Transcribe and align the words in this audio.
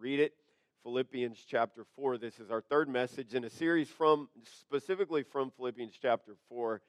read 0.00 0.18
it. 0.18 0.32
Philippians 0.82 1.44
chapter 1.46 1.84
4. 1.94 2.16
This 2.16 2.40
is 2.40 2.50
our 2.50 2.62
third 2.62 2.88
message 2.88 3.34
in 3.34 3.44
a 3.44 3.50
series 3.50 3.88
from 3.88 4.30
specifically 4.42 5.22
from 5.22 5.50
Philippians 5.50 5.92
chapter 6.00 6.36
4. 6.48 6.80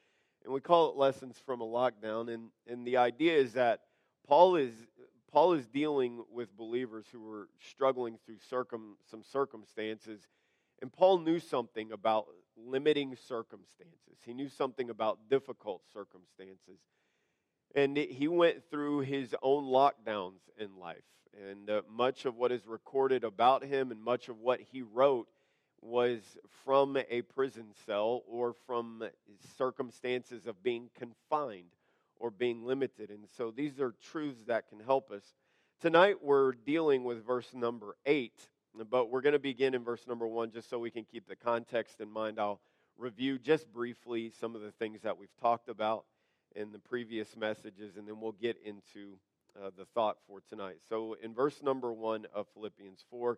And 0.45 0.53
we 0.53 0.61
call 0.61 0.89
it 0.89 0.95
Lessons 0.95 1.35
from 1.45 1.59
a 1.59 1.65
Lockdown. 1.65 2.33
And, 2.33 2.51
and 2.67 2.87
the 2.87 2.95
idea 2.95 3.35
is 3.35 3.51
that 3.53 3.81
Paul 4.25 4.55
is 4.55 4.71
Paul 5.29 5.53
is 5.53 5.67
dealing 5.67 6.23
with 6.31 6.55
believers 6.55 7.05
who 7.11 7.21
were 7.21 7.49
struggling 7.69 8.17
through 8.25 8.37
circum, 8.49 8.97
some 9.09 9.23
circumstances. 9.23 10.21
And 10.81 10.91
Paul 10.91 11.19
knew 11.19 11.39
something 11.39 11.91
about 11.91 12.27
limiting 12.57 13.15
circumstances. 13.15 14.19
He 14.25 14.33
knew 14.33 14.49
something 14.49 14.89
about 14.89 15.19
difficult 15.29 15.81
circumstances. 15.93 16.79
And 17.75 17.95
he 17.95 18.27
went 18.27 18.69
through 18.69 19.01
his 19.01 19.33
own 19.41 19.65
lockdowns 19.65 20.39
in 20.57 20.77
life. 20.77 21.03
And 21.49 21.69
uh, 21.69 21.81
much 21.89 22.25
of 22.25 22.35
what 22.35 22.51
is 22.51 22.67
recorded 22.67 23.23
about 23.23 23.63
him 23.63 23.91
and 23.91 24.01
much 24.01 24.27
of 24.27 24.39
what 24.39 24.59
he 24.59 24.81
wrote 24.81 25.27
was 25.81 26.19
from 26.63 26.97
a 27.09 27.21
prison 27.23 27.67
cell 27.85 28.23
or 28.27 28.53
from 28.67 29.03
circumstances 29.57 30.45
of 30.45 30.61
being 30.61 30.89
confined 30.97 31.71
or 32.19 32.29
being 32.29 32.65
limited. 32.65 33.09
And 33.09 33.25
so 33.37 33.51
these 33.51 33.79
are 33.79 33.95
truths 34.11 34.43
that 34.47 34.69
can 34.69 34.79
help 34.79 35.09
us. 35.11 35.23
Tonight 35.81 36.17
we're 36.21 36.51
dealing 36.51 37.03
with 37.03 37.25
verse 37.25 37.53
number 37.53 37.95
8, 38.05 38.33
but 38.89 39.09
we're 39.09 39.21
going 39.21 39.33
to 39.33 39.39
begin 39.39 39.73
in 39.73 39.83
verse 39.83 40.05
number 40.07 40.27
1 40.27 40.51
just 40.51 40.69
so 40.69 40.77
we 40.77 40.91
can 40.91 41.05
keep 41.05 41.27
the 41.27 41.35
context 41.35 41.99
in 41.99 42.11
mind. 42.11 42.39
I'll 42.39 42.59
review 42.97 43.39
just 43.39 43.71
briefly 43.73 44.31
some 44.39 44.55
of 44.55 44.61
the 44.61 44.71
things 44.71 45.01
that 45.01 45.17
we've 45.17 45.35
talked 45.41 45.69
about 45.69 46.05
in 46.55 46.71
the 46.71 46.79
previous 46.79 47.35
messages, 47.35 47.97
and 47.97 48.07
then 48.07 48.19
we'll 48.19 48.31
get 48.33 48.57
into 48.65 49.17
uh, 49.61 49.69
the 49.77 49.85
thought 49.85 50.17
for 50.27 50.41
tonight. 50.41 50.77
So, 50.87 51.15
in 51.21 51.33
verse 51.33 51.61
number 51.61 51.91
one 51.91 52.25
of 52.33 52.47
Philippians 52.53 53.03
4, 53.09 53.37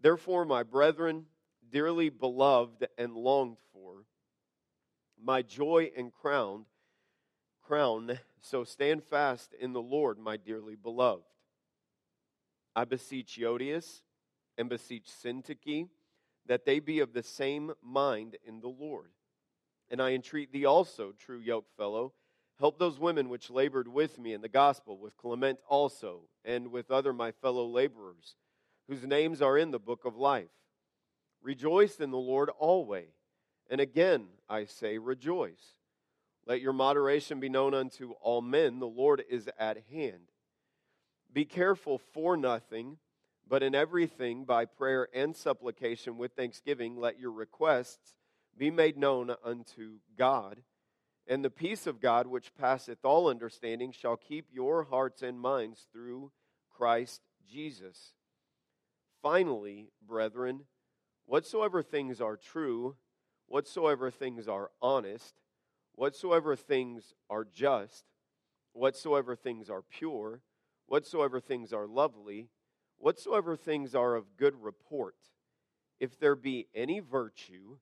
therefore, 0.00 0.44
my 0.44 0.62
brethren, 0.62 1.26
dearly 1.70 2.08
beloved 2.10 2.86
and 2.98 3.14
longed 3.14 3.58
for, 3.72 4.04
my 5.22 5.42
joy 5.42 5.90
and 5.96 6.12
crown, 6.12 6.64
crown, 7.62 8.18
so 8.40 8.64
stand 8.64 9.04
fast 9.04 9.54
in 9.58 9.72
the 9.72 9.82
Lord, 9.82 10.18
my 10.18 10.36
dearly 10.36 10.74
beloved. 10.74 11.24
I 12.74 12.84
beseech 12.84 13.38
Euodias 13.38 14.02
and 14.58 14.68
beseech 14.68 15.06
Syntyche 15.06 15.88
that 16.46 16.64
they 16.64 16.80
be 16.80 17.00
of 17.00 17.12
the 17.12 17.22
same 17.22 17.72
mind 17.82 18.36
in 18.44 18.60
the 18.60 18.68
Lord. 18.68 19.10
And 19.90 20.00
I 20.00 20.12
entreat 20.12 20.52
thee 20.52 20.64
also, 20.64 21.12
true 21.12 21.38
yoke 21.38 21.66
fellow, 21.76 22.12
Help 22.62 22.78
those 22.78 23.00
women 23.00 23.28
which 23.28 23.50
labored 23.50 23.88
with 23.88 24.20
me 24.20 24.32
in 24.32 24.40
the 24.40 24.48
gospel, 24.48 24.96
with 24.96 25.16
Clement 25.16 25.58
also, 25.68 26.20
and 26.44 26.70
with 26.70 26.92
other 26.92 27.12
my 27.12 27.32
fellow 27.32 27.66
laborers, 27.66 28.36
whose 28.86 29.02
names 29.02 29.42
are 29.42 29.58
in 29.58 29.72
the 29.72 29.80
book 29.80 30.04
of 30.04 30.14
life. 30.14 30.52
Rejoice 31.42 31.98
in 31.98 32.12
the 32.12 32.18
Lord 32.18 32.50
always. 32.50 33.10
And 33.68 33.80
again, 33.80 34.26
I 34.48 34.66
say, 34.66 34.98
rejoice. 34.98 35.74
Let 36.46 36.60
your 36.60 36.72
moderation 36.72 37.40
be 37.40 37.48
known 37.48 37.74
unto 37.74 38.12
all 38.20 38.40
men. 38.40 38.78
The 38.78 38.86
Lord 38.86 39.24
is 39.28 39.50
at 39.58 39.78
hand. 39.90 40.30
Be 41.32 41.44
careful 41.44 41.98
for 41.98 42.36
nothing, 42.36 42.98
but 43.48 43.64
in 43.64 43.74
everything, 43.74 44.44
by 44.44 44.66
prayer 44.66 45.08
and 45.12 45.34
supplication 45.34 46.16
with 46.16 46.34
thanksgiving, 46.36 46.96
let 46.96 47.18
your 47.18 47.32
requests 47.32 48.14
be 48.56 48.70
made 48.70 48.96
known 48.96 49.34
unto 49.44 49.94
God 50.16 50.62
and 51.26 51.44
the 51.44 51.50
peace 51.50 51.86
of 51.86 52.00
God, 52.00 52.26
which 52.26 52.54
passeth 52.54 53.04
all 53.04 53.28
understanding, 53.28 53.92
shall 53.92 54.16
keep 54.16 54.46
your 54.52 54.84
hearts 54.84 55.22
and 55.22 55.38
minds 55.38 55.86
through 55.92 56.32
Christ 56.70 57.22
Jesus. 57.48 58.12
Finally, 59.22 59.90
brethren, 60.06 60.62
whatsoever 61.26 61.82
things 61.82 62.20
are 62.20 62.36
true, 62.36 62.96
whatsoever 63.46 64.10
things 64.10 64.48
are 64.48 64.70
honest, 64.80 65.34
whatsoever 65.94 66.56
things 66.56 67.14
are 67.30 67.44
just, 67.44 68.04
whatsoever 68.72 69.36
things 69.36 69.70
are 69.70 69.82
pure, 69.82 70.40
whatsoever 70.86 71.38
things 71.38 71.72
are 71.72 71.86
lovely, 71.86 72.48
whatsoever 72.98 73.56
things 73.56 73.94
are 73.94 74.16
of 74.16 74.36
good 74.36 74.60
report, 74.60 75.16
if 76.00 76.18
there 76.18 76.34
be 76.34 76.66
any 76.74 76.98
virtue, 76.98 77.76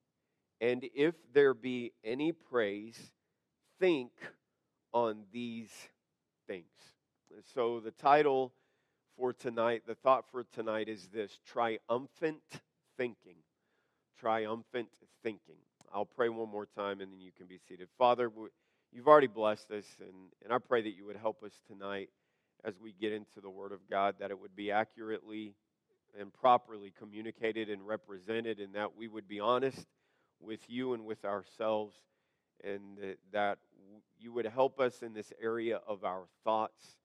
and 0.61 0.85
if 0.95 1.15
there 1.33 1.55
be 1.55 1.93
any 2.05 2.33
praise, 2.33 3.13
think 3.81 4.13
on 4.93 5.25
these 5.33 5.71
things. 6.47 6.67
So, 7.55 7.81
the 7.81 7.91
title 7.93 8.53
for 9.17 9.33
tonight, 9.33 9.83
the 9.87 9.95
thought 9.95 10.25
for 10.31 10.45
tonight 10.45 10.89
is 10.89 11.09
this 11.13 11.39
triumphant 11.47 12.43
thinking. 12.97 13.37
Triumphant 14.19 14.89
thinking. 15.23 15.57
I'll 15.93 16.05
pray 16.05 16.29
one 16.29 16.51
more 16.51 16.67
time 16.67 17.01
and 17.01 17.11
then 17.11 17.21
you 17.21 17.33
can 17.37 17.47
be 17.47 17.59
seated. 17.69 17.89
Father, 17.99 18.31
you've 18.93 19.09
already 19.09 19.27
blessed 19.27 19.71
us, 19.71 19.87
and, 20.01 20.15
and 20.45 20.53
I 20.53 20.59
pray 20.59 20.83
that 20.83 20.97
you 20.97 21.07
would 21.07 21.17
help 21.17 21.43
us 21.43 21.53
tonight 21.67 22.11
as 22.65 22.75
we 22.81 22.95
get 23.01 23.13
into 23.13 23.41
the 23.41 23.51
Word 23.51 23.73
of 23.73 23.81
God, 23.89 24.17
that 24.21 24.31
it 24.31 24.39
would 24.39 24.55
be 24.55 24.71
accurately 24.71 25.55
and 26.19 26.33
properly 26.33 26.93
communicated 26.99 27.71
and 27.71 27.87
represented, 27.87 28.59
and 28.59 28.75
that 28.75 28.97
we 28.97 29.09
would 29.09 29.27
be 29.27 29.41
honest 29.41 29.87
with 30.41 30.61
you 30.69 30.93
and 30.93 31.07
with 31.07 31.25
ourselves 31.25 31.95
and 32.65 33.17
that 33.33 33.59
you 34.19 34.33
would 34.33 34.47
help 34.47 34.81
us 34.81 35.03
in 35.03 35.15
this 35.15 35.33
area 35.43 35.81
of 35.87 36.05
our 36.05 36.25
thoughts 36.45 36.97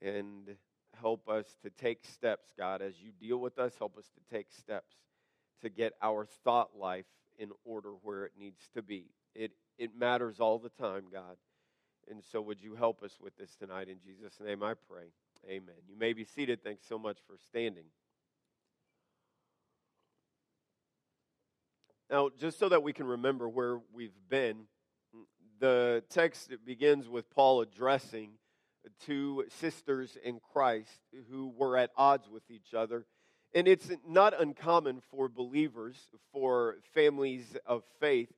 and 0.00 0.56
help 1.00 1.28
us 1.28 1.56
to 1.62 1.70
take 1.70 2.04
steps, 2.04 2.52
God, 2.56 2.82
as 2.82 2.94
you 3.00 3.10
deal 3.20 3.38
with 3.38 3.58
us, 3.58 3.74
help 3.78 3.98
us 3.98 4.06
to 4.14 4.34
take 4.34 4.46
steps 4.50 4.94
to 5.62 5.68
get 5.68 5.94
our 6.02 6.26
thought 6.44 6.70
life 6.78 7.06
in 7.38 7.50
order 7.64 7.90
where 8.02 8.24
it 8.24 8.32
needs 8.38 8.68
to 8.74 8.82
be. 8.82 9.06
It, 9.34 9.52
it 9.78 9.96
matters 9.98 10.40
all 10.40 10.58
the 10.58 10.70
time, 10.70 11.04
God. 11.12 11.36
And 12.08 12.22
so, 12.30 12.40
would 12.40 12.62
you 12.62 12.76
help 12.76 13.02
us 13.02 13.18
with 13.20 13.36
this 13.36 13.56
tonight? 13.56 13.88
In 13.88 13.98
Jesus' 14.00 14.38
name 14.44 14.62
I 14.62 14.74
pray. 14.88 15.06
Amen. 15.48 15.74
You 15.88 15.98
may 15.98 16.12
be 16.12 16.24
seated. 16.24 16.62
Thanks 16.62 16.84
so 16.88 16.98
much 16.98 17.18
for 17.26 17.36
standing. 17.48 17.84
Now, 22.08 22.30
just 22.38 22.60
so 22.60 22.68
that 22.68 22.84
we 22.84 22.92
can 22.92 23.06
remember 23.06 23.48
where 23.48 23.80
we've 23.92 24.14
been, 24.28 24.66
the 25.58 26.02
text 26.10 26.52
begins 26.64 27.08
with 27.08 27.30
Paul 27.30 27.60
addressing 27.60 28.32
two 29.00 29.44
sisters 29.60 30.16
in 30.22 30.40
Christ 30.52 31.00
who 31.30 31.52
were 31.56 31.76
at 31.76 31.90
odds 31.96 32.28
with 32.28 32.42
each 32.50 32.74
other. 32.74 33.06
And 33.54 33.66
it's 33.66 33.90
not 34.06 34.38
uncommon 34.38 35.00
for 35.10 35.28
believers, 35.28 35.96
for 36.32 36.76
families 36.94 37.56
of 37.64 37.84
faith, 38.00 38.30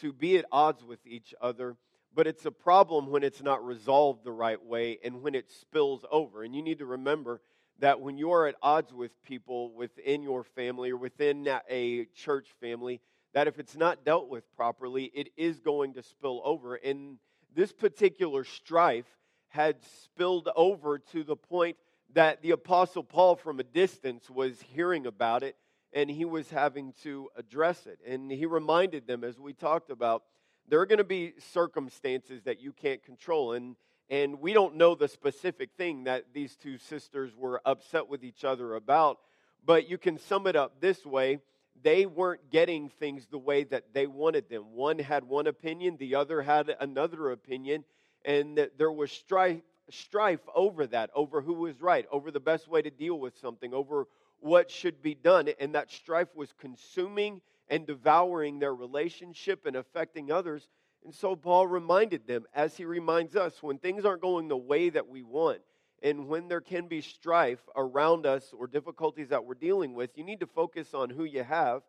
to 0.00 0.12
be 0.12 0.36
at 0.36 0.44
odds 0.52 0.84
with 0.84 1.06
each 1.06 1.34
other, 1.40 1.76
but 2.14 2.26
it's 2.26 2.44
a 2.44 2.50
problem 2.50 3.10
when 3.10 3.22
it's 3.22 3.42
not 3.42 3.64
resolved 3.64 4.24
the 4.24 4.32
right 4.32 4.62
way 4.62 4.98
and 5.02 5.22
when 5.22 5.34
it 5.34 5.50
spills 5.50 6.04
over. 6.10 6.42
And 6.42 6.54
you 6.54 6.62
need 6.62 6.78
to 6.80 6.86
remember 6.86 7.40
that 7.78 8.00
when 8.00 8.18
you 8.18 8.32
are 8.32 8.46
at 8.46 8.56
odds 8.62 8.92
with 8.92 9.22
people 9.22 9.72
within 9.72 10.22
your 10.22 10.42
family 10.44 10.90
or 10.90 10.96
within 10.96 11.48
a 11.70 12.06
church 12.14 12.48
family, 12.60 13.00
that 13.36 13.46
if 13.46 13.58
it's 13.58 13.76
not 13.76 14.02
dealt 14.02 14.30
with 14.30 14.50
properly, 14.56 15.12
it 15.12 15.28
is 15.36 15.60
going 15.60 15.92
to 15.92 16.02
spill 16.02 16.40
over. 16.42 16.76
And 16.76 17.18
this 17.54 17.70
particular 17.70 18.44
strife 18.44 19.04
had 19.48 19.76
spilled 20.04 20.48
over 20.56 20.98
to 21.12 21.22
the 21.22 21.36
point 21.36 21.76
that 22.14 22.40
the 22.40 22.52
Apostle 22.52 23.02
Paul, 23.02 23.36
from 23.36 23.60
a 23.60 23.62
distance, 23.62 24.30
was 24.30 24.58
hearing 24.62 25.06
about 25.06 25.42
it 25.42 25.54
and 25.92 26.08
he 26.08 26.24
was 26.24 26.48
having 26.48 26.94
to 27.02 27.28
address 27.36 27.86
it. 27.86 27.98
And 28.06 28.32
he 28.32 28.46
reminded 28.46 29.06
them, 29.06 29.22
as 29.22 29.38
we 29.38 29.52
talked 29.52 29.90
about, 29.90 30.22
there 30.66 30.80
are 30.80 30.86
going 30.86 30.96
to 30.96 31.04
be 31.04 31.34
circumstances 31.52 32.44
that 32.44 32.62
you 32.62 32.72
can't 32.72 33.02
control. 33.02 33.52
And, 33.52 33.76
and 34.08 34.40
we 34.40 34.54
don't 34.54 34.76
know 34.76 34.94
the 34.94 35.08
specific 35.08 35.72
thing 35.76 36.04
that 36.04 36.32
these 36.32 36.56
two 36.56 36.78
sisters 36.78 37.36
were 37.36 37.60
upset 37.66 38.08
with 38.08 38.24
each 38.24 38.44
other 38.44 38.76
about, 38.76 39.18
but 39.62 39.90
you 39.90 39.98
can 39.98 40.16
sum 40.16 40.46
it 40.46 40.56
up 40.56 40.80
this 40.80 41.04
way 41.04 41.40
they 41.82 42.06
weren't 42.06 42.50
getting 42.50 42.88
things 42.88 43.26
the 43.30 43.38
way 43.38 43.64
that 43.64 43.92
they 43.92 44.06
wanted 44.06 44.48
them. 44.48 44.72
One 44.72 44.98
had 44.98 45.24
one 45.24 45.46
opinion, 45.46 45.96
the 45.98 46.14
other 46.14 46.42
had 46.42 46.74
another 46.80 47.30
opinion, 47.30 47.84
and 48.24 48.68
there 48.76 48.92
was 48.92 49.12
strife, 49.12 49.60
strife 49.90 50.40
over 50.54 50.86
that, 50.88 51.10
over 51.14 51.40
who 51.40 51.54
was 51.54 51.80
right, 51.80 52.06
over 52.10 52.30
the 52.30 52.40
best 52.40 52.68
way 52.68 52.82
to 52.82 52.90
deal 52.90 53.18
with 53.18 53.38
something, 53.38 53.72
over 53.72 54.06
what 54.40 54.70
should 54.70 55.02
be 55.02 55.14
done. 55.14 55.48
And 55.60 55.74
that 55.74 55.90
strife 55.90 56.34
was 56.34 56.52
consuming 56.58 57.40
and 57.68 57.86
devouring 57.86 58.58
their 58.58 58.74
relationship 58.74 59.66
and 59.66 59.76
affecting 59.76 60.30
others. 60.30 60.68
And 61.04 61.14
so 61.14 61.36
Paul 61.36 61.66
reminded 61.66 62.26
them, 62.26 62.46
as 62.54 62.76
he 62.76 62.84
reminds 62.84 63.36
us, 63.36 63.62
when 63.62 63.78
things 63.78 64.04
aren't 64.04 64.22
going 64.22 64.48
the 64.48 64.56
way 64.56 64.88
that 64.90 65.08
we 65.08 65.22
want, 65.22 65.60
and 66.02 66.28
when 66.28 66.48
there 66.48 66.60
can 66.60 66.86
be 66.86 67.00
strife 67.00 67.60
around 67.74 68.26
us 68.26 68.52
or 68.56 68.66
difficulties 68.66 69.28
that 69.30 69.44
we're 69.44 69.54
dealing 69.54 69.94
with, 69.94 70.16
you 70.16 70.24
need 70.24 70.40
to 70.40 70.46
focus 70.46 70.94
on 70.94 71.10
who 71.10 71.24
you 71.24 71.42
have 71.42 71.82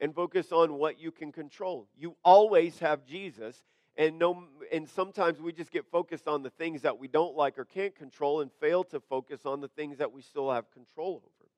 and 0.00 0.14
focus 0.14 0.52
on 0.52 0.74
what 0.74 1.00
you 1.00 1.10
can 1.10 1.32
control. 1.32 1.88
You 1.96 2.16
always 2.24 2.78
have 2.78 3.04
Jesus, 3.04 3.62
and 3.96 4.18
no 4.18 4.44
and 4.70 4.88
sometimes 4.88 5.40
we 5.40 5.52
just 5.52 5.72
get 5.72 5.86
focused 5.90 6.28
on 6.28 6.42
the 6.42 6.50
things 6.50 6.82
that 6.82 6.98
we 6.98 7.08
don't 7.08 7.34
like 7.34 7.58
or 7.58 7.64
can't 7.64 7.94
control 7.94 8.40
and 8.40 8.50
fail 8.60 8.84
to 8.84 9.00
focus 9.00 9.44
on 9.44 9.60
the 9.60 9.68
things 9.68 9.98
that 9.98 10.12
we 10.12 10.22
still 10.22 10.50
have 10.50 10.70
control 10.70 11.22
over. 11.24 11.50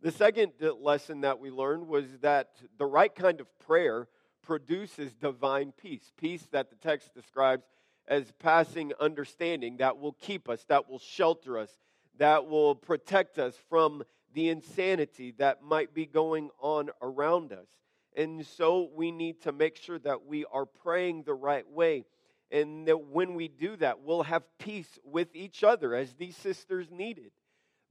The 0.00 0.12
second 0.12 0.52
lesson 0.80 1.22
that 1.22 1.40
we 1.40 1.50
learned 1.50 1.88
was 1.88 2.04
that 2.20 2.50
the 2.76 2.86
right 2.86 3.12
kind 3.12 3.40
of 3.40 3.46
prayer 3.58 4.06
produces 4.42 5.12
divine 5.14 5.72
peace, 5.72 6.12
peace 6.16 6.46
that 6.52 6.70
the 6.70 6.76
text 6.76 7.14
describes 7.14 7.64
as 8.08 8.32
passing 8.38 8.92
understanding 8.98 9.76
that 9.76 9.98
will 9.98 10.16
keep 10.20 10.48
us, 10.48 10.64
that 10.68 10.88
will 10.90 10.98
shelter 10.98 11.58
us, 11.58 11.70
that 12.16 12.48
will 12.48 12.74
protect 12.74 13.38
us 13.38 13.54
from 13.68 14.02
the 14.34 14.48
insanity 14.48 15.34
that 15.38 15.62
might 15.62 15.94
be 15.94 16.06
going 16.06 16.50
on 16.60 16.90
around 17.02 17.52
us. 17.52 17.68
And 18.16 18.44
so 18.44 18.90
we 18.94 19.12
need 19.12 19.42
to 19.42 19.52
make 19.52 19.76
sure 19.76 19.98
that 20.00 20.26
we 20.26 20.44
are 20.46 20.66
praying 20.66 21.22
the 21.22 21.34
right 21.34 21.68
way. 21.70 22.04
And 22.50 22.88
that 22.88 22.98
when 22.98 23.34
we 23.34 23.48
do 23.48 23.76
that, 23.76 24.00
we'll 24.00 24.22
have 24.22 24.42
peace 24.58 24.98
with 25.04 25.28
each 25.34 25.62
other 25.62 25.94
as 25.94 26.14
these 26.14 26.36
sisters 26.36 26.90
needed. 26.90 27.30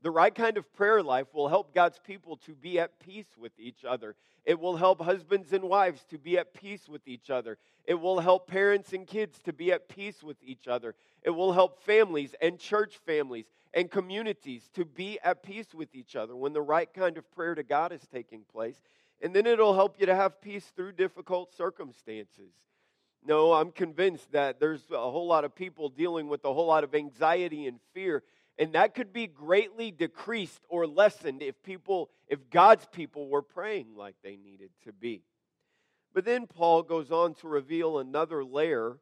The 0.03 0.11
right 0.11 0.33
kind 0.33 0.57
of 0.57 0.71
prayer 0.73 1.01
life 1.01 1.33
will 1.33 1.47
help 1.47 1.73
God's 1.73 1.99
people 1.99 2.37
to 2.45 2.53
be 2.53 2.79
at 2.79 2.99
peace 2.99 3.35
with 3.37 3.53
each 3.57 3.83
other. 3.83 4.15
It 4.45 4.59
will 4.59 4.77
help 4.77 5.01
husbands 5.01 5.51
and 5.53 5.63
wives 5.63 6.05
to 6.11 6.17
be 6.17 6.37
at 6.37 6.53
peace 6.53 6.87
with 6.87 7.07
each 7.07 7.29
other. 7.29 7.57
It 7.83 7.95
will 7.95 8.19
help 8.19 8.47
parents 8.47 8.93
and 8.93 9.07
kids 9.07 9.39
to 9.45 9.53
be 9.53 9.71
at 9.71 9.89
peace 9.89 10.21
with 10.21 10.37
each 10.43 10.67
other. 10.67 10.93
It 11.23 11.31
will 11.31 11.51
help 11.51 11.83
families 11.83 12.35
and 12.41 12.59
church 12.59 12.99
families 13.05 13.45
and 13.73 13.89
communities 13.89 14.69
to 14.75 14.85
be 14.85 15.19
at 15.23 15.43
peace 15.43 15.73
with 15.73 15.93
each 15.93 16.15
other 16.15 16.35
when 16.35 16.53
the 16.53 16.61
right 16.61 16.93
kind 16.93 17.17
of 17.17 17.29
prayer 17.31 17.55
to 17.55 17.63
God 17.63 17.91
is 17.91 18.07
taking 18.13 18.43
place. 18.43 18.81
And 19.21 19.35
then 19.35 19.47
it'll 19.47 19.73
help 19.73 19.99
you 19.99 20.05
to 20.05 20.15
have 20.15 20.41
peace 20.41 20.71
through 20.75 20.93
difficult 20.93 21.55
circumstances. 21.55 22.51
No, 23.25 23.53
I'm 23.53 23.71
convinced 23.71 24.31
that 24.31 24.59
there's 24.59 24.83
a 24.91 25.11
whole 25.11 25.27
lot 25.27 25.43
of 25.43 25.55
people 25.55 25.89
dealing 25.89 26.27
with 26.27 26.45
a 26.45 26.53
whole 26.53 26.67
lot 26.67 26.83
of 26.83 26.95
anxiety 26.95 27.65
and 27.65 27.79
fear 27.93 28.23
and 28.59 28.73
that 28.73 28.95
could 28.95 29.13
be 29.13 29.27
greatly 29.27 29.91
decreased 29.91 30.61
or 30.67 30.87
lessened 30.87 31.41
if 31.41 31.61
people, 31.61 32.09
if 32.27 32.49
God's 32.49 32.87
people 32.91 33.29
were 33.29 33.41
praying 33.41 33.95
like 33.95 34.15
they 34.23 34.35
needed 34.35 34.71
to 34.85 34.93
be. 34.93 35.21
But 36.13 36.25
then 36.25 36.47
Paul 36.47 36.81
goes 36.81 37.11
on 37.11 37.35
to 37.35 37.47
reveal 37.47 37.99
another 37.99 38.43
layer 38.43 38.97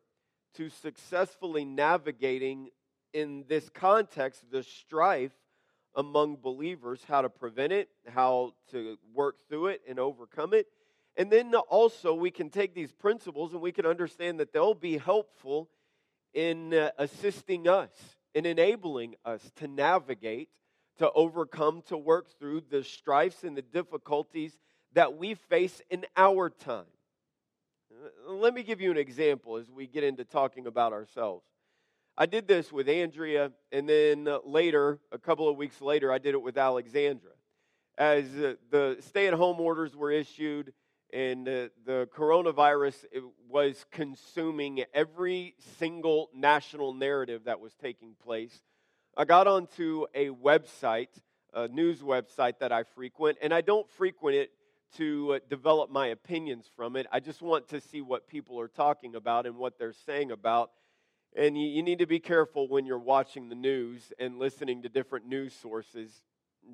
to 0.56 0.70
successfully 0.70 1.64
navigating 1.64 2.70
in 3.14 3.46
this 3.48 3.70
context 3.70 4.44
the 4.52 4.64
strife 4.64 5.32
among 5.96 6.36
believers, 6.36 7.02
how 7.08 7.22
to 7.22 7.30
prevent 7.30 7.72
it, 7.72 7.88
how 8.08 8.54
to 8.72 8.98
work 9.14 9.38
through 9.48 9.68
it 9.68 9.82
and 9.88 9.98
overcome 9.98 10.54
it. 10.54 10.68
And 11.16 11.32
then 11.32 11.56
also, 11.56 12.14
we 12.14 12.32
can 12.32 12.50
take 12.50 12.76
these 12.76 12.92
principles 12.92 13.54
and 13.54 13.62
we 13.62 13.72
can 13.72 13.86
understand 13.86 14.42
that 14.42 14.52
they'll 14.52 14.74
be 14.74 14.98
helpful 14.98 15.70
in 16.34 16.74
uh, 16.74 16.90
assisting 16.98 17.70
us 17.70 17.92
in 18.36 18.46
enabling 18.46 19.16
us 19.24 19.42
to 19.56 19.68
navigate, 19.68 20.50
to 20.98 21.10
overcome, 21.14 21.82
to 21.88 21.98
work 21.98 22.28
through 22.38 22.62
the 22.70 22.84
strifes 22.84 23.44
and 23.44 23.58
the 23.58 23.62
difficulties 23.62 24.52
that 24.94 25.18
we 25.18 25.34
face 25.34 25.82
in 25.90 26.06
our 26.16 26.50
time. 26.50 26.86
Let 28.28 28.54
me 28.54 28.62
give 28.62 28.82
you 28.82 28.92
an 28.92 28.98
example 28.98 29.56
as 29.56 29.72
we 29.72 29.88
get 29.88 30.04
into 30.04 30.26
talking 30.26 30.68
about 30.68 30.92
ourselves. 30.92 31.46
I 32.18 32.26
did 32.26 32.48
this 32.48 32.72
with 32.72 32.88
Andrea, 32.88 33.52
and 33.72 33.88
then 33.88 34.28
later, 34.46 35.00
a 35.12 35.18
couple 35.18 35.50
of 35.50 35.58
weeks 35.58 35.82
later, 35.82 36.12
I 36.12 36.18
did 36.18 36.34
it 36.34 36.42
with 36.42 36.58
Alexandra. 36.58 37.32
As 37.98 38.26
uh, 38.36 38.56
the 38.70 38.98
stay 39.00 39.28
at 39.28 39.34
home 39.34 39.60
orders 39.60 39.96
were 39.96 40.12
issued, 40.12 40.74
and 41.14 41.48
uh, 41.48 41.68
the 41.86 42.10
coronavirus 42.16 42.96
was 43.50 43.86
consuming 43.92 44.84
every 44.94 45.56
single 45.78 46.30
national 46.34 46.94
narrative 46.94 47.44
that 47.46 47.60
was 47.60 47.74
taking 47.76 48.16
place. 48.24 48.62
I 49.18 49.26
got 49.26 49.48
onto 49.48 50.06
a 50.14 50.30
website, 50.30 51.10
a 51.54 51.68
news 51.68 52.02
website 52.02 52.60
that 52.60 52.72
I 52.72 52.84
frequent, 52.84 53.38
and 53.42 53.54
I 53.54 53.62
don't 53.62 53.90
frequent 53.92 54.36
it 54.36 54.52
to 54.98 55.36
uh, 55.36 55.40
develop 55.50 55.90
my 55.90 56.08
opinions 56.08 56.70
from 56.76 56.96
it. 56.96 57.06
I 57.12 57.20
just 57.20 57.42
want 57.42 57.70
to 57.70 57.82
see 57.82 58.02
what 58.02 58.28
people 58.28 58.60
are 58.60 58.68
talking 58.68 59.16
about 59.16 59.46
and 59.46 59.58
what 59.58 59.78
they're 59.78 59.94
saying 60.06 60.32
about. 60.32 60.72
And 61.36 61.58
you, 61.58 61.84
need 61.84 62.00
to 62.00 62.06
be 62.06 62.20
careful 62.20 62.70
when 62.70 62.86
you're 62.86 62.98
watching 62.98 63.50
the 63.50 63.56
news 63.56 64.14
and 64.20 64.40
listening 64.40 64.84
to 64.84 64.90
different 64.90 65.28
news 65.28 65.54
sources 65.54 66.10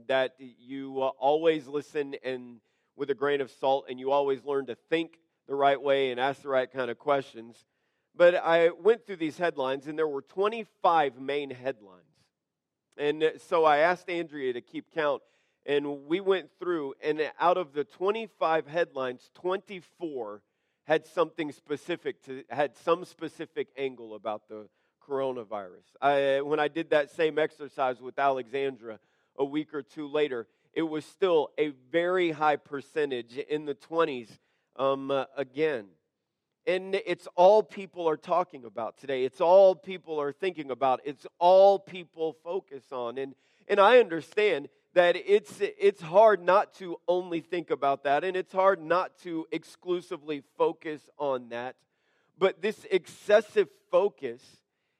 that 0.07 0.35
you 0.39 1.01
uh, 1.01 1.07
always 1.19 1.67
listen 1.67 2.15
and 2.23 2.59
with 2.95 3.09
a 3.09 3.15
grain 3.15 3.41
of 3.41 3.51
salt, 3.51 3.85
and 3.89 3.99
you 3.99 4.11
always 4.11 4.43
learn 4.43 4.65
to 4.67 4.75
think 4.89 5.17
the 5.47 5.55
right 5.55 5.81
way 5.81 6.11
and 6.11 6.19
ask 6.19 6.41
the 6.41 6.49
right 6.49 6.71
kind 6.71 6.91
of 6.91 6.97
questions. 6.97 7.65
But 8.15 8.35
I 8.35 8.69
went 8.69 9.05
through 9.05 9.17
these 9.17 9.37
headlines, 9.37 9.87
and 9.87 9.97
there 9.97 10.07
were 10.07 10.21
25 10.21 11.19
main 11.19 11.49
headlines. 11.49 12.05
And 12.97 13.31
so 13.47 13.63
I 13.63 13.77
asked 13.77 14.09
Andrea 14.09 14.53
to 14.53 14.61
keep 14.61 14.93
count, 14.93 15.21
and 15.65 16.07
we 16.07 16.19
went 16.19 16.49
through, 16.59 16.95
and 17.03 17.21
out 17.39 17.57
of 17.57 17.73
the 17.73 17.83
25 17.83 18.67
headlines, 18.67 19.29
24 19.35 20.41
had 20.83 21.05
something 21.07 21.51
specific 21.51 22.21
to 22.25 22.43
had 22.49 22.75
some 22.75 23.05
specific 23.05 23.67
angle 23.77 24.15
about 24.15 24.47
the 24.49 24.67
coronavirus. 25.07 25.85
I, 26.01 26.41
when 26.41 26.59
I 26.59 26.67
did 26.67 26.89
that 26.89 27.11
same 27.11 27.39
exercise 27.39 28.01
with 28.01 28.19
Alexandra 28.19 28.99
a 29.37 29.45
week 29.45 29.73
or 29.73 29.81
two 29.81 30.07
later, 30.07 30.47
it 30.73 30.83
was 30.83 31.05
still 31.05 31.49
a 31.57 31.69
very 31.91 32.31
high 32.31 32.55
percentage 32.55 33.37
in 33.37 33.65
the 33.65 33.75
20s 33.75 34.29
um, 34.77 35.11
uh, 35.11 35.25
again. 35.35 35.85
And 36.67 36.95
it's 37.05 37.27
all 37.35 37.63
people 37.63 38.07
are 38.07 38.17
talking 38.17 38.65
about 38.65 38.97
today. 38.97 39.25
It's 39.25 39.41
all 39.41 39.75
people 39.75 40.21
are 40.21 40.31
thinking 40.31 40.69
about. 40.69 41.01
It's 41.03 41.25
all 41.39 41.79
people 41.79 42.35
focus 42.43 42.83
on. 42.91 43.17
And, 43.17 43.33
and 43.67 43.79
I 43.79 43.99
understand 43.99 44.69
that 44.93 45.15
it's, 45.15 45.59
it's 45.59 46.01
hard 46.01 46.41
not 46.43 46.73
to 46.75 46.97
only 47.07 47.39
think 47.39 47.71
about 47.71 48.03
that, 48.03 48.23
and 48.23 48.35
it's 48.35 48.51
hard 48.51 48.81
not 48.81 49.17
to 49.19 49.47
exclusively 49.51 50.43
focus 50.57 51.09
on 51.17 51.49
that. 51.49 51.75
But 52.37 52.61
this 52.61 52.85
excessive 52.91 53.69
focus, 53.89 54.41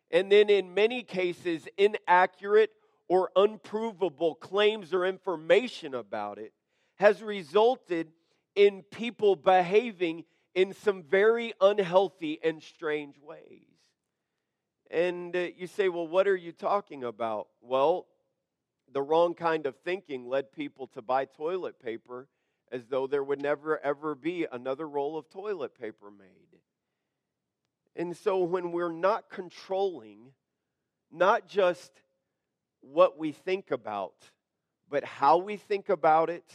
and 0.10 0.32
then 0.32 0.50
in 0.50 0.74
many 0.74 1.04
cases, 1.04 1.68
inaccurate 1.78 2.72
or 3.12 3.30
unprovable 3.36 4.36
claims 4.36 4.94
or 4.94 5.06
information 5.06 5.94
about 5.94 6.38
it 6.38 6.54
has 6.96 7.22
resulted 7.22 8.08
in 8.56 8.84
people 8.84 9.36
behaving 9.36 10.24
in 10.56 10.74
some 10.74 11.04
very 11.04 11.52
unhealthy 11.60 12.40
and 12.42 12.64
strange 12.64 13.20
ways. 13.20 13.68
And 14.90 15.36
uh, 15.36 15.48
you 15.58 15.68
say, 15.68 15.90
well, 15.90 16.08
what 16.08 16.26
are 16.26 16.38
you 16.38 16.54
talking 16.54 17.04
about? 17.04 17.50
Well, 17.60 18.08
the 18.94 19.02
wrong 19.02 19.34
kind 19.34 19.66
of 19.66 19.76
thinking 19.84 20.30
led 20.30 20.54
people 20.54 20.88
to 20.94 21.02
buy 21.02 21.26
toilet 21.26 21.82
paper 21.84 22.30
as 22.72 22.88
though 22.88 23.08
there 23.08 23.26
would 23.26 23.42
never 23.42 23.78
ever 23.84 24.16
be 24.16 24.48
another 24.50 24.88
roll 24.88 25.18
of 25.18 25.30
toilet 25.30 25.78
paper 25.78 26.10
made. 26.18 26.62
And 27.94 28.16
so 28.16 28.38
when 28.38 28.72
we're 28.72 28.90
not 28.90 29.30
controlling, 29.30 30.32
not 31.12 31.46
just 31.46 31.92
what 32.82 33.18
we 33.18 33.32
think 33.32 33.72
about, 33.72 34.16
but 34.90 35.04
how 35.04 35.38
we 35.38 35.58
think 35.58 35.90
about 35.90 36.30
it 36.30 36.46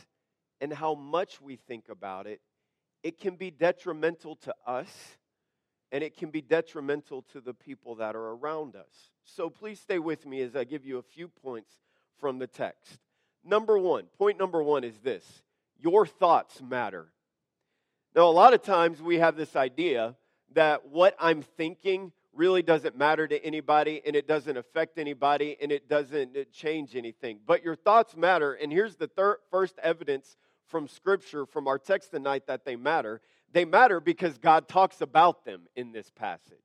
and 0.61 0.73
how 0.73 0.95
much 0.95 1.41
we 1.41 1.57
think 1.57 1.89
about 1.89 2.27
it, 2.27 2.41
it 3.03 3.19
can 3.19 3.37
be 3.37 3.51
detrimental 3.51 4.37
to 4.37 4.55
us 4.67 5.17
and 5.93 6.03
it 6.03 6.17
can 6.17 6.31
be 6.31 6.41
detrimental 6.41 7.23
to 7.33 7.41
the 7.41 7.55
people 7.55 7.95
that 7.97 8.17
are 8.17 8.31
around 8.33 8.75
us. 8.75 9.11
So 9.25 9.49
please 9.49 9.81
stay 9.81 9.99
with 9.99 10.27
me 10.27 10.43
as 10.43 10.57
I 10.57 10.65
give 10.65 10.85
you 10.85 10.99
a 10.99 11.03
few 11.03 11.29
points 11.29 11.79
from 12.19 12.39
the 12.39 12.47
text. 12.47 12.99
Number 13.45 13.79
one, 13.79 14.05
point 14.19 14.39
number 14.39 14.63
one 14.63 14.85
is 14.85 14.99
this 14.99 15.25
your 15.79 16.07
thoughts 16.07 16.61
matter. 16.61 17.07
Now, 18.15 18.29
a 18.29 18.33
lot 18.33 18.55
of 18.55 18.63
times 18.63 19.03
we 19.03 19.19
have 19.19 19.37
this 19.37 19.55
idea 19.55 20.17
that 20.55 20.89
what 20.89 21.15
I'm 21.21 21.43
thinking 21.43 22.13
really 22.37 22.63
doesn't 22.63 22.97
matter 22.97 23.27
to 23.27 23.45
anybody 23.45 24.03
and 24.07 24.15
it 24.15 24.29
doesn't 24.29 24.57
affect 24.57 24.99
anybody 24.99 25.57
and 25.61 25.73
it 25.73 25.89
doesn't 25.89 26.37
uh, 26.37 26.45
change 26.53 26.95
anything. 26.95 27.41
But 27.47 27.65
your 27.65 27.77
thoughts 27.77 28.17
matter. 28.17 28.55
And 28.55 28.73
here's 28.73 28.97
the 28.97 29.09
thir- 29.09 29.39
first 29.51 29.79
evidence 29.83 30.37
from 30.67 30.89
Scripture, 30.89 31.47
from 31.47 31.69
our 31.69 31.79
text 31.79 32.11
tonight, 32.11 32.47
that 32.47 32.65
they 32.65 32.77
matter. 32.77 33.21
They 33.53 33.65
matter 33.65 34.01
because 34.01 34.39
God 34.39 34.69
talks 34.69 35.01
about 35.01 35.45
them 35.45 35.63
in 35.77 35.93
this 35.93 36.11
passage. 36.11 36.59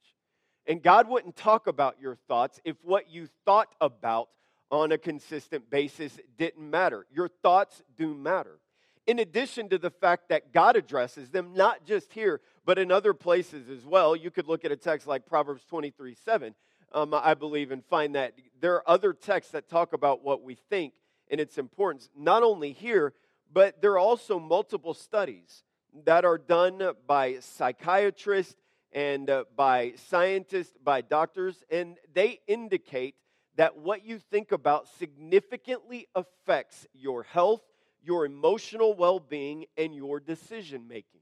And 0.68 0.82
God 0.82 1.08
wouldn't 1.08 1.36
talk 1.36 1.68
about 1.68 1.98
your 2.00 2.16
thoughts 2.28 2.60
if 2.64 2.76
what 2.84 3.10
you 3.10 3.28
thought 3.46 3.74
about 3.80 4.30
on 4.70 4.92
a 4.92 4.98
consistent 4.98 5.70
basis 5.70 6.18
didn't 6.38 6.70
matter. 6.70 7.06
Your 7.12 7.28
thoughts 7.28 7.82
do 7.98 8.14
matter 8.14 8.60
in 9.08 9.20
addition 9.20 9.70
to 9.70 9.78
the 9.78 9.90
fact 9.90 10.30
that 10.30 10.54
God 10.54 10.76
addresses 10.76 11.30
them, 11.30 11.54
not 11.54 11.86
just 11.86 12.14
here, 12.14 12.42
but 12.66 12.78
in 12.78 12.92
other 12.92 13.14
places 13.14 13.70
as 13.70 13.86
well. 13.86 14.16
You 14.16 14.32
could 14.32 14.48
look 14.48 14.66
at 14.66 14.72
a 14.72 14.78
text 14.78 15.08
like 15.08 15.26
Proverbs 15.26 15.64
23 15.66 16.16
7, 16.16 16.56
um, 16.94 17.14
I 17.14 17.34
believe, 17.34 17.72
and 17.72 17.84
find 17.86 18.16
that 18.16 18.34
there 18.60 18.76
are 18.76 18.90
other 18.90 19.14
texts 19.14 19.52
that 19.54 19.70
talk 19.70 19.94
about 19.94 20.24
what 20.24 20.44
we 20.44 20.56
think 20.56 20.94
and 21.30 21.40
its 21.40 21.58
importance, 21.58 22.10
not 22.16 22.44
only 22.44 22.72
here, 22.72 23.14
but 23.54 23.82
there 23.82 23.94
are 23.94 24.00
also 24.00 24.40
multiple 24.40 24.94
studies 24.94 25.64
that 26.06 26.26
are 26.26 26.38
done 26.38 26.82
by 27.08 27.38
psychiatrists 27.40 28.56
and 28.94 29.30
uh, 29.30 29.46
by 29.56 29.94
scientists, 30.10 30.78
by 30.84 31.02
doctors, 31.02 31.64
and 31.70 31.98
they 32.14 32.40
indicate 32.48 33.16
that 33.56 33.78
what 33.78 34.06
you 34.06 34.18
think 34.18 34.52
about 34.52 34.88
significantly 34.98 36.08
affects 36.16 36.88
your 36.94 37.24
health 37.24 37.62
your 38.04 38.26
emotional 38.26 38.94
well 38.94 39.20
being 39.20 39.66
and 39.78 39.96
your 39.96 40.20
decision 40.20 40.88
making. 40.88 41.21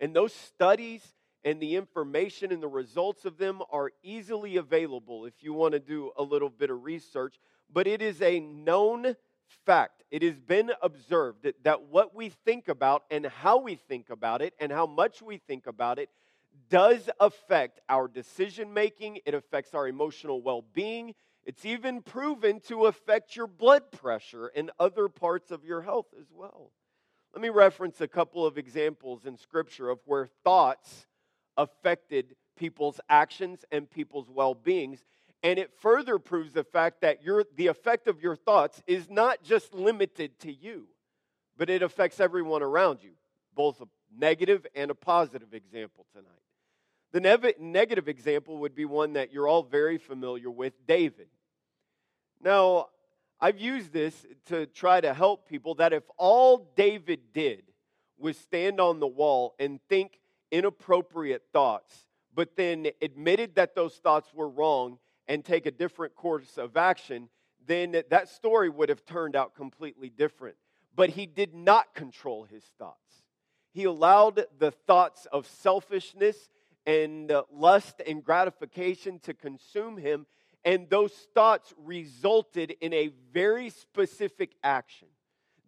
And 0.00 0.14
those 0.14 0.32
studies 0.32 1.02
and 1.44 1.60
the 1.60 1.76
information 1.76 2.52
and 2.52 2.62
the 2.62 2.68
results 2.68 3.24
of 3.24 3.38
them 3.38 3.62
are 3.70 3.92
easily 4.02 4.56
available 4.56 5.26
if 5.26 5.34
you 5.42 5.52
want 5.52 5.72
to 5.72 5.80
do 5.80 6.10
a 6.16 6.22
little 6.22 6.50
bit 6.50 6.70
of 6.70 6.82
research. 6.82 7.38
But 7.72 7.86
it 7.86 8.02
is 8.02 8.20
a 8.20 8.40
known 8.40 9.16
fact, 9.64 10.02
it 10.10 10.22
has 10.22 10.38
been 10.38 10.72
observed 10.82 11.44
that, 11.44 11.62
that 11.64 11.82
what 11.84 12.14
we 12.14 12.30
think 12.44 12.68
about 12.68 13.04
and 13.10 13.26
how 13.26 13.58
we 13.58 13.76
think 13.76 14.10
about 14.10 14.42
it 14.42 14.54
and 14.60 14.72
how 14.72 14.86
much 14.86 15.22
we 15.22 15.38
think 15.38 15.66
about 15.66 15.98
it 15.98 16.10
does 16.68 17.08
affect 17.20 17.80
our 17.88 18.08
decision 18.08 18.72
making, 18.72 19.20
it 19.24 19.34
affects 19.34 19.74
our 19.74 19.86
emotional 19.86 20.40
well 20.42 20.64
being. 20.72 21.14
It's 21.44 21.64
even 21.64 22.02
proven 22.02 22.58
to 22.68 22.86
affect 22.86 23.36
your 23.36 23.46
blood 23.46 23.92
pressure 23.92 24.48
and 24.48 24.72
other 24.80 25.08
parts 25.08 25.52
of 25.52 25.64
your 25.64 25.82
health 25.82 26.06
as 26.18 26.26
well. 26.32 26.72
Let 27.32 27.42
me 27.42 27.48
reference 27.48 28.00
a 28.00 28.08
couple 28.08 28.46
of 28.46 28.56
examples 28.56 29.26
in 29.26 29.36
Scripture 29.36 29.90
of 29.90 30.00
where 30.06 30.26
thoughts 30.44 31.06
affected 31.56 32.36
people's 32.56 33.00
actions 33.08 33.64
and 33.70 33.90
people's 33.90 34.30
well 34.30 34.54
beings. 34.54 35.04
And 35.42 35.58
it 35.58 35.70
further 35.78 36.18
proves 36.18 36.52
the 36.52 36.64
fact 36.64 37.02
that 37.02 37.22
your, 37.22 37.44
the 37.56 37.66
effect 37.66 38.08
of 38.08 38.22
your 38.22 38.36
thoughts 38.36 38.82
is 38.86 39.10
not 39.10 39.42
just 39.42 39.74
limited 39.74 40.38
to 40.40 40.52
you, 40.52 40.88
but 41.56 41.70
it 41.70 41.82
affects 41.82 42.20
everyone 42.20 42.62
around 42.62 43.02
you, 43.02 43.12
both 43.54 43.80
a 43.80 43.86
negative 44.18 44.66
and 44.74 44.90
a 44.90 44.94
positive 44.94 45.52
example 45.52 46.06
tonight. 46.12 46.30
The 47.12 47.54
negative 47.60 48.08
example 48.08 48.58
would 48.58 48.74
be 48.74 48.84
one 48.84 49.14
that 49.14 49.32
you're 49.32 49.46
all 49.48 49.62
very 49.62 49.98
familiar 49.98 50.50
with 50.50 50.74
David. 50.86 51.28
Now, 52.42 52.88
I've 53.40 53.58
used 53.58 53.92
this 53.92 54.26
to 54.46 54.66
try 54.66 55.00
to 55.00 55.12
help 55.12 55.48
people 55.48 55.74
that 55.76 55.92
if 55.92 56.04
all 56.16 56.72
David 56.76 57.32
did 57.34 57.62
was 58.18 58.38
stand 58.38 58.80
on 58.80 58.98
the 58.98 59.06
wall 59.06 59.54
and 59.58 59.80
think 59.88 60.20
inappropriate 60.50 61.42
thoughts, 61.52 62.06
but 62.34 62.56
then 62.56 62.88
admitted 63.02 63.56
that 63.56 63.74
those 63.74 63.94
thoughts 63.96 64.32
were 64.32 64.48
wrong 64.48 64.98
and 65.28 65.44
take 65.44 65.66
a 65.66 65.70
different 65.70 66.14
course 66.14 66.56
of 66.56 66.76
action, 66.76 67.28
then 67.66 68.02
that 68.10 68.28
story 68.28 68.70
would 68.70 68.88
have 68.88 69.04
turned 69.04 69.36
out 69.36 69.54
completely 69.54 70.08
different. 70.08 70.56
But 70.94 71.10
he 71.10 71.26
did 71.26 71.54
not 71.54 71.94
control 71.94 72.44
his 72.44 72.64
thoughts. 72.78 73.22
He 73.72 73.84
allowed 73.84 74.44
the 74.58 74.70
thoughts 74.70 75.26
of 75.30 75.46
selfishness 75.46 76.48
and 76.86 77.30
lust 77.52 78.00
and 78.06 78.24
gratification 78.24 79.18
to 79.20 79.34
consume 79.34 79.98
him. 79.98 80.26
And 80.66 80.90
those 80.90 81.12
thoughts 81.32 81.72
resulted 81.78 82.74
in 82.80 82.92
a 82.92 83.10
very 83.32 83.70
specific 83.70 84.50
action. 84.64 85.06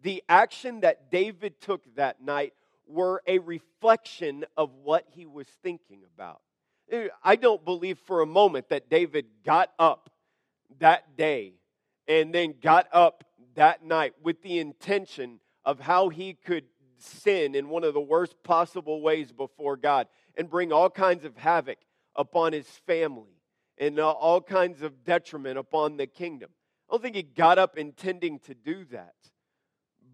The 0.03 0.21
action 0.27 0.81
that 0.81 1.09
David 1.09 1.61
took 1.61 1.83
that 1.95 2.21
night 2.21 2.53
were 2.85 3.23
a 3.25 3.39
reflection 3.39 4.43
of 4.57 4.71
what 4.83 5.05
he 5.15 5.25
was 5.25 5.47
thinking 5.63 6.01
about. 6.13 6.41
I 7.23 7.37
don't 7.37 7.63
believe 7.63 7.97
for 7.99 8.21
a 8.21 8.25
moment 8.25 8.69
that 8.69 8.89
David 8.89 9.25
got 9.45 9.71
up 9.79 10.09
that 10.79 11.15
day 11.15 11.53
and 12.07 12.33
then 12.33 12.55
got 12.61 12.87
up 12.91 13.23
that 13.55 13.85
night 13.85 14.15
with 14.21 14.41
the 14.41 14.59
intention 14.59 15.39
of 15.63 15.79
how 15.79 16.09
he 16.09 16.33
could 16.33 16.65
sin 16.97 17.55
in 17.55 17.69
one 17.69 17.85
of 17.85 17.93
the 17.93 18.01
worst 18.01 18.35
possible 18.43 19.01
ways 19.01 19.31
before 19.31 19.77
God 19.77 20.07
and 20.35 20.49
bring 20.49 20.73
all 20.73 20.89
kinds 20.89 21.23
of 21.23 21.37
havoc 21.37 21.77
upon 22.15 22.51
his 22.51 22.67
family 22.85 23.38
and 23.79 23.99
all 23.99 24.41
kinds 24.41 24.81
of 24.81 25.03
detriment 25.03 25.57
upon 25.57 25.97
the 25.97 26.05
kingdom. 26.05 26.49
I 26.89 26.93
don't 26.93 27.01
think 27.01 27.15
he 27.15 27.23
got 27.23 27.57
up 27.57 27.77
intending 27.77 28.39
to 28.39 28.53
do 28.53 28.83
that. 28.85 29.13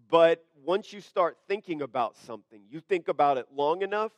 But 0.08 0.44
once 0.64 0.92
you 0.92 1.00
start 1.00 1.36
thinking 1.48 1.82
about 1.82 2.16
something, 2.16 2.62
you 2.70 2.80
think 2.80 3.08
about 3.08 3.38
it 3.38 3.46
long 3.52 3.82
enough 3.82 4.12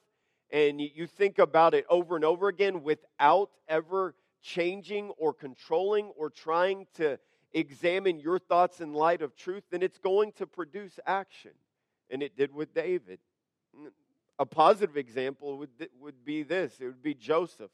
and 0.50 0.80
you 0.80 1.06
think 1.06 1.38
about 1.38 1.74
it 1.74 1.86
over 1.88 2.16
and 2.16 2.24
over 2.24 2.48
again 2.48 2.82
without 2.82 3.50
ever 3.68 4.14
changing 4.42 5.10
or 5.18 5.32
controlling 5.32 6.06
or 6.16 6.30
trying 6.30 6.86
to 6.94 7.18
examine 7.52 8.20
your 8.20 8.38
thoughts 8.38 8.80
in 8.80 8.92
light 8.92 9.22
of 9.22 9.34
truth, 9.34 9.64
then 9.70 9.82
it's 9.82 9.98
going 9.98 10.32
to 10.32 10.46
produce 10.46 10.98
action. 11.06 11.52
And 12.10 12.22
it 12.22 12.36
did 12.36 12.54
with 12.54 12.74
David. 12.74 13.18
A 14.38 14.46
positive 14.46 14.96
example 14.96 15.58
would, 15.58 15.70
would 16.00 16.24
be 16.24 16.42
this 16.42 16.80
it 16.80 16.86
would 16.86 17.02
be 17.02 17.14
Joseph, 17.14 17.70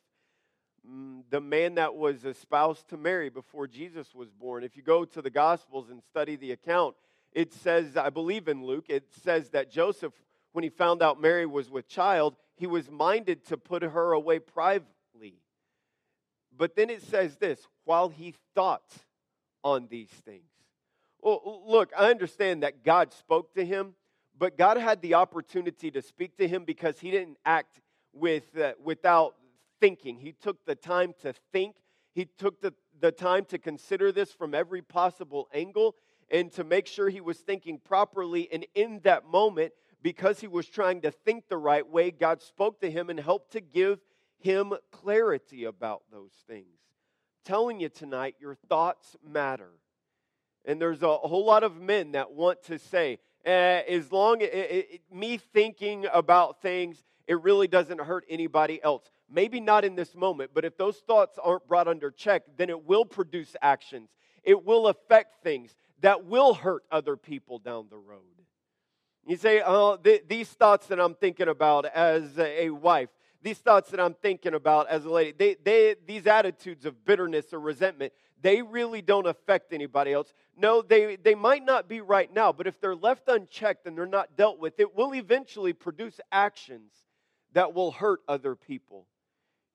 the 1.30 1.40
man 1.40 1.76
that 1.76 1.94
was 1.94 2.24
espoused 2.24 2.88
to 2.88 2.96
Mary 2.96 3.30
before 3.30 3.66
Jesus 3.66 4.14
was 4.14 4.30
born. 4.30 4.64
If 4.64 4.76
you 4.76 4.82
go 4.82 5.04
to 5.04 5.22
the 5.22 5.30
Gospels 5.30 5.90
and 5.90 6.02
study 6.02 6.36
the 6.36 6.52
account, 6.52 6.94
it 7.32 7.52
says, 7.52 7.96
I 7.96 8.10
believe 8.10 8.48
in 8.48 8.64
Luke, 8.64 8.86
it 8.88 9.08
says 9.22 9.50
that 9.50 9.70
Joseph, 9.70 10.12
when 10.52 10.62
he 10.62 10.70
found 10.70 11.02
out 11.02 11.20
Mary 11.20 11.46
was 11.46 11.70
with 11.70 11.88
child, 11.88 12.36
he 12.56 12.66
was 12.66 12.90
minded 12.90 13.44
to 13.46 13.56
put 13.56 13.82
her 13.82 14.12
away 14.12 14.38
privately. 14.38 15.40
But 16.56 16.76
then 16.76 16.90
it 16.90 17.02
says 17.02 17.36
this 17.36 17.66
while 17.84 18.08
he 18.08 18.34
thought 18.54 18.92
on 19.64 19.88
these 19.90 20.10
things. 20.24 20.44
Well, 21.20 21.62
look, 21.66 21.90
I 21.96 22.10
understand 22.10 22.62
that 22.62 22.84
God 22.84 23.12
spoke 23.12 23.54
to 23.54 23.64
him, 23.64 23.94
but 24.38 24.58
God 24.58 24.76
had 24.76 25.00
the 25.00 25.14
opportunity 25.14 25.90
to 25.90 26.02
speak 26.02 26.36
to 26.36 26.46
him 26.46 26.64
because 26.64 27.00
he 27.00 27.10
didn't 27.10 27.38
act 27.44 27.80
with, 28.12 28.56
uh, 28.56 28.74
without 28.82 29.34
thinking. 29.80 30.18
He 30.18 30.32
took 30.32 30.64
the 30.64 30.74
time 30.74 31.14
to 31.22 31.32
think, 31.52 31.76
he 32.12 32.26
took 32.26 32.60
the, 32.60 32.74
the 33.00 33.12
time 33.12 33.44
to 33.46 33.58
consider 33.58 34.12
this 34.12 34.32
from 34.32 34.54
every 34.54 34.82
possible 34.82 35.48
angle 35.52 35.96
and 36.30 36.50
to 36.52 36.64
make 36.64 36.86
sure 36.86 37.08
he 37.08 37.20
was 37.20 37.38
thinking 37.38 37.78
properly. 37.78 38.48
And 38.52 38.66
in 38.74 39.00
that 39.04 39.26
moment, 39.26 39.72
because 40.02 40.40
he 40.40 40.46
was 40.46 40.66
trying 40.66 41.00
to 41.02 41.10
think 41.10 41.48
the 41.48 41.56
right 41.56 41.86
way, 41.88 42.10
God 42.10 42.40
spoke 42.40 42.80
to 42.80 42.90
him 42.90 43.10
and 43.10 43.18
helped 43.18 43.52
to 43.52 43.60
give 43.60 44.00
him 44.38 44.74
clarity 44.90 45.64
about 45.64 46.02
those 46.12 46.32
things. 46.46 46.78
telling 47.44 47.80
you 47.80 47.88
tonight, 47.88 48.36
your 48.40 48.54
thoughts 48.54 49.16
matter. 49.26 49.70
And 50.64 50.80
there's 50.80 51.02
a 51.02 51.16
whole 51.16 51.44
lot 51.44 51.62
of 51.62 51.80
men 51.80 52.12
that 52.12 52.32
want 52.32 52.62
to 52.64 52.78
say, 52.78 53.18
uh, 53.46 53.50
as 53.50 54.10
long 54.10 54.42
as 54.42 54.84
me 55.12 55.36
thinking 55.36 56.06
about 56.12 56.62
things, 56.62 57.02
it 57.26 57.40
really 57.42 57.68
doesn't 57.68 58.00
hurt 58.00 58.24
anybody 58.28 58.82
else. 58.82 59.10
Maybe 59.30 59.60
not 59.60 59.84
in 59.84 59.94
this 59.94 60.14
moment, 60.14 60.50
but 60.54 60.64
if 60.64 60.76
those 60.76 60.98
thoughts 60.98 61.38
aren't 61.42 61.66
brought 61.66 61.88
under 61.88 62.10
check, 62.10 62.42
then 62.56 62.70
it 62.70 62.84
will 62.84 63.04
produce 63.04 63.56
actions. 63.62 64.10
It 64.42 64.64
will 64.64 64.88
affect 64.88 65.42
things 65.42 65.74
that 66.00 66.26
will 66.26 66.54
hurt 66.54 66.84
other 66.90 67.16
people 67.16 67.58
down 67.58 67.86
the 67.88 67.96
road. 67.96 68.20
You 69.26 69.36
say, 69.36 69.62
oh, 69.64 69.96
th- 69.96 70.24
these 70.28 70.48
thoughts 70.48 70.86
that 70.88 71.00
I'm 71.00 71.14
thinking 71.14 71.48
about 71.48 71.86
as 71.86 72.38
a 72.38 72.68
wife, 72.68 73.08
these 73.42 73.58
thoughts 73.58 73.90
that 73.90 74.00
I'm 74.00 74.14
thinking 74.14 74.54
about 74.54 74.88
as 74.88 75.06
a 75.06 75.10
lady, 75.10 75.32
they, 75.36 75.56
they, 75.64 75.96
these 76.06 76.26
attitudes 76.26 76.84
of 76.84 77.04
bitterness 77.06 77.52
or 77.52 77.60
resentment, 77.60 78.12
they 78.42 78.60
really 78.60 79.00
don't 79.00 79.26
affect 79.26 79.72
anybody 79.72 80.12
else. 80.12 80.34
No, 80.56 80.82
they, 80.82 81.16
they 81.16 81.34
might 81.34 81.64
not 81.64 81.88
be 81.88 82.02
right 82.02 82.32
now, 82.32 82.52
but 82.52 82.66
if 82.66 82.78
they're 82.80 82.94
left 82.94 83.28
unchecked 83.28 83.86
and 83.86 83.96
they're 83.96 84.04
not 84.04 84.36
dealt 84.36 84.58
with, 84.58 84.78
it 84.78 84.94
will 84.94 85.14
eventually 85.14 85.72
produce 85.72 86.20
actions 86.30 86.92
that 87.54 87.72
will 87.72 87.92
hurt 87.92 88.20
other 88.28 88.54
people. 88.54 89.06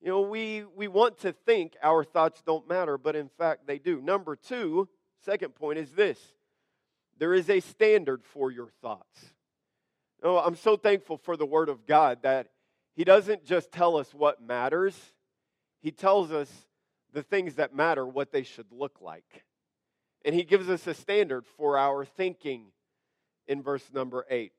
You 0.01 0.09
know, 0.09 0.21
we, 0.21 0.63
we 0.75 0.87
want 0.87 1.19
to 1.19 1.33
think 1.33 1.75
our 1.83 2.03
thoughts 2.03 2.41
don't 2.45 2.67
matter, 2.67 2.97
but 2.97 3.15
in 3.15 3.29
fact 3.37 3.67
they 3.67 3.79
do. 3.79 4.01
Number 4.01 4.35
two, 4.35 4.87
second 5.25 5.55
point 5.55 5.79
is 5.79 5.91
this 5.91 6.19
there 7.17 7.33
is 7.33 7.49
a 7.49 7.59
standard 7.59 8.23
for 8.23 8.49
your 8.51 8.69
thoughts. 8.81 9.33
You 10.21 10.29
know, 10.29 10.37
I'm 10.37 10.55
so 10.55 10.77
thankful 10.77 11.17
for 11.17 11.35
the 11.35 11.45
Word 11.45 11.69
of 11.69 11.85
God 11.85 12.19
that 12.23 12.47
He 12.95 13.03
doesn't 13.03 13.45
just 13.45 13.71
tell 13.71 13.97
us 13.97 14.13
what 14.13 14.41
matters, 14.41 14.95
He 15.81 15.91
tells 15.91 16.31
us 16.31 16.49
the 17.13 17.23
things 17.23 17.55
that 17.55 17.75
matter, 17.75 18.05
what 18.05 18.31
they 18.31 18.43
should 18.43 18.71
look 18.71 19.01
like. 19.01 19.43
And 20.25 20.35
he 20.35 20.43
gives 20.43 20.69
us 20.69 20.85
a 20.87 20.93
standard 20.93 21.45
for 21.57 21.77
our 21.77 22.05
thinking 22.05 22.67
in 23.47 23.61
verse 23.61 23.89
number 23.93 24.25
eight. 24.29 24.51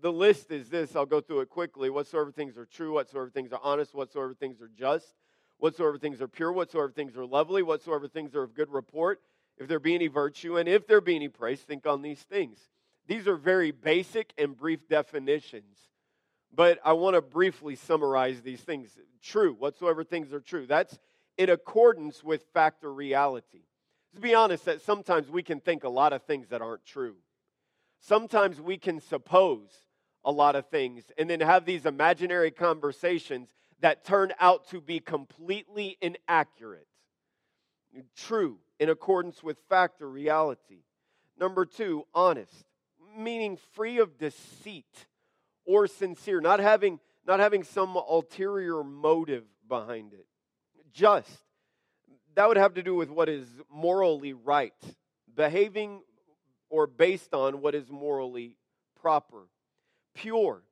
The 0.00 0.12
list 0.12 0.50
is 0.52 0.68
this 0.68 0.94
I'll 0.94 1.06
go 1.06 1.20
through 1.20 1.40
it 1.40 1.48
quickly. 1.48 1.90
Whatsoever 1.90 2.30
things 2.30 2.56
are 2.56 2.66
true, 2.66 2.92
whatsoever 2.92 3.30
things 3.30 3.52
are 3.52 3.60
honest, 3.62 3.94
whatsoever 3.94 4.34
things 4.34 4.60
are 4.60 4.70
just, 4.76 5.14
whatsoever 5.58 5.98
things 5.98 6.20
are 6.20 6.28
pure, 6.28 6.52
whatsoever 6.52 6.90
things 6.90 7.16
are 7.16 7.26
lovely, 7.26 7.62
whatsoever 7.62 8.06
things 8.06 8.34
are 8.34 8.42
of 8.42 8.54
good 8.54 8.70
report, 8.70 9.20
if 9.56 9.66
there 9.66 9.80
be 9.80 9.94
any 9.94 10.06
virtue, 10.06 10.56
and 10.56 10.68
if 10.68 10.86
there 10.86 11.00
be 11.00 11.16
any 11.16 11.28
praise, 11.28 11.60
think 11.60 11.86
on 11.86 12.02
these 12.02 12.20
things. 12.20 12.58
These 13.06 13.26
are 13.26 13.36
very 13.36 13.70
basic 13.70 14.32
and 14.38 14.56
brief 14.56 14.86
definitions, 14.86 15.78
but 16.54 16.78
I 16.84 16.92
want 16.92 17.14
to 17.16 17.22
briefly 17.22 17.74
summarize 17.74 18.42
these 18.42 18.60
things. 18.60 18.90
True, 19.22 19.54
whatsoever 19.54 20.04
things 20.04 20.32
are 20.32 20.40
true. 20.40 20.66
That's 20.66 20.98
in 21.36 21.50
accordance 21.50 22.22
with 22.22 22.44
fact 22.52 22.84
or 22.84 22.92
reality. 22.92 23.62
To 24.14 24.20
be 24.20 24.34
honest, 24.34 24.64
that 24.66 24.82
sometimes 24.82 25.30
we 25.30 25.42
can 25.42 25.60
think 25.60 25.84
a 25.84 25.88
lot 25.88 26.12
of 26.12 26.22
things 26.22 26.48
that 26.48 26.62
aren't 26.62 26.84
true. 26.84 27.16
Sometimes 28.00 28.60
we 28.60 28.78
can 28.78 29.00
suppose 29.00 29.70
a 30.24 30.32
lot 30.32 30.56
of 30.56 30.66
things 30.66 31.04
and 31.16 31.28
then 31.30 31.40
have 31.40 31.64
these 31.64 31.86
imaginary 31.86 32.50
conversations 32.50 33.48
that 33.80 34.04
turn 34.04 34.32
out 34.40 34.68
to 34.68 34.80
be 34.80 35.00
completely 35.00 35.96
inaccurate. 36.00 36.86
True, 38.16 38.58
in 38.78 38.90
accordance 38.90 39.42
with 39.42 39.56
fact 39.68 40.02
or 40.02 40.10
reality. 40.10 40.82
Number 41.38 41.64
two, 41.64 42.04
honest. 42.14 42.64
meaning 43.16 43.58
free 43.74 43.98
of 43.98 44.18
deceit 44.18 45.06
or 45.64 45.86
sincere, 45.86 46.40
not 46.40 46.60
having, 46.60 47.00
not 47.26 47.40
having 47.40 47.62
some 47.62 47.96
ulterior 47.96 48.82
motive 48.84 49.44
behind 49.68 50.12
it. 50.12 50.26
Just. 50.92 51.30
That 52.34 52.48
would 52.48 52.56
have 52.56 52.74
to 52.74 52.82
do 52.82 52.94
with 52.94 53.10
what 53.10 53.28
is 53.28 53.48
morally 53.68 54.32
right, 54.32 54.72
behaving 55.34 56.02
or 56.70 56.86
based 56.86 57.34
on 57.34 57.60
what 57.60 57.74
is 57.74 57.90
morally 57.90 58.54
proper. 59.00 59.48
Pure, 60.18 60.64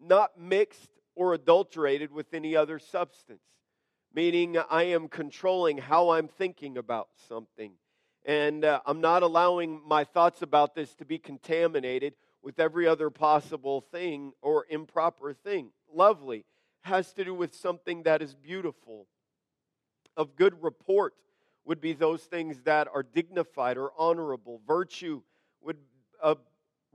not 0.00 0.40
mixed 0.40 0.90
or 1.14 1.32
adulterated 1.32 2.10
with 2.10 2.34
any 2.34 2.56
other 2.56 2.80
substance, 2.80 3.44
meaning 4.12 4.58
I 4.68 4.84
am 4.84 5.06
controlling 5.06 5.78
how 5.78 6.10
I'm 6.10 6.26
thinking 6.26 6.76
about 6.76 7.08
something. 7.28 7.74
And 8.24 8.64
uh, 8.64 8.80
I'm 8.84 9.00
not 9.00 9.22
allowing 9.22 9.80
my 9.86 10.02
thoughts 10.02 10.42
about 10.42 10.74
this 10.74 10.96
to 10.96 11.04
be 11.04 11.16
contaminated 11.16 12.14
with 12.42 12.58
every 12.58 12.88
other 12.88 13.08
possible 13.08 13.82
thing 13.82 14.32
or 14.42 14.66
improper 14.68 15.32
thing. 15.32 15.70
Lovely 15.94 16.44
has 16.80 17.12
to 17.12 17.24
do 17.24 17.34
with 17.34 17.54
something 17.54 18.02
that 18.02 18.20
is 18.20 18.34
beautiful. 18.34 19.06
Of 20.16 20.34
good 20.34 20.60
report 20.60 21.14
would 21.64 21.80
be 21.80 21.92
those 21.92 22.22
things 22.22 22.62
that 22.62 22.88
are 22.92 23.04
dignified 23.04 23.76
or 23.76 23.92
honorable. 23.96 24.60
Virtue 24.66 25.22
would 25.60 25.76
uh, 26.20 26.34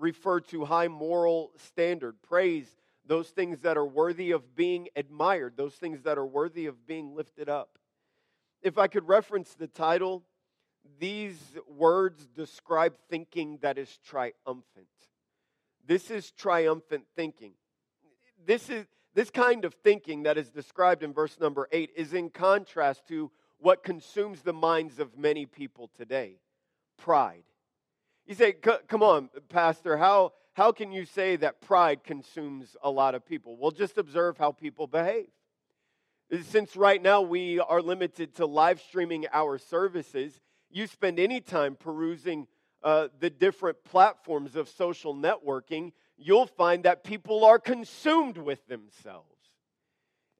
refer 0.04 0.42
to 0.42 0.66
high 0.66 0.90
moral 0.90 1.52
standard. 1.56 2.16
Praise, 2.22 2.68
those 3.06 3.30
things 3.30 3.62
that 3.62 3.78
are 3.78 3.86
worthy 3.86 4.32
of 4.32 4.54
being 4.54 4.90
admired, 4.98 5.54
those 5.56 5.76
things 5.76 6.02
that 6.02 6.18
are 6.18 6.26
worthy 6.26 6.66
of 6.66 6.86
being 6.86 7.16
lifted 7.16 7.48
up. 7.48 7.80
If 8.62 8.78
I 8.78 8.88
could 8.88 9.08
reference 9.08 9.54
the 9.54 9.68
title, 9.68 10.24
these 11.00 11.40
words 11.70 12.28
describe 12.28 12.96
thinking 13.10 13.60
that 13.62 13.78
is 13.78 13.98
triumphant. 14.06 14.88
This 15.88 16.12
is 16.12 16.32
triumphant 16.32 17.06
thinking. 17.16 17.54
This 18.46 18.70
is 18.70 18.86
this 19.16 19.30
kind 19.30 19.64
of 19.64 19.74
thinking 19.76 20.24
that 20.24 20.38
is 20.38 20.50
described 20.50 21.04
in 21.04 21.14
verse 21.14 21.40
number 21.40 21.70
8 21.72 21.92
is 21.96 22.14
in 22.14 22.30
contrast 22.30 23.08
to 23.08 23.32
what 23.60 23.84
consumes 23.84 24.42
the 24.42 24.54
minds 24.54 25.00
of 25.00 25.18
many 25.18 25.46
people 25.46 25.90
today 25.96 26.40
pride. 26.98 27.44
You 28.26 28.36
say, 28.36 28.54
come 28.54 29.04
on, 29.04 29.30
Pastor, 29.50 29.98
how, 29.98 30.32
how 30.54 30.72
can 30.72 30.92
you 30.92 31.06
say 31.06 31.36
that 31.38 31.60
pride 31.60 32.04
consumes 32.04 32.78
a 32.82 32.90
lot 32.90 33.16
of 33.16 33.26
people? 33.26 33.58
Well, 33.58 33.72
just 33.72 33.98
observe 33.98 34.38
how 34.38 34.52
people 34.52 34.88
behave. 34.88 35.28
Since 36.44 36.76
right 36.76 37.02
now 37.02 37.22
we 37.22 37.60
are 37.60 37.82
limited 37.82 38.36
to 38.36 38.46
live 38.46 38.82
streaming 38.82 39.26
our 39.34 39.58
services, 39.58 40.40
you 40.72 40.88
spend 40.88 41.20
any 41.20 41.42
time 41.42 41.76
perusing 41.76 42.48
uh, 42.82 43.10
the 43.20 43.30
different 43.30 43.84
platforms 43.84 44.56
of 44.56 44.70
social 44.70 45.14
networking, 45.14 45.92
you'll 46.18 46.48
find 46.48 46.84
that 46.84 47.04
people 47.04 47.44
are 47.46 47.60
consumed 47.60 48.38
with 48.38 48.66
themselves. 48.68 49.28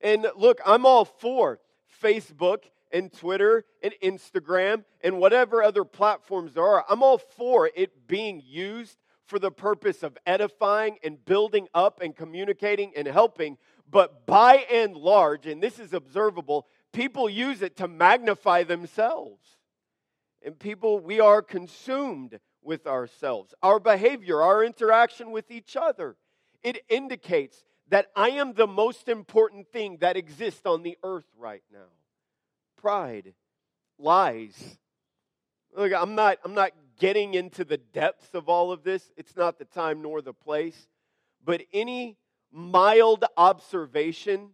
And 0.02 0.28
look, 0.36 0.60
I'm 0.66 0.86
all 0.86 1.06
for 1.06 1.60
Facebook 2.04 2.64
and 2.94 3.12
Twitter 3.12 3.66
and 3.82 3.94
Instagram 4.02 4.86
and 5.02 5.18
whatever 5.18 5.62
other 5.62 5.84
platforms 5.84 6.54
there 6.54 6.66
are. 6.66 6.86
I'm 6.88 7.04
all 7.04 7.18
for 7.18 7.70
it 7.76 8.08
being 8.08 8.42
used 8.46 8.98
for 9.26 9.40
the 9.40 9.52
purpose 9.52 10.04
of 10.04 10.18
edifying 10.26 10.98
and 11.04 11.24
building 11.26 11.68
up 11.74 12.02
and 12.02 12.16
communicating 12.16 12.94
and 12.96 13.08
helping. 13.08 13.58
But 13.90 14.26
by 14.26 14.66
and 14.72 14.96
large, 14.96 15.48
and 15.48 15.62
this 15.62 15.80
is 15.80 15.94
observable, 15.94 16.68
people 16.92 17.30
use 17.30 17.62
it 17.62 17.78
to 17.78 17.88
magnify 17.88 18.64
themselves. 18.64 19.58
And 20.46 20.58
people, 20.58 21.00
we 21.00 21.20
are 21.20 21.42
consumed 21.42 22.40
with 22.62 22.86
ourselves. 22.86 23.54
Our 23.64 23.80
behavior, 23.80 24.42
our 24.42 24.64
interaction 24.64 25.32
with 25.32 25.50
each 25.52 25.76
other, 25.76 26.16
it 26.64 26.84
indicates 26.90 27.64
that 27.90 28.08
I 28.16 28.30
am 28.30 28.54
the 28.54 28.68
most 28.68 29.08
important 29.08 29.68
thing 29.68 29.98
that 30.02 30.18
exists 30.18 30.66
on 30.66 30.84
the 30.84 30.98
earth 31.04 31.28
right 31.38 31.64
now. 31.72 31.90
Pride, 32.84 33.34
lies. 33.98 34.78
Look, 35.74 35.94
I'm 35.94 36.16
not, 36.16 36.40
I'm 36.44 36.54
not 36.54 36.72
getting 37.00 37.34
into 37.34 37.64
the 37.64 37.78
depths 37.78 38.36
of 38.36 38.50
all 38.50 38.74
of 38.74 38.84
this. 38.84 39.10
It's 39.16 39.38
not 39.38 39.58
the 39.58 39.64
time 39.64 40.02
nor 40.02 40.22
the 40.22 40.34
place. 40.34 40.90
But 41.46 41.62
any 41.72 42.18
mild 42.52 43.24
observation 43.38 44.50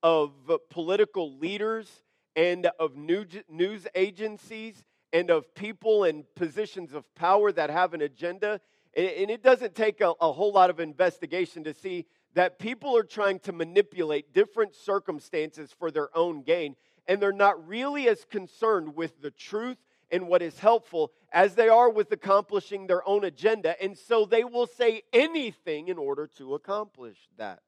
of 0.00 0.30
political 0.70 1.36
leaders 1.38 1.90
and 2.36 2.70
of 2.78 2.94
news 2.96 3.88
agencies 3.96 4.84
and 5.12 5.28
of 5.28 5.52
people 5.56 6.04
in 6.04 6.24
positions 6.36 6.94
of 6.94 7.12
power 7.16 7.50
that 7.50 7.68
have 7.68 7.94
an 7.94 8.00
agenda. 8.02 8.60
And 8.96 9.28
it 9.28 9.42
doesn't 9.42 9.74
take 9.74 10.00
a, 10.00 10.14
a, 10.20 10.30
whole 10.30 10.52
lot 10.52 10.70
of 10.70 10.78
investigation 10.78 11.64
to 11.64 11.74
see 11.74 12.06
that 12.34 12.60
people 12.60 12.96
are 12.96 13.02
trying 13.02 13.40
to 13.40 13.52
manipulate 13.52 14.32
different 14.32 14.76
circumstances 14.76 15.74
for 15.76 15.90
their 15.90 16.16
own 16.16 16.42
gain. 16.42 16.76
And 17.06 17.20
they're 17.20 17.32
not 17.32 17.66
really 17.66 18.08
as 18.08 18.24
concerned 18.24 18.94
with 18.96 19.20
the 19.20 19.30
truth 19.30 19.78
and 20.10 20.28
what 20.28 20.42
is 20.42 20.58
helpful 20.58 21.10
as 21.32 21.54
they 21.54 21.68
are 21.68 21.90
with 21.90 22.12
accomplishing 22.12 22.86
their 22.86 23.06
own 23.08 23.24
agenda. 23.24 23.80
And 23.82 23.96
so 23.96 24.24
they 24.24 24.44
will 24.44 24.66
say 24.66 25.02
anything 25.12 25.88
in 25.88 25.98
order 25.98 26.26
to 26.38 26.54
accomplish 26.54 27.16
that. 27.38 27.60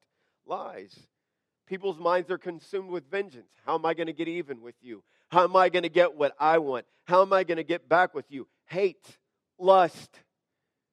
Lies. 0.45 0.95
People's 1.65 1.97
minds 1.97 2.29
are 2.29 2.37
consumed 2.37 2.91
with 2.91 3.09
vengeance. 3.09 3.49
How 3.65 3.75
am 3.75 3.85
I 3.85 3.95
going 3.95 4.07
to 4.07 4.13
get 4.13 4.27
even 4.27 4.61
with 4.61 4.75
you? 4.81 5.03
How 5.29 5.43
am 5.43 5.55
I 5.55 5.69
going 5.69 5.83
to 5.83 5.89
get 5.89 6.15
what 6.15 6.35
I 6.39 6.59
want? 6.59 6.85
How 7.05 7.23
am 7.23 7.33
I 7.33 7.43
going 7.43 7.57
to 7.57 7.63
get 7.63 7.89
back 7.89 8.13
with 8.13 8.29
you? 8.29 8.47
Hate, 8.67 9.17
lust. 9.57 10.19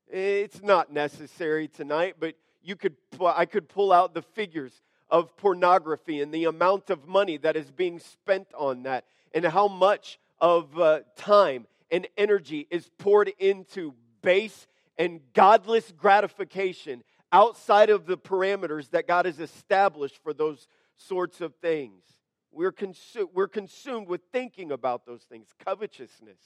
It's 0.09 0.63
not 0.63 0.91
necessary 0.91 1.69
tonight, 1.69 2.17
but 2.19 2.35
you 2.63 2.77
could 2.77 2.97
I 3.21 3.45
could 3.45 3.69
pull 3.69 3.93
out 3.93 4.15
the 4.15 4.23
figures 4.23 4.73
of 5.13 5.37
pornography 5.37 6.23
and 6.23 6.33
the 6.33 6.47
amount 6.47 6.89
of 6.89 7.07
money 7.07 7.37
that 7.37 7.55
is 7.55 7.71
being 7.71 8.01
spent 8.01 8.49
on 8.59 8.85
that 8.85 9.05
and 9.35 9.45
how 9.45 9.69
much 9.69 10.19
of 10.41 10.77
uh, 10.79 11.01
time 11.17 11.67
and 11.91 12.09
energy 12.17 12.67
is 12.71 12.91
poured 12.99 13.31
into 13.39 13.95
base 14.23 14.67
and 14.97 15.21
godless 15.35 15.93
gratification 15.93 17.05
outside 17.31 17.91
of 17.91 18.07
the 18.07 18.17
parameters 18.17 18.91
that 18.91 19.07
God 19.07 19.27
has 19.27 19.39
established 19.39 20.19
for 20.23 20.33
those 20.33 20.67
sorts 20.97 21.43
of 21.43 21.55
things. 21.57 22.03
We're, 22.51 22.73
consu- 22.73 23.29
we're 23.35 23.49
consumed 23.49 24.09
with 24.09 24.23
thinking 24.33 24.73
about 24.73 25.05
those 25.05 25.23
things 25.23 25.49
covetousness, 25.65 26.41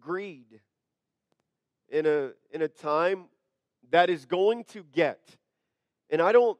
greed. 0.00 0.60
In 1.88 2.04
a, 2.04 2.30
in 2.50 2.62
a 2.62 2.68
time 2.68 3.26
that 3.90 4.10
is 4.10 4.24
going 4.24 4.64
to 4.64 4.82
get, 4.82 5.20
and 6.10 6.20
I 6.20 6.32
don't, 6.32 6.58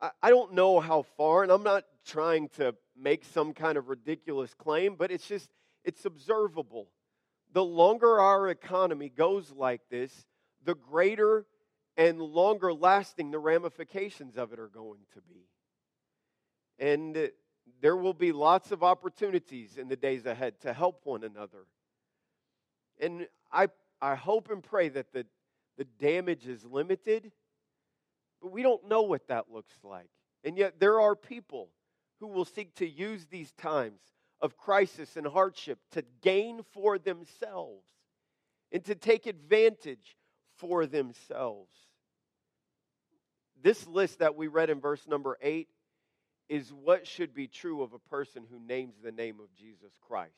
I 0.00 0.30
don't 0.30 0.54
know 0.54 0.80
how 0.80 1.02
far, 1.02 1.42
and 1.42 1.52
I'm 1.52 1.62
not 1.62 1.84
trying 2.06 2.48
to 2.56 2.74
make 2.96 3.24
some 3.24 3.52
kind 3.52 3.76
of 3.76 3.88
ridiculous 3.88 4.54
claim, 4.54 4.94
but 4.94 5.10
it's 5.10 5.26
just, 5.26 5.50
it's 5.84 6.04
observable. 6.04 6.88
The 7.52 7.64
longer 7.64 8.20
our 8.20 8.48
economy 8.48 9.10
goes 9.10 9.52
like 9.52 9.82
this, 9.90 10.26
the 10.64 10.74
greater 10.74 11.46
and 11.96 12.20
longer 12.20 12.72
lasting 12.72 13.30
the 13.30 13.38
ramifications 13.38 14.36
of 14.36 14.52
it 14.52 14.58
are 14.58 14.68
going 14.68 15.00
to 15.14 15.20
be. 15.20 15.48
And 16.78 17.16
uh, 17.16 17.26
there 17.82 17.96
will 17.96 18.14
be 18.14 18.32
lots 18.32 18.72
of 18.72 18.82
opportunities 18.82 19.76
in 19.76 19.88
the 19.88 19.96
days 19.96 20.24
ahead 20.24 20.60
to 20.60 20.72
help 20.72 21.00
one 21.04 21.24
another. 21.24 21.66
And 22.98 23.26
I, 23.52 23.68
I 24.00 24.14
hope 24.14 24.50
and 24.50 24.62
pray 24.62 24.88
that 24.90 25.12
the, 25.12 25.26
the 25.76 25.84
damage 25.84 26.46
is 26.46 26.64
limited, 26.64 27.32
but 28.40 28.52
we 28.52 28.62
don't 28.62 28.88
know 28.88 29.02
what 29.02 29.28
that 29.28 29.46
looks 29.50 29.74
like. 29.82 30.10
And 30.44 30.56
yet, 30.56 30.80
there 30.80 31.00
are 31.00 31.14
people 31.14 31.68
who 32.20 32.28
will 32.28 32.44
seek 32.44 32.74
to 32.76 32.88
use 32.88 33.26
these 33.26 33.52
times 33.52 34.00
of 34.40 34.56
crisis 34.56 35.16
and 35.16 35.26
hardship 35.26 35.78
to 35.92 36.02
gain 36.22 36.62
for 36.72 36.98
themselves 36.98 37.84
and 38.72 38.84
to 38.84 38.94
take 38.94 39.26
advantage 39.26 40.16
for 40.56 40.86
themselves. 40.86 41.74
This 43.62 43.86
list 43.86 44.20
that 44.20 44.36
we 44.36 44.46
read 44.46 44.70
in 44.70 44.80
verse 44.80 45.06
number 45.06 45.36
8 45.42 45.68
is 46.48 46.72
what 46.72 47.06
should 47.06 47.34
be 47.34 47.46
true 47.46 47.82
of 47.82 47.92
a 47.92 47.98
person 47.98 48.44
who 48.50 48.58
names 48.58 48.94
the 49.02 49.12
name 49.12 49.38
of 49.40 49.54
Jesus 49.54 49.92
Christ. 50.00 50.32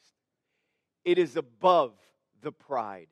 It 1.05 1.19
is 1.19 1.37
above 1.37 1.93
the 2.43 2.53
pride. 2.53 3.09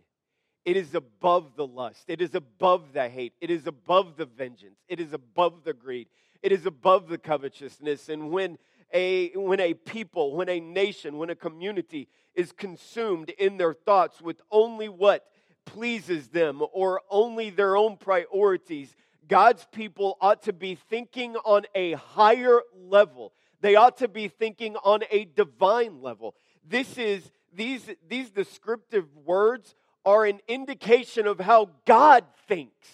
It 0.65 0.77
is 0.77 0.95
above 0.95 1.57
the 1.57 1.67
lust. 1.67 2.05
It 2.09 2.21
is 2.21 2.35
above 2.35 2.93
the 2.93 3.09
hate. 3.09 3.33
It 3.41 3.51
is 3.51 3.67
above 3.67 4.17
the 4.17 4.27
vengeance. 4.27 4.79
It 4.89 5.01
is 5.01 5.13
above 5.13 5.65
the 5.65 5.73
greed. 5.73 6.09
It 6.43 6.53
is 6.53 6.67
above 6.67 7.09
the 7.09 7.19
covetousness. 7.19 8.09
And 8.09 8.31
when 8.31 8.59
a, 8.93 9.31
when 9.31 9.61
a 9.61 9.75
people, 9.75 10.37
when 10.37 10.49
a 10.49 10.61
nation, 10.61 11.19
when 11.19 11.31
a 11.31 11.35
community 11.35 12.09
is 12.35 12.53
consumed 12.53 13.31
in 13.31 13.57
their 13.57 13.75
thoughts 13.75 14.21
with 14.21 14.41
only 14.51 14.89
what 14.89 15.27
pleases 15.65 16.29
them 16.29 16.63
or 16.73 17.01
only 17.11 17.51
their 17.51 17.77
own 17.77 17.97
priorities, 17.97 18.95
God's 19.29 19.67
people 19.73 20.19
ought 20.21 20.43
to 20.43 20.53
be 20.53 20.75
thinking 20.75 21.37
on 21.37 21.63
a 21.75 21.93
higher 21.93 22.61
level. 22.75 23.33
They 23.61 23.77
ought 23.77 23.99
to 23.99 24.09
be 24.09 24.29
thinking 24.29 24.77
on 24.83 25.03
a 25.11 25.25
divine 25.25 26.03
level. 26.03 26.35
This 26.67 26.99
is 26.99 27.31
these 27.53 27.89
these 28.09 28.31
descriptive 28.31 29.07
words 29.25 29.75
are 30.05 30.25
an 30.25 30.41
indication 30.49 31.27
of 31.27 31.41
how 31.41 31.71
God 31.87 32.25
thinks. 32.49 32.89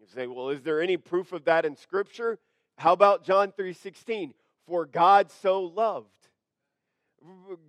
You 0.00 0.06
say, 0.14 0.26
well, 0.26 0.50
is 0.50 0.62
there 0.62 0.80
any 0.80 0.96
proof 0.96 1.32
of 1.32 1.44
that 1.44 1.64
in 1.64 1.76
Scripture? 1.76 2.38
How 2.76 2.92
about 2.92 3.24
John 3.24 3.52
3:16? 3.52 4.32
For 4.66 4.84
God 4.86 5.30
so 5.30 5.62
loved. 5.62 6.06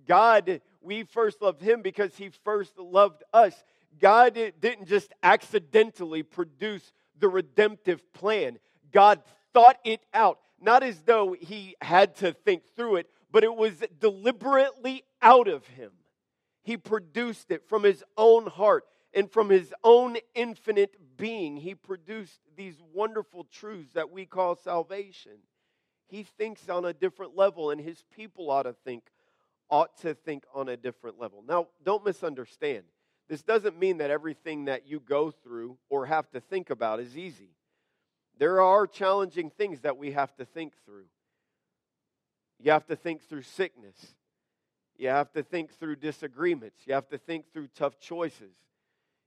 God, 0.06 0.60
we 0.80 1.02
first 1.04 1.42
loved 1.42 1.60
him 1.60 1.82
because 1.82 2.14
he 2.16 2.30
first 2.44 2.78
loved 2.78 3.22
us. 3.32 3.54
God 3.98 4.34
didn't 4.60 4.86
just 4.86 5.12
accidentally 5.22 6.22
produce 6.22 6.92
the 7.18 7.28
redemptive 7.28 8.12
plan. 8.12 8.58
God 8.92 9.22
thought 9.52 9.78
it 9.84 10.00
out, 10.14 10.38
not 10.60 10.82
as 10.82 11.00
though 11.02 11.34
he 11.38 11.74
had 11.80 12.16
to 12.16 12.32
think 12.32 12.62
through 12.76 12.96
it, 12.96 13.10
but 13.32 13.44
it 13.44 13.54
was 13.54 13.82
deliberately 13.98 15.02
out 15.20 15.48
of 15.48 15.66
him. 15.68 15.90
He 16.70 16.76
produced 16.76 17.50
it 17.50 17.68
from 17.68 17.82
his 17.82 18.04
own 18.16 18.46
heart 18.46 18.84
and 19.12 19.28
from 19.28 19.50
his 19.50 19.74
own 19.82 20.18
infinite 20.36 20.94
being. 21.16 21.56
He 21.56 21.74
produced 21.74 22.38
these 22.56 22.76
wonderful 22.94 23.42
truths 23.42 23.94
that 23.94 24.12
we 24.12 24.24
call 24.24 24.54
salvation. 24.54 25.32
He 26.06 26.22
thinks 26.22 26.68
on 26.68 26.84
a 26.84 26.92
different 26.92 27.36
level, 27.36 27.72
and 27.72 27.80
his 27.80 28.04
people 28.14 28.52
ought 28.52 28.62
to 28.62 28.72
think 28.72 29.02
ought 29.68 29.98
to 30.02 30.14
think 30.14 30.44
on 30.54 30.68
a 30.68 30.76
different 30.76 31.18
level. 31.18 31.42
Now, 31.44 31.66
don't 31.84 32.06
misunderstand. 32.06 32.84
This 33.28 33.42
doesn't 33.42 33.76
mean 33.76 33.96
that 33.96 34.12
everything 34.12 34.66
that 34.66 34.86
you 34.86 35.00
go 35.00 35.32
through 35.32 35.76
or 35.88 36.06
have 36.06 36.30
to 36.30 36.40
think 36.40 36.70
about 36.70 37.00
is 37.00 37.18
easy. 37.18 37.50
There 38.38 38.60
are 38.60 38.86
challenging 38.86 39.50
things 39.50 39.80
that 39.80 39.96
we 39.96 40.12
have 40.12 40.36
to 40.36 40.44
think 40.44 40.74
through. 40.84 41.06
You 42.60 42.70
have 42.70 42.86
to 42.86 42.94
think 42.94 43.22
through 43.22 43.42
sickness. 43.42 44.14
You 45.00 45.08
have 45.08 45.32
to 45.32 45.42
think 45.42 45.72
through 45.72 45.96
disagreements. 45.96 46.82
You 46.84 46.92
have 46.92 47.08
to 47.08 47.16
think 47.16 47.50
through 47.54 47.68
tough 47.74 47.98
choices. 47.98 48.52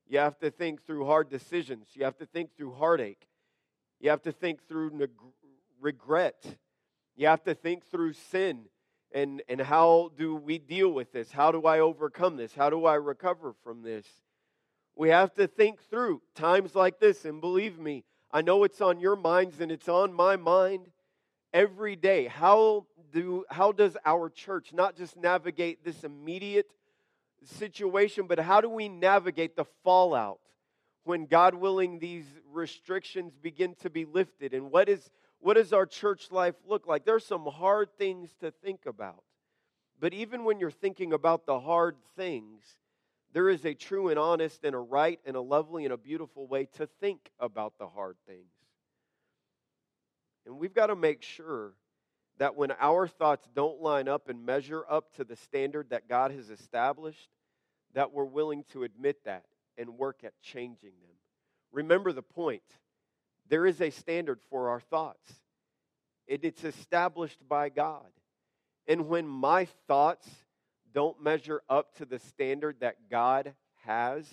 You 0.07 0.19
have 0.19 0.37
to 0.37 0.51
think 0.51 0.85
through 0.85 1.07
hard 1.07 1.31
decisions. 1.31 1.87
You 1.95 2.03
have 2.03 2.15
to 2.17 2.27
think 2.27 2.55
through 2.55 2.73
heartache. 2.73 3.27
You 3.99 4.11
have 4.11 4.21
to 4.21 4.31
think 4.31 4.67
through 4.67 4.91
neg- 4.91 5.09
regret. 5.81 6.45
You 7.15 7.25
have 7.25 7.43
to 7.45 7.55
think 7.55 7.87
through 7.87 8.13
sin 8.13 8.65
and, 9.15 9.41
and 9.49 9.59
how 9.59 10.11
do 10.15 10.35
we 10.35 10.59
deal 10.59 10.89
with 10.89 11.11
this? 11.11 11.31
How 11.31 11.51
do 11.51 11.63
I 11.63 11.79
overcome 11.79 12.37
this? 12.37 12.53
How 12.53 12.69
do 12.69 12.85
I 12.85 12.93
recover 12.93 13.55
from 13.63 13.81
this? 13.81 14.05
We 14.95 15.09
have 15.09 15.33
to 15.35 15.47
think 15.47 15.81
through 15.89 16.21
times 16.35 16.75
like 16.75 16.99
this. 16.99 17.25
And 17.25 17.41
believe 17.41 17.79
me, 17.79 18.03
I 18.31 18.43
know 18.43 18.63
it's 18.63 18.79
on 18.79 18.99
your 18.99 19.15
minds 19.15 19.59
and 19.59 19.71
it's 19.71 19.89
on 19.89 20.13
my 20.13 20.35
mind 20.35 20.91
every 21.51 21.95
day. 21.95 22.27
How 22.27 22.85
do 23.13 23.45
how 23.49 23.71
does 23.71 23.95
our 24.05 24.29
church 24.29 24.73
not 24.73 24.97
just 24.97 25.15
navigate 25.15 25.85
this 25.85 26.03
immediate 26.03 26.69
situation, 27.45 28.27
but 28.27 28.39
how 28.39 28.59
do 28.59 28.69
we 28.69 28.89
navigate 28.89 29.55
the 29.55 29.65
fallout 29.83 30.39
when 31.03 31.25
God 31.25 31.53
willing 31.53 31.99
these 31.99 32.25
restrictions 32.51 33.33
begin 33.41 33.75
to 33.81 33.89
be 33.89 34.05
lifted? 34.05 34.53
And 34.53 34.71
what 34.71 34.89
is 34.89 35.09
what 35.39 35.55
does 35.55 35.73
our 35.73 35.85
church 35.85 36.31
life 36.31 36.55
look 36.67 36.87
like? 36.87 37.05
There's 37.05 37.25
some 37.25 37.45
hard 37.45 37.89
things 37.97 38.33
to 38.39 38.51
think 38.51 38.85
about. 38.85 39.23
But 39.99 40.13
even 40.13 40.43
when 40.43 40.59
you're 40.59 40.71
thinking 40.71 41.13
about 41.13 41.45
the 41.45 41.59
hard 41.59 41.97
things, 42.15 42.63
there 43.33 43.49
is 43.49 43.65
a 43.65 43.73
true 43.73 44.09
and 44.09 44.17
honest 44.17 44.63
and 44.63 44.73
a 44.73 44.79
right 44.79 45.19
and 45.25 45.35
a 45.35 45.41
lovely 45.41 45.85
and 45.85 45.93
a 45.93 45.97
beautiful 45.97 46.47
way 46.47 46.67
to 46.77 46.87
think 46.99 47.29
about 47.39 47.73
the 47.77 47.87
hard 47.87 48.15
things. 48.25 48.51
And 50.45 50.57
we've 50.57 50.73
got 50.73 50.87
to 50.87 50.95
make 50.95 51.21
sure 51.21 51.73
that 52.37 52.55
when 52.55 52.71
our 52.79 53.07
thoughts 53.07 53.47
don't 53.55 53.81
line 53.81 54.07
up 54.07 54.29
and 54.29 54.45
measure 54.45 54.83
up 54.89 55.13
to 55.15 55.23
the 55.23 55.35
standard 55.35 55.89
that 55.89 56.09
God 56.09 56.31
has 56.31 56.49
established, 56.49 57.29
that 57.93 58.11
we're 58.11 58.23
willing 58.23 58.63
to 58.71 58.83
admit 58.83 59.23
that 59.25 59.45
and 59.77 59.97
work 59.97 60.23
at 60.23 60.33
changing 60.41 60.93
them. 61.01 61.15
Remember 61.71 62.11
the 62.11 62.21
point 62.21 62.63
there 63.49 63.65
is 63.65 63.81
a 63.81 63.89
standard 63.89 64.39
for 64.49 64.69
our 64.69 64.79
thoughts, 64.79 65.33
it's 66.27 66.63
established 66.63 67.47
by 67.47 67.69
God. 67.69 68.07
And 68.87 69.07
when 69.07 69.27
my 69.27 69.65
thoughts 69.87 70.27
don't 70.93 71.21
measure 71.21 71.61
up 71.69 71.95
to 71.97 72.05
the 72.05 72.19
standard 72.19 72.77
that 72.81 73.09
God 73.09 73.53
has, 73.85 74.27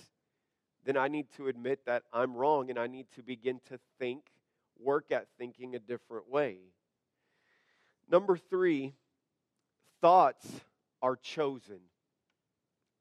then 0.85 0.97
I 0.97 1.09
need 1.09 1.27
to 1.37 1.49
admit 1.49 1.87
that 1.87 2.03
I'm 2.13 2.35
wrong 2.35 2.71
and 2.71 2.79
I 2.79 2.87
need 2.87 3.07
to 3.15 3.23
begin 3.23 3.61
to 3.69 3.79
think, 3.99 4.25
work 4.79 5.13
at 5.13 5.27
thinking 5.39 5.75
a 5.75 5.79
different 5.79 6.29
way. 6.29 6.59
Number 8.11 8.37
three, 8.37 8.95
thoughts 10.01 10.47
are 11.01 11.17
chosen. 11.17 11.81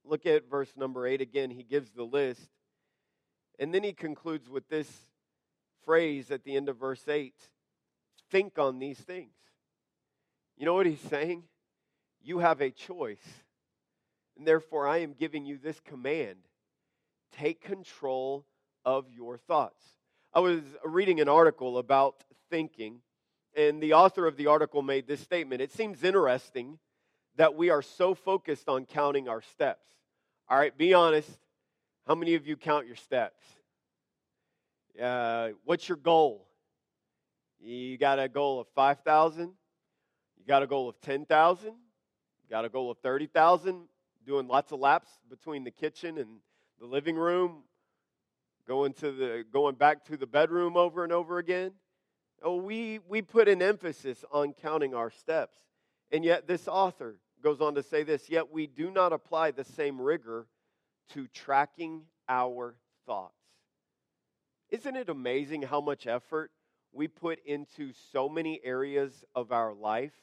Look 0.06 0.26
at 0.26 0.50
verse 0.50 0.72
number 0.78 1.08
eight 1.08 1.22
again. 1.22 1.50
He 1.50 1.64
gives 1.64 1.92
the 1.92 2.04
list. 2.04 2.48
And 3.60 3.74
then 3.74 3.84
he 3.84 3.92
concludes 3.92 4.50
with 4.50 4.70
this 4.70 4.90
phrase 5.84 6.32
at 6.32 6.44
the 6.44 6.56
end 6.56 6.70
of 6.70 6.78
verse 6.78 7.08
8 7.08 7.34
think 8.32 8.60
on 8.60 8.80
these 8.80 9.00
things. 9.00 9.34
You 10.58 10.66
know 10.66 10.74
what 10.74 10.86
he's 10.86 11.02
saying? 11.02 11.44
You 12.22 12.40
have 12.40 12.62
a 12.62 12.70
choice. 12.70 13.26
And 14.38 14.48
therefore, 14.48 14.88
I 14.88 15.00
am 15.00 15.14
giving 15.14 15.46
you 15.46 15.58
this 15.58 15.80
command 15.80 16.38
take 17.32 17.62
control 17.62 18.46
of 18.86 19.06
your 19.12 19.38
thoughts. 19.38 19.84
I 20.34 20.40
was 20.40 20.62
reading 20.84 21.20
an 21.22 21.30
article 21.30 21.78
about 21.78 22.24
thinking, 22.50 23.02
and 23.56 23.82
the 23.82 23.94
author 23.94 24.28
of 24.28 24.38
the 24.38 24.48
article 24.48 24.82
made 24.82 25.08
this 25.08 25.20
statement. 25.22 25.62
It 25.62 25.72
seems 25.72 26.04
interesting 26.04 26.80
that 27.36 27.56
we 27.56 27.70
are 27.70 27.82
so 27.82 28.14
focused 28.14 28.68
on 28.68 28.86
counting 28.86 29.28
our 29.30 29.42
steps. 29.42 29.86
All 30.50 30.58
right, 30.58 30.76
be 30.78 30.94
honest. 30.94 31.30
How 32.08 32.16
many 32.16 32.36
of 32.36 32.48
you 32.48 32.58
count 32.58 32.88
your 32.88 32.96
steps? 32.96 33.44
Uh, 35.02 35.50
what's 35.64 35.88
your 35.88 35.98
goal? 35.98 36.48
You 37.60 37.98
got 37.98 38.20
a 38.20 38.28
goal 38.28 38.60
of 38.60 38.68
5,000? 38.76 39.54
You 40.38 40.46
got 40.48 40.64
a 40.64 40.68
goal 40.68 40.90
of 40.90 41.00
10,000? 41.02 41.68
You 41.68 41.74
got 42.50 42.66
a 42.66 42.70
goal 42.70 42.90
of 42.90 42.98
30,000? 43.00 43.84
Doing 44.26 44.48
lots 44.48 44.72
of 44.72 44.80
laps 44.80 45.10
between 45.30 45.64
the 45.64 45.72
kitchen 45.72 46.18
and 46.18 46.40
the 46.80 46.86
living 46.86 47.16
room, 47.16 47.64
going 48.68 48.94
to 48.94 49.12
the 49.12 49.44
going 49.52 49.76
back 49.76 50.06
to 50.06 50.18
the 50.18 50.28
bedroom 50.28 50.78
over 50.78 51.04
and 51.04 51.12
over 51.12 51.38
again? 51.38 51.72
Oh, 52.44 52.56
we, 52.56 53.00
we 53.08 53.22
put 53.22 53.48
an 53.48 53.62
emphasis 53.62 54.24
on 54.32 54.54
counting 54.54 54.94
our 54.94 55.12
steps. 55.12 55.58
And 56.12 56.24
yet, 56.24 56.48
this 56.48 56.68
author 56.68 57.18
goes 57.44 57.62
on 57.62 57.76
to 57.76 57.84
say 57.84 58.04
this 58.04 58.30
yet 58.30 58.52
we 58.52 58.68
do 58.68 58.92
not 58.92 59.14
apply 59.14 59.52
the 59.52 59.64
same 59.64 60.00
rigor 60.00 60.48
to 61.14 61.28
tracking 61.28 62.04
our 62.28 62.76
thoughts. 63.06 63.34
Isn't 64.70 64.96
it 64.96 65.10
amazing 65.10 65.64
how 65.64 65.82
much 65.82 66.06
effort 66.06 66.52
we 66.92 67.08
put 67.08 67.40
into 67.46 67.92
so 68.12 68.30
many 68.30 68.60
areas 68.64 69.24
of 69.36 69.52
our 69.52 69.74
life, 69.74 70.14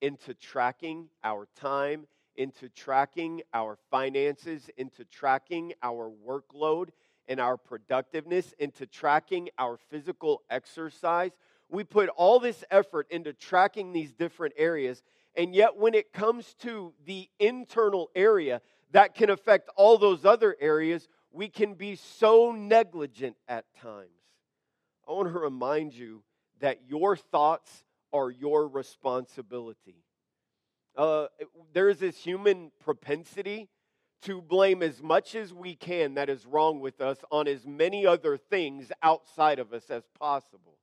into 0.00 0.34
tracking 0.34 1.08
our 1.22 1.46
time, 1.56 2.06
into 2.36 2.68
tracking 2.68 3.42
our 3.52 3.78
finances, 3.90 4.68
into 4.76 5.04
tracking 5.04 5.72
our 5.82 6.10
workload 6.26 6.88
and 7.28 7.40
our 7.40 7.56
productiveness, 7.56 8.52
into 8.58 8.86
tracking 8.86 9.48
our 9.58 9.76
physical 9.76 10.42
exercise? 10.50 11.32
We 11.74 11.82
put 11.82 12.08
all 12.10 12.38
this 12.38 12.62
effort 12.70 13.08
into 13.10 13.32
tracking 13.32 13.92
these 13.92 14.12
different 14.12 14.54
areas. 14.56 15.02
And 15.36 15.52
yet, 15.52 15.76
when 15.76 15.92
it 15.94 16.12
comes 16.12 16.54
to 16.60 16.94
the 17.04 17.28
internal 17.40 18.10
area 18.14 18.60
that 18.92 19.16
can 19.16 19.28
affect 19.28 19.68
all 19.74 19.98
those 19.98 20.24
other 20.24 20.56
areas, 20.60 21.08
we 21.32 21.48
can 21.48 21.74
be 21.74 21.96
so 21.96 22.52
negligent 22.52 23.36
at 23.48 23.64
times. 23.82 24.08
I 25.08 25.12
want 25.12 25.32
to 25.32 25.38
remind 25.38 25.94
you 25.94 26.22
that 26.60 26.78
your 26.86 27.16
thoughts 27.16 27.82
are 28.12 28.30
your 28.30 28.68
responsibility. 28.68 30.04
Uh, 30.96 31.26
there 31.72 31.88
is 31.88 31.98
this 31.98 32.16
human 32.16 32.70
propensity 32.78 33.68
to 34.22 34.40
blame 34.40 34.80
as 34.80 35.02
much 35.02 35.34
as 35.34 35.52
we 35.52 35.74
can 35.74 36.14
that 36.14 36.30
is 36.30 36.46
wrong 36.46 36.78
with 36.78 37.00
us 37.00 37.18
on 37.32 37.48
as 37.48 37.66
many 37.66 38.06
other 38.06 38.36
things 38.36 38.92
outside 39.02 39.58
of 39.58 39.72
us 39.72 39.90
as 39.90 40.04
possible. 40.16 40.78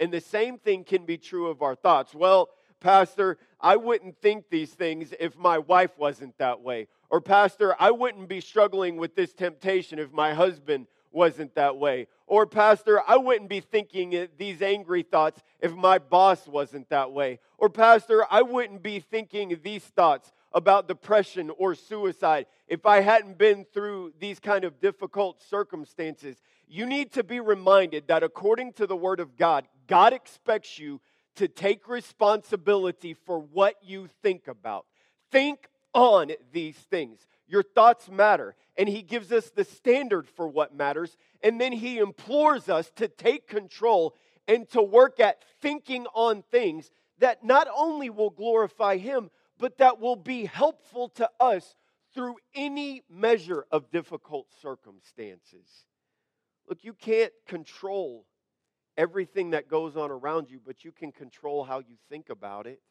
And 0.00 0.12
the 0.12 0.20
same 0.20 0.58
thing 0.58 0.82
can 0.82 1.04
be 1.04 1.18
true 1.18 1.48
of 1.48 1.62
our 1.62 1.76
thoughts. 1.76 2.14
Well, 2.14 2.48
Pastor, 2.80 3.36
I 3.60 3.76
wouldn't 3.76 4.16
think 4.16 4.46
these 4.48 4.70
things 4.70 5.12
if 5.20 5.36
my 5.36 5.58
wife 5.58 5.90
wasn't 5.98 6.36
that 6.38 6.62
way. 6.62 6.88
Or, 7.10 7.20
Pastor, 7.20 7.76
I 7.78 7.90
wouldn't 7.90 8.28
be 8.28 8.40
struggling 8.40 8.96
with 8.96 9.14
this 9.14 9.34
temptation 9.34 9.98
if 9.98 10.10
my 10.10 10.32
husband 10.32 10.86
wasn't 11.12 11.54
that 11.56 11.76
way. 11.76 12.06
Or, 12.26 12.46
Pastor, 12.46 13.02
I 13.06 13.18
wouldn't 13.18 13.50
be 13.50 13.60
thinking 13.60 14.28
these 14.38 14.62
angry 14.62 15.02
thoughts 15.02 15.42
if 15.60 15.74
my 15.74 15.98
boss 15.98 16.46
wasn't 16.46 16.88
that 16.88 17.12
way. 17.12 17.40
Or, 17.58 17.68
Pastor, 17.68 18.24
I 18.30 18.42
wouldn't 18.42 18.82
be 18.82 19.00
thinking 19.00 19.58
these 19.62 19.84
thoughts 19.84 20.32
about 20.52 20.88
depression 20.88 21.50
or 21.58 21.74
suicide 21.74 22.46
if 22.66 22.86
I 22.86 23.00
hadn't 23.00 23.38
been 23.38 23.66
through 23.72 24.14
these 24.18 24.40
kind 24.40 24.64
of 24.64 24.80
difficult 24.80 25.42
circumstances. 25.42 26.36
You 26.68 26.86
need 26.86 27.12
to 27.12 27.24
be 27.24 27.40
reminded 27.40 28.06
that 28.08 28.22
according 28.22 28.74
to 28.74 28.86
the 28.86 28.96
Word 28.96 29.20
of 29.20 29.36
God, 29.36 29.66
God 29.90 30.12
expects 30.12 30.78
you 30.78 31.00
to 31.34 31.48
take 31.48 31.88
responsibility 31.88 33.12
for 33.12 33.40
what 33.40 33.74
you 33.82 34.08
think 34.22 34.46
about. 34.46 34.86
Think 35.32 35.68
on 35.92 36.30
these 36.52 36.76
things. 36.76 37.26
Your 37.48 37.64
thoughts 37.64 38.08
matter. 38.08 38.54
And 38.78 38.88
He 38.88 39.02
gives 39.02 39.32
us 39.32 39.50
the 39.50 39.64
standard 39.64 40.28
for 40.28 40.46
what 40.46 40.72
matters. 40.72 41.16
And 41.42 41.60
then 41.60 41.72
He 41.72 41.98
implores 41.98 42.68
us 42.68 42.92
to 42.96 43.08
take 43.08 43.48
control 43.48 44.14
and 44.46 44.68
to 44.70 44.80
work 44.80 45.18
at 45.18 45.42
thinking 45.60 46.06
on 46.14 46.42
things 46.52 46.92
that 47.18 47.42
not 47.42 47.66
only 47.76 48.10
will 48.10 48.30
glorify 48.30 48.96
Him, 48.96 49.28
but 49.58 49.78
that 49.78 49.98
will 49.98 50.16
be 50.16 50.44
helpful 50.44 51.08
to 51.16 51.28
us 51.40 51.74
through 52.14 52.36
any 52.54 53.02
measure 53.10 53.66
of 53.72 53.90
difficult 53.90 54.46
circumstances. 54.62 55.66
Look, 56.68 56.84
you 56.84 56.92
can't 56.92 57.32
control 57.48 58.24
everything 59.00 59.50
that 59.50 59.66
goes 59.66 59.96
on 59.96 60.10
around 60.10 60.50
you, 60.50 60.60
but 60.64 60.84
you 60.84 60.92
can 60.92 61.10
control 61.10 61.64
how 61.64 61.78
you 61.78 61.96
think 62.10 62.28
about 62.28 62.66
it. 62.66 62.82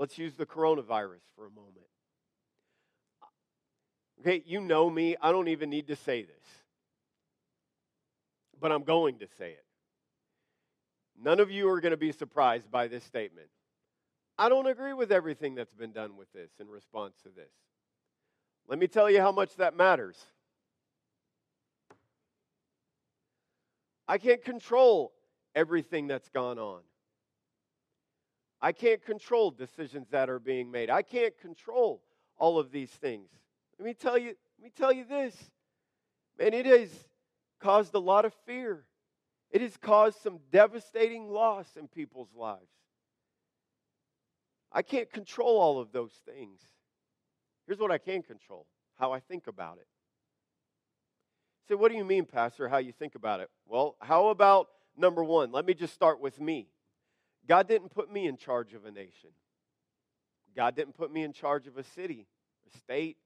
Let's 0.00 0.18
use 0.18 0.34
the 0.34 0.46
coronavirus 0.46 1.22
for 1.36 1.46
a 1.46 1.50
moment. 1.50 1.86
Okay, 4.20 4.42
you 4.44 4.60
know 4.60 4.90
me. 4.90 5.14
I 5.22 5.30
don't 5.30 5.46
even 5.46 5.70
need 5.70 5.86
to 5.86 5.96
say 5.96 6.22
this. 6.22 6.46
But 8.60 8.72
I'm 8.72 8.82
going 8.82 9.20
to 9.20 9.28
say 9.38 9.50
it. 9.50 9.64
None 11.22 11.38
of 11.38 11.52
you 11.52 11.68
are 11.68 11.80
going 11.80 11.92
to 11.92 11.96
be 11.96 12.10
surprised 12.10 12.68
by 12.68 12.88
this 12.88 13.04
statement. 13.04 13.46
I 14.36 14.48
don't 14.48 14.66
agree 14.66 14.92
with 14.92 15.12
everything 15.12 15.54
that's 15.54 15.72
been 15.72 15.92
done 15.92 16.16
with 16.16 16.32
this 16.32 16.50
in 16.58 16.66
response 16.66 17.14
to 17.22 17.28
this. 17.28 17.52
Let 18.66 18.80
me 18.80 18.88
tell 18.88 19.08
you 19.08 19.20
how 19.20 19.30
much 19.30 19.54
that 19.56 19.76
matters. 19.76 20.16
I 24.06 24.18
can't 24.18 24.44
control 24.44 25.12
everything 25.54 26.06
that's 26.06 26.28
gone 26.28 26.58
on. 26.58 26.80
I 28.60 28.72
can't 28.72 29.04
control 29.04 29.50
decisions 29.50 30.08
that 30.10 30.30
are 30.30 30.38
being 30.38 30.70
made. 30.70 30.90
I 30.90 31.02
can't 31.02 31.38
control 31.38 32.02
all 32.38 32.58
of 32.58 32.70
these 32.70 32.90
things. 32.90 33.28
Let 33.78 33.86
me 33.86 33.94
tell 33.94 34.16
you, 34.16 34.34
let 34.58 34.64
me 34.64 34.70
tell 34.76 34.92
you 34.92 35.04
this. 35.04 35.34
Man, 36.38 36.54
it 36.54 36.66
has 36.66 36.90
caused 37.60 37.94
a 37.94 37.98
lot 37.98 38.24
of 38.24 38.32
fear. 38.46 38.84
It 39.50 39.60
has 39.60 39.76
caused 39.76 40.18
some 40.20 40.38
devastating 40.50 41.28
loss 41.28 41.76
in 41.76 41.88
people's 41.88 42.34
lives. 42.34 42.70
I 44.72 44.82
can't 44.82 45.10
control 45.10 45.58
all 45.58 45.78
of 45.78 45.92
those 45.92 46.12
things. 46.26 46.60
Here's 47.66 47.78
what 47.78 47.92
I 47.92 47.98
can 47.98 48.22
control 48.22 48.66
how 48.98 49.12
I 49.12 49.20
think 49.20 49.46
about 49.46 49.78
it. 49.78 49.86
Say, 51.68 51.74
what 51.74 51.90
do 51.90 51.96
you 51.96 52.04
mean, 52.04 52.26
Pastor, 52.26 52.68
how 52.68 52.78
you 52.78 52.92
think 52.92 53.14
about 53.14 53.40
it? 53.40 53.48
Well, 53.66 53.96
how 54.00 54.28
about 54.28 54.68
number 54.96 55.24
one? 55.24 55.50
Let 55.50 55.64
me 55.64 55.74
just 55.74 55.94
start 55.94 56.20
with 56.20 56.38
me. 56.40 56.68
God 57.48 57.68
didn't 57.68 57.90
put 57.90 58.10
me 58.10 58.26
in 58.26 58.36
charge 58.36 58.74
of 58.74 58.84
a 58.84 58.90
nation, 58.90 59.30
God 60.56 60.76
didn't 60.76 60.96
put 60.96 61.12
me 61.12 61.22
in 61.22 61.32
charge 61.32 61.66
of 61.66 61.76
a 61.76 61.84
city, 61.84 62.26
a 62.72 62.78
state. 62.78 63.16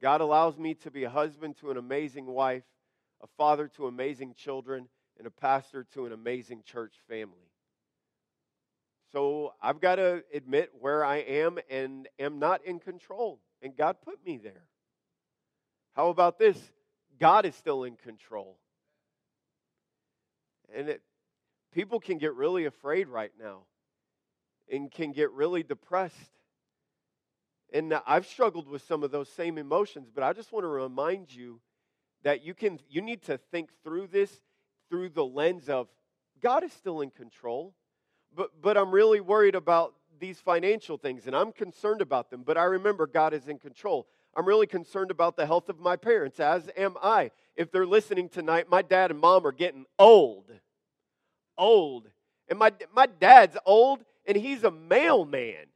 God 0.00 0.20
allows 0.20 0.58
me 0.58 0.74
to 0.74 0.90
be 0.90 1.04
a 1.04 1.10
husband 1.10 1.56
to 1.58 1.70
an 1.70 1.76
amazing 1.76 2.26
wife, 2.26 2.64
a 3.22 3.28
father 3.38 3.68
to 3.76 3.86
amazing 3.86 4.34
children, 4.34 4.88
and 5.16 5.28
a 5.28 5.30
pastor 5.30 5.86
to 5.94 6.06
an 6.06 6.12
amazing 6.12 6.64
church 6.64 6.94
family. 7.08 7.52
So 9.12 9.52
I've 9.62 9.80
got 9.80 9.96
to 9.96 10.24
admit 10.34 10.70
where 10.80 11.04
I 11.04 11.18
am 11.18 11.58
and 11.70 12.08
am 12.18 12.38
not 12.38 12.64
in 12.64 12.80
control. 12.80 13.38
And 13.60 13.76
God 13.76 13.96
put 14.04 14.24
me 14.26 14.38
there. 14.38 14.64
How 15.94 16.08
about 16.08 16.38
this? 16.38 16.58
God 17.22 17.46
is 17.46 17.54
still 17.54 17.84
in 17.84 17.94
control. 17.94 18.56
And 20.74 20.88
it, 20.88 21.02
people 21.72 22.00
can 22.00 22.18
get 22.18 22.34
really 22.34 22.64
afraid 22.64 23.06
right 23.06 23.30
now 23.40 23.60
and 24.68 24.90
can 24.90 25.12
get 25.12 25.30
really 25.30 25.62
depressed. 25.62 26.32
And 27.72 27.94
I've 28.08 28.26
struggled 28.26 28.68
with 28.68 28.82
some 28.82 29.04
of 29.04 29.12
those 29.12 29.28
same 29.28 29.56
emotions, 29.56 30.10
but 30.12 30.24
I 30.24 30.32
just 30.32 30.50
want 30.50 30.64
to 30.64 30.68
remind 30.68 31.32
you 31.32 31.60
that 32.24 32.42
you 32.42 32.54
can 32.54 32.80
you 32.90 33.00
need 33.00 33.22
to 33.22 33.38
think 33.38 33.70
through 33.84 34.08
this 34.08 34.42
through 34.90 35.10
the 35.10 35.24
lens 35.24 35.68
of 35.68 35.86
God 36.42 36.64
is 36.64 36.72
still 36.72 37.02
in 37.02 37.10
control. 37.10 37.72
But 38.34 38.50
but 38.60 38.76
I'm 38.76 38.90
really 38.90 39.20
worried 39.20 39.54
about 39.54 39.94
these 40.18 40.40
financial 40.40 40.98
things 40.98 41.28
and 41.28 41.36
I'm 41.36 41.52
concerned 41.52 42.00
about 42.00 42.30
them, 42.30 42.42
but 42.44 42.58
I 42.58 42.64
remember 42.64 43.06
God 43.06 43.32
is 43.32 43.46
in 43.46 43.60
control. 43.60 44.08
I'm 44.34 44.46
really 44.46 44.66
concerned 44.66 45.10
about 45.10 45.36
the 45.36 45.46
health 45.46 45.68
of 45.68 45.78
my 45.78 45.96
parents, 45.96 46.40
as 46.40 46.70
am 46.76 46.96
I. 47.02 47.30
If 47.56 47.70
they're 47.70 47.86
listening 47.86 48.28
tonight, 48.28 48.70
my 48.70 48.82
dad 48.82 49.10
and 49.10 49.20
mom 49.20 49.46
are 49.46 49.52
getting 49.52 49.84
old. 49.98 50.50
Old. 51.58 52.08
And 52.48 52.58
my, 52.58 52.72
my 52.94 53.06
dad's 53.06 53.56
old, 53.66 54.04
and 54.26 54.36
he's 54.36 54.64
a 54.64 54.70
mailman. 54.70 55.66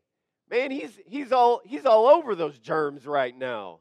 Man, 0.50 0.70
he's, 0.70 0.98
he's, 1.06 1.32
all, 1.32 1.60
he's 1.64 1.84
all 1.84 2.06
over 2.06 2.34
those 2.34 2.58
germs 2.58 3.06
right 3.06 3.36
now. 3.36 3.80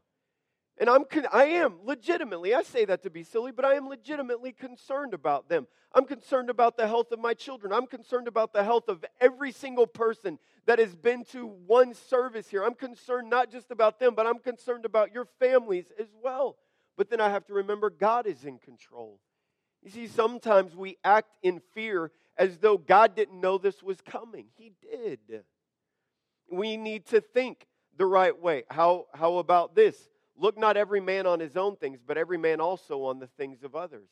And 0.77 0.89
I'm 0.89 1.05
I 1.31 1.45
am 1.45 1.75
legitimately, 1.85 2.53
I 2.53 2.61
say 2.63 2.83
that 2.85 3.03
to 3.03 3.09
be 3.09 3.23
silly, 3.23 3.51
but 3.53 3.63
I 3.63 3.75
am 3.75 3.87
legitimately 3.87 4.51
concerned 4.51 5.13
about 5.13 5.47
them. 5.47 5.67
I'm 5.93 6.05
concerned 6.05 6.49
about 6.49 6.75
the 6.75 6.87
health 6.87 7.13
of 7.13 7.19
my 7.19 7.33
children. 7.33 7.71
I'm 7.71 7.87
concerned 7.87 8.27
about 8.27 8.51
the 8.51 8.63
health 8.63 8.89
of 8.89 9.05
every 9.21 9.53
single 9.53 9.87
person 9.87 10.37
that 10.65 10.79
has 10.79 10.93
been 10.93 11.23
to 11.25 11.47
one 11.47 11.93
service 11.93 12.49
here. 12.49 12.63
I'm 12.63 12.73
concerned 12.73 13.29
not 13.29 13.49
just 13.49 13.71
about 13.71 13.99
them, 13.99 14.15
but 14.15 14.27
I'm 14.27 14.39
concerned 14.39 14.83
about 14.83 15.13
your 15.13 15.27
families 15.39 15.85
as 15.97 16.07
well. 16.21 16.57
But 16.97 17.09
then 17.09 17.21
I 17.21 17.29
have 17.29 17.45
to 17.45 17.53
remember 17.53 17.89
God 17.89 18.27
is 18.27 18.43
in 18.43 18.57
control. 18.57 19.21
You 19.81 19.91
see, 19.91 20.07
sometimes 20.07 20.75
we 20.75 20.97
act 21.03 21.29
in 21.41 21.61
fear 21.73 22.11
as 22.37 22.57
though 22.57 22.77
God 22.77 23.15
didn't 23.15 23.39
know 23.39 23.57
this 23.57 23.81
was 23.81 24.01
coming. 24.01 24.47
He 24.57 24.73
did. 24.81 25.19
We 26.51 26.75
need 26.75 27.05
to 27.07 27.21
think 27.21 27.65
the 27.95 28.05
right 28.05 28.37
way. 28.37 28.63
How, 28.69 29.05
how 29.13 29.37
about 29.37 29.75
this? 29.75 29.95
Look 30.37 30.57
not 30.57 30.77
every 30.77 30.99
man 30.99 31.25
on 31.25 31.39
his 31.39 31.55
own 31.55 31.75
things, 31.75 31.99
but 32.05 32.17
every 32.17 32.37
man 32.37 32.59
also 32.59 33.03
on 33.03 33.19
the 33.19 33.27
things 33.27 33.63
of 33.63 33.75
others. 33.75 34.09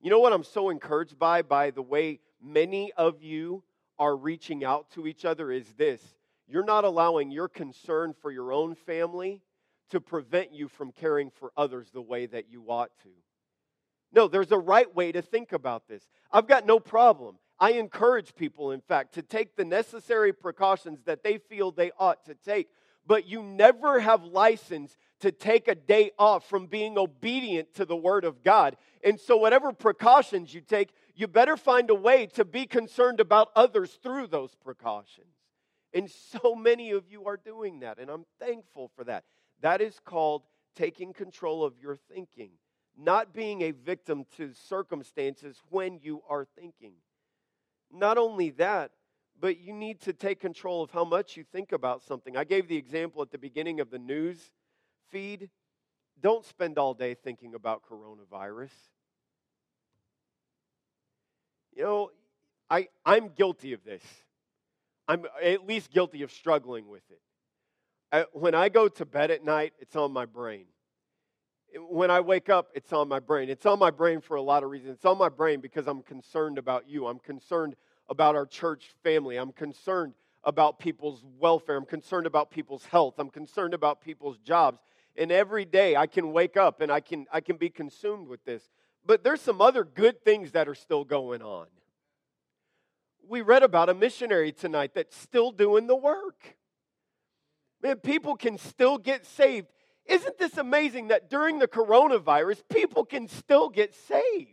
You 0.00 0.10
know 0.10 0.20
what 0.20 0.32
I'm 0.32 0.44
so 0.44 0.70
encouraged 0.70 1.18
by, 1.18 1.42
by 1.42 1.70
the 1.70 1.82
way 1.82 2.20
many 2.42 2.92
of 2.92 3.22
you 3.22 3.62
are 3.98 4.16
reaching 4.16 4.64
out 4.64 4.90
to 4.90 5.06
each 5.06 5.24
other 5.24 5.50
is 5.50 5.72
this 5.74 6.02
you're 6.48 6.64
not 6.64 6.84
allowing 6.84 7.30
your 7.30 7.48
concern 7.48 8.14
for 8.20 8.30
your 8.30 8.52
own 8.52 8.74
family 8.74 9.42
to 9.90 10.00
prevent 10.00 10.52
you 10.52 10.68
from 10.68 10.92
caring 10.92 11.30
for 11.30 11.52
others 11.56 11.90
the 11.92 12.02
way 12.02 12.26
that 12.26 12.50
you 12.50 12.64
ought 12.68 12.90
to. 13.02 13.08
No, 14.12 14.28
there's 14.28 14.52
a 14.52 14.58
right 14.58 14.92
way 14.94 15.12
to 15.12 15.22
think 15.22 15.52
about 15.52 15.88
this. 15.88 16.08
I've 16.32 16.46
got 16.46 16.66
no 16.66 16.78
problem. 16.78 17.36
I 17.58 17.72
encourage 17.72 18.34
people, 18.34 18.70
in 18.70 18.80
fact, 18.80 19.14
to 19.14 19.22
take 19.22 19.56
the 19.56 19.64
necessary 19.64 20.32
precautions 20.32 21.00
that 21.06 21.22
they 21.22 21.38
feel 21.38 21.70
they 21.70 21.90
ought 21.98 22.24
to 22.26 22.34
take. 22.34 22.68
But 23.06 23.26
you 23.26 23.42
never 23.42 24.00
have 24.00 24.24
license 24.24 24.96
to 25.20 25.32
take 25.32 25.68
a 25.68 25.74
day 25.74 26.10
off 26.18 26.48
from 26.48 26.66
being 26.66 26.98
obedient 26.98 27.74
to 27.74 27.84
the 27.84 27.96
Word 27.96 28.24
of 28.24 28.42
God. 28.42 28.76
And 29.02 29.18
so, 29.18 29.36
whatever 29.36 29.72
precautions 29.72 30.52
you 30.52 30.60
take, 30.60 30.90
you 31.14 31.26
better 31.26 31.56
find 31.56 31.90
a 31.90 31.94
way 31.94 32.26
to 32.34 32.44
be 32.44 32.66
concerned 32.66 33.20
about 33.20 33.50
others 33.56 33.98
through 34.02 34.26
those 34.28 34.54
precautions. 34.54 35.34
And 35.94 36.10
so 36.10 36.54
many 36.58 36.90
of 36.90 37.08
you 37.08 37.24
are 37.26 37.38
doing 37.38 37.80
that, 37.80 37.98
and 37.98 38.10
I'm 38.10 38.26
thankful 38.38 38.90
for 38.94 39.04
that. 39.04 39.24
That 39.62 39.80
is 39.80 39.98
called 40.04 40.42
taking 40.74 41.12
control 41.12 41.64
of 41.64 41.78
your 41.80 41.96
thinking, 41.96 42.50
not 42.96 43.32
being 43.32 43.62
a 43.62 43.70
victim 43.70 44.26
to 44.36 44.52
circumstances 44.52 45.62
when 45.70 45.98
you 46.02 46.22
are 46.28 46.44
thinking. 46.44 46.92
Not 47.90 48.18
only 48.18 48.50
that, 48.50 48.90
but 49.40 49.58
you 49.58 49.72
need 49.72 50.00
to 50.02 50.12
take 50.12 50.40
control 50.40 50.82
of 50.82 50.90
how 50.90 51.04
much 51.04 51.36
you 51.36 51.44
think 51.44 51.72
about 51.72 52.02
something. 52.02 52.36
I 52.36 52.44
gave 52.44 52.68
the 52.68 52.76
example 52.76 53.22
at 53.22 53.30
the 53.30 53.38
beginning 53.38 53.80
of 53.80 53.90
the 53.90 53.98
news 53.98 54.50
feed. 55.10 55.50
Don't 56.20 56.44
spend 56.44 56.78
all 56.78 56.94
day 56.94 57.14
thinking 57.14 57.54
about 57.54 57.82
coronavirus. 57.88 58.70
You 61.74 61.82
know, 61.82 62.10
I, 62.70 62.88
I'm 63.04 63.28
guilty 63.28 63.74
of 63.74 63.84
this. 63.84 64.02
I'm 65.06 65.24
at 65.42 65.66
least 65.66 65.90
guilty 65.90 66.22
of 66.22 66.32
struggling 66.32 66.88
with 66.88 67.02
it. 67.10 67.20
I, 68.10 68.24
when 68.32 68.54
I 68.54 68.68
go 68.68 68.88
to 68.88 69.04
bed 69.04 69.30
at 69.30 69.44
night, 69.44 69.74
it's 69.78 69.94
on 69.94 70.12
my 70.12 70.24
brain. 70.24 70.64
When 71.90 72.10
I 72.10 72.20
wake 72.20 72.48
up, 72.48 72.70
it's 72.74 72.92
on 72.92 73.08
my 73.08 73.20
brain. 73.20 73.50
It's 73.50 73.66
on 73.66 73.78
my 73.78 73.90
brain 73.90 74.20
for 74.20 74.36
a 74.36 74.42
lot 74.42 74.62
of 74.62 74.70
reasons. 74.70 74.94
It's 74.94 75.04
on 75.04 75.18
my 75.18 75.28
brain 75.28 75.60
because 75.60 75.86
I'm 75.86 76.02
concerned 76.02 76.58
about 76.58 76.88
you. 76.88 77.06
I'm 77.06 77.18
concerned 77.18 77.76
about 78.08 78.36
our 78.36 78.46
church 78.46 78.94
family. 79.02 79.36
I'm 79.36 79.52
concerned 79.52 80.14
about 80.44 80.78
people's 80.78 81.22
welfare. 81.38 81.76
I'm 81.76 81.84
concerned 81.84 82.26
about 82.26 82.50
people's 82.50 82.86
health. 82.86 83.14
I'm 83.18 83.30
concerned 83.30 83.74
about 83.74 84.00
people's 84.00 84.38
jobs. 84.38 84.80
And 85.16 85.32
every 85.32 85.64
day 85.64 85.96
I 85.96 86.06
can 86.06 86.32
wake 86.32 86.56
up 86.56 86.80
and 86.80 86.92
I 86.92 87.00
can, 87.00 87.26
I 87.32 87.40
can 87.40 87.56
be 87.56 87.70
consumed 87.70 88.28
with 88.28 88.44
this. 88.44 88.62
But 89.04 89.24
there's 89.24 89.40
some 89.40 89.60
other 89.60 89.84
good 89.84 90.24
things 90.24 90.52
that 90.52 90.68
are 90.68 90.74
still 90.74 91.04
going 91.04 91.42
on. 91.42 91.66
We 93.28 93.40
read 93.40 93.62
about 93.62 93.88
a 93.88 93.94
missionary 93.94 94.52
tonight 94.52 94.92
that's 94.94 95.16
still 95.16 95.50
doing 95.50 95.86
the 95.86 95.96
work. 95.96 96.56
Man, 97.82 97.96
people 97.96 98.36
can 98.36 98.58
still 98.58 98.98
get 98.98 99.26
saved. 99.26 99.68
Isn't 100.06 100.38
this 100.38 100.56
amazing 100.56 101.08
that 101.08 101.28
during 101.28 101.58
the 101.58 101.68
coronavirus, 101.68 102.62
people 102.72 103.04
can 103.04 103.28
still 103.28 103.68
get 103.68 103.94
saved? 103.94 104.50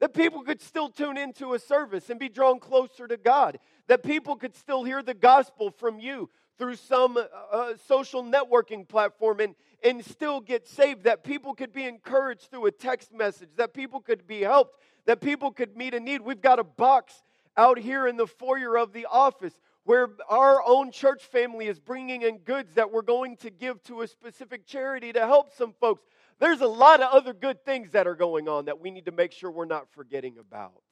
That 0.00 0.12
people 0.12 0.42
could 0.42 0.60
still 0.60 0.90
tune 0.90 1.16
into 1.16 1.54
a 1.54 1.58
service 1.58 2.10
and 2.10 2.20
be 2.20 2.28
drawn 2.28 2.60
closer 2.60 3.08
to 3.08 3.16
God. 3.16 3.58
That 3.88 4.02
people 4.02 4.36
could 4.36 4.54
still 4.54 4.84
hear 4.84 5.02
the 5.02 5.14
gospel 5.14 5.70
from 5.70 5.98
you 5.98 6.28
through 6.58 6.76
some 6.76 7.18
uh, 7.52 7.72
social 7.86 8.22
networking 8.22 8.88
platform 8.88 9.40
and, 9.40 9.54
and 9.82 10.04
still 10.04 10.40
get 10.40 10.66
saved, 10.66 11.04
that 11.04 11.24
people 11.24 11.54
could 11.54 11.72
be 11.72 11.84
encouraged 11.84 12.50
through 12.50 12.66
a 12.66 12.72
text 12.72 13.12
message, 13.12 13.50
that 13.56 13.74
people 13.74 14.00
could 14.00 14.26
be 14.26 14.40
helped, 14.40 14.78
that 15.06 15.20
people 15.20 15.50
could 15.50 15.76
meet 15.76 15.94
a 15.94 16.00
need. 16.00 16.22
We've 16.22 16.40
got 16.40 16.58
a 16.58 16.64
box 16.64 17.22
out 17.56 17.78
here 17.78 18.06
in 18.06 18.16
the 18.16 18.26
foyer 18.26 18.76
of 18.76 18.92
the 18.92 19.06
office 19.10 19.58
where 19.84 20.08
our 20.28 20.62
own 20.66 20.90
church 20.90 21.22
family 21.22 21.68
is 21.68 21.78
bringing 21.78 22.22
in 22.22 22.38
goods 22.38 22.74
that 22.74 22.90
we're 22.90 23.02
going 23.02 23.36
to 23.36 23.50
give 23.50 23.80
to 23.84 24.02
a 24.02 24.08
specific 24.08 24.66
charity 24.66 25.12
to 25.12 25.20
help 25.20 25.54
some 25.56 25.72
folks. 25.80 26.02
There's 26.40 26.60
a 26.60 26.66
lot 26.66 27.00
of 27.00 27.12
other 27.12 27.32
good 27.32 27.64
things 27.64 27.92
that 27.92 28.06
are 28.06 28.16
going 28.16 28.48
on 28.48 28.64
that 28.64 28.80
we 28.80 28.90
need 28.90 29.06
to 29.06 29.12
make 29.12 29.32
sure 29.32 29.50
we're 29.50 29.64
not 29.64 29.86
forgetting 29.92 30.38
about. 30.38 30.82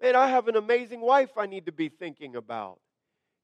Man, 0.00 0.16
I 0.16 0.28
have 0.28 0.48
an 0.48 0.56
amazing 0.56 1.00
wife 1.00 1.30
I 1.36 1.46
need 1.46 1.66
to 1.66 1.72
be 1.72 1.88
thinking 1.88 2.36
about. 2.36 2.78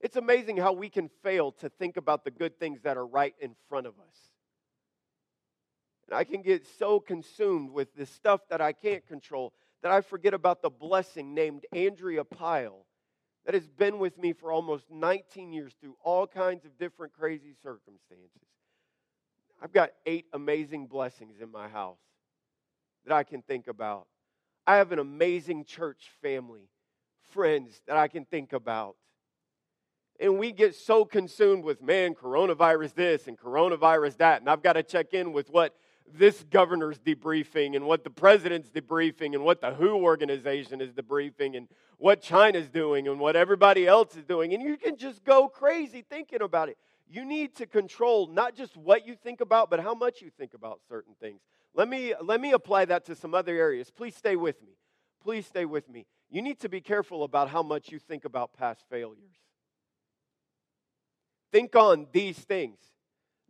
It's 0.01 0.17
amazing 0.17 0.59
how 0.59 0.73
we 0.73 0.89
can 0.89 1.09
fail 1.23 1.53
to 1.53 1.69
think 1.69 1.97
about 1.97 2.25
the 2.25 2.31
good 2.31 2.59
things 2.59 2.83
that 2.83 2.97
are 2.97 3.07
right 3.07 3.35
in 3.41 3.55
front 3.69 3.87
of 3.87 3.95
us. 3.99 4.17
And 6.09 6.17
I 6.17 6.25
can 6.25 6.43
get 6.43 6.67
so 6.79 7.01
consumed 7.01 7.71
with 7.71 7.95
the 7.95 8.07
stuff 8.07 8.43
that 8.51 8.61
I 8.61 8.73
can't 8.73 9.07
control 9.07 9.53
that 9.83 9.93
I 9.93 10.01
forget 10.01 10.35
about 10.35 10.63
the 10.63 10.71
blessing 10.71 11.35
named 11.35 11.67
Andrea 11.73 12.25
Pyle 12.25 12.87
that 13.45 13.55
has 13.55 13.69
been 13.69 13.99
with 13.99 14.19
me 14.19 14.33
for 14.33 14.51
almost 14.51 14.91
19 14.91 15.53
years 15.53 15.73
through 15.81 15.97
all 16.03 16.27
kinds 16.27 16.65
of 16.65 16.77
different 16.79 17.13
crazy 17.13 17.55
circumstances. 17.63 18.31
I've 19.63 19.73
got 19.73 19.91
eight 20.05 20.27
amazing 20.33 20.87
blessings 20.87 21.41
in 21.41 21.51
my 21.51 21.69
house 21.69 21.99
that 23.05 23.15
I 23.15 23.23
can 23.23 23.43
think 23.43 23.69
about. 23.69 24.07
I 24.67 24.77
have 24.77 24.93
an 24.93 24.99
amazing 24.99 25.65
church 25.65 26.11
family, 26.21 26.69
friends 27.33 27.81
that 27.87 27.97
I 27.97 28.09
can 28.09 28.25
think 28.25 28.53
about. 28.53 28.97
And 30.19 30.39
we 30.39 30.53
get 30.53 30.75
so 30.75 31.05
consumed 31.05 31.65
with, 31.65 31.83
man, 31.83 32.15
coronavirus 32.15 32.95
this 32.95 33.29
and 33.29 33.39
coronavirus 33.39 34.17
that. 34.19 34.41
And 34.41 34.49
I've 34.49 34.63
got 34.63 34.75
to 34.75 34.83
check 34.83 35.13
in 35.13 35.33
with 35.33 35.51
what 35.51 35.75
this 36.15 36.45
governor's 36.51 36.99
debriefing 36.99 37.77
and 37.77 37.85
what 37.85 38.05
the 38.05 38.11
president's 38.11 38.71
debriefing 38.71 39.35
and 39.35 39.45
what 39.45 39.61
the 39.61 39.73
WHO 39.73 39.97
organization 39.97 40.81
is 40.81 40.93
debriefing 40.93 41.57
and 41.57 41.69
what 41.99 42.21
China's 42.21 42.69
doing 42.69 43.09
and 43.09 43.19
what 43.19 43.37
everybody 43.37 43.87
else 43.87 44.17
is 44.17 44.25
doing. 44.25 44.55
And 44.55 44.63
you 44.63 44.77
can 44.77 44.97
just 44.97 45.25
go 45.25 45.49
crazy 45.49 46.05
thinking 46.09 46.43
about 46.43 46.69
it. 46.69 46.79
You 47.09 47.25
need 47.25 47.55
to 47.57 47.67
control 47.67 48.27
not 48.27 48.55
just 48.55 48.77
what 48.77 49.07
you 49.07 49.15
think 49.15 49.41
about, 49.41 49.71
but 49.71 49.81
how 49.81 49.95
much 49.95 50.21
you 50.23 50.31
think 50.31 50.55
about 50.55 50.81
certain 50.89 51.15
things. 51.21 51.41
Let 51.75 51.89
me, 51.89 52.15
let 52.23 52.41
me 52.41 52.53
apply 52.53 52.87
that 52.87 53.05
to 53.07 53.15
some 53.15 53.35
other 53.35 53.57
areas. 53.57 53.91
Please 53.91 54.17
stay 54.17 54.37
with 54.37 54.61
me. 54.63 54.77
Please 55.23 55.47
stay 55.47 55.65
with 55.65 55.89
me. 55.89 56.07
You 56.31 56.43
need 56.43 56.61
to 56.61 56.69
be 56.69 56.81
careful 56.81 57.23
about 57.23 57.49
how 57.49 57.63
much 57.63 57.91
you 57.91 57.99
think 57.99 58.25
about 58.25 58.53
past 58.53 58.85
failures. 58.91 59.46
Think 61.53 61.77
on 61.77 62.07
these 62.13 62.39
things. 62.39 62.79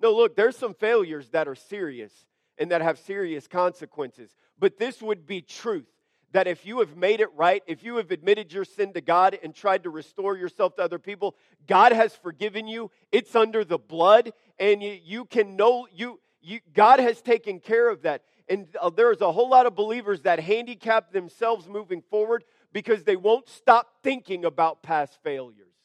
No, 0.01 0.15
look, 0.15 0.37
there's 0.37 0.57
some 0.57 0.75
failures 0.75 1.29
that 1.31 1.49
are 1.49 1.55
serious 1.55 2.13
and 2.59 2.71
that 2.71 2.83
have 2.83 2.99
serious 2.99 3.47
consequences. 3.49 4.35
But 4.59 4.79
this 4.79 5.01
would 5.03 5.27
be 5.27 5.41
truth 5.41 5.87
that 6.33 6.47
if 6.47 6.67
you 6.67 6.81
have 6.81 6.97
made 6.97 7.21
it 7.21 7.29
right, 7.35 7.63
if 7.67 7.83
you 7.83 7.97
have 7.97 8.11
admitted 8.11 8.53
your 8.53 8.65
sin 8.65 8.93
to 8.93 9.01
God 9.01 9.39
and 9.43 9.55
tried 9.55 9.85
to 9.85 9.91
restore 9.91 10.37
yourself 10.37 10.77
to 10.77 10.83
other 10.83 10.99
people, 10.99 11.37
God 11.67 11.93
has 11.93 12.15
forgiven 12.15 12.67
you. 12.69 12.91
It's 13.13 13.35
under 13.35 13.65
the 13.65 13.79
blood, 13.79 14.33
and 14.59 14.83
you, 14.83 14.99
you 15.03 15.25
can 15.25 15.57
know 15.57 15.87
you, 15.95 16.21
you. 16.43 16.61
God 16.75 17.01
has 17.01 17.23
taken 17.23 17.61
care 17.61 17.89
of 17.89 18.03
that. 18.03 18.23
And 18.49 18.67
uh, 18.81 18.91
there's 18.91 19.21
a 19.21 19.33
whole 19.33 19.49
lot 19.49 19.67
of 19.67 19.75
believers 19.75 20.23
that 20.23 20.39
handicap 20.41 21.13
themselves 21.13 21.69
moving 21.69 22.03
forward 22.11 22.45
because 22.73 23.05
they 23.05 23.17
won't 23.17 23.49
stop 23.49 23.89
thinking 24.03 24.45
about 24.45 24.83
past 24.83 25.19
failures. 25.23 25.76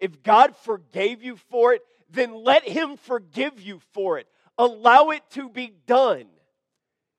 If 0.00 0.22
God 0.22 0.56
forgave 0.56 1.22
you 1.22 1.36
for 1.50 1.72
it, 1.72 1.82
then 2.10 2.34
let 2.34 2.66
Him 2.66 2.96
forgive 2.96 3.60
you 3.60 3.80
for 3.92 4.18
it. 4.18 4.26
Allow 4.56 5.10
it 5.10 5.22
to 5.30 5.48
be 5.48 5.72
done. 5.86 6.26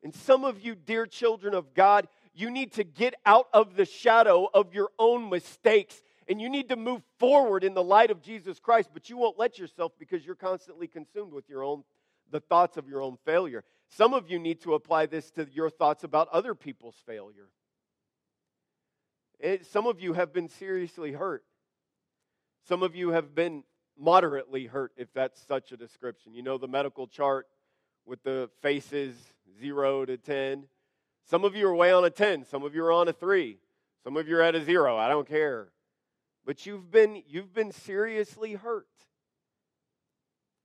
And 0.04 0.14
some 0.16 0.46
of 0.46 0.62
you, 0.62 0.76
dear 0.76 1.06
children 1.06 1.54
of 1.54 1.74
God, 1.74 2.08
you 2.34 2.50
need 2.50 2.74
to 2.74 2.84
get 2.84 3.16
out 3.26 3.48
of 3.54 3.76
the 3.76 3.86
shadow 3.86 4.48
of 4.54 4.74
your 4.74 4.90
own 4.98 5.30
mistakes 5.30 6.02
and 6.30 6.40
you 6.40 6.48
need 6.48 6.70
to 6.70 6.76
move 6.76 7.02
forward 7.18 7.64
in 7.64 7.74
the 7.74 7.84
light 7.84 8.12
of 8.12 8.22
Jesus 8.22 8.60
Christ, 8.60 8.92
but 8.94 9.10
you 9.10 9.18
won't 9.18 9.40
let 9.40 9.58
yourself 9.58 9.94
because 9.98 10.24
you're 10.24 10.36
constantly 10.36 10.88
consumed 10.88 11.34
with 11.34 11.50
your 11.50 11.64
own 11.64 11.84
the 12.32 12.40
thoughts 12.40 12.78
of 12.78 12.88
your 12.88 13.02
own 13.02 13.18
failure. 13.26 13.64
Some 13.90 14.14
of 14.14 14.30
you 14.30 14.38
need 14.38 14.62
to 14.62 14.76
apply 14.76 15.08
this 15.08 15.32
to 15.32 15.48
your 15.52 15.72
thoughts 15.72 16.04
about 16.04 16.30
other 16.30 16.54
people's 16.54 16.96
failure. 17.08 17.50
It, 19.40 19.66
some 19.66 19.88
of 19.88 20.00
you 20.00 20.14
have 20.14 20.32
been 20.32 20.50
seriously 20.50 21.14
hurt. 21.14 21.44
Some 22.70 22.84
of 22.84 22.96
you 22.96 23.10
have 23.10 23.34
been 23.34 23.64
moderately 23.98 24.68
hurt, 24.68 24.92
if 24.96 25.12
that's 25.12 25.42
such 25.48 25.72
a 25.72 25.76
description. 25.76 26.36
You 26.36 26.44
know 26.44 26.60
the 26.60 26.68
medical 26.68 27.08
chart 27.08 27.48
with 28.06 28.22
the 28.22 28.48
faces 28.62 29.16
0 29.60 30.06
to 30.06 30.18
10. 30.18 30.66
Some 31.24 31.46
of 31.46 31.56
you 31.56 31.68
are 31.68 31.74
way 31.74 31.92
on 31.92 32.06
a 32.06 32.12
10, 32.12 32.46
some 32.46 32.62
of 32.62 32.76
you 32.76 32.86
are 32.86 32.92
on 32.92 33.08
a 33.08 33.12
3, 33.12 33.58
some 34.04 34.18
of 34.18 34.28
you 34.28 34.38
are 34.38 34.44
at 34.44 34.54
a 34.54 34.64
0. 34.64 34.98
I 34.98 35.10
don't 35.10 35.28
care. 35.28 35.70
But 36.46 36.68
you've 36.68 36.92
been 36.92 37.24
you've 37.28 37.56
been 37.56 37.72
seriously 37.72 38.54
hurt. 38.54 38.86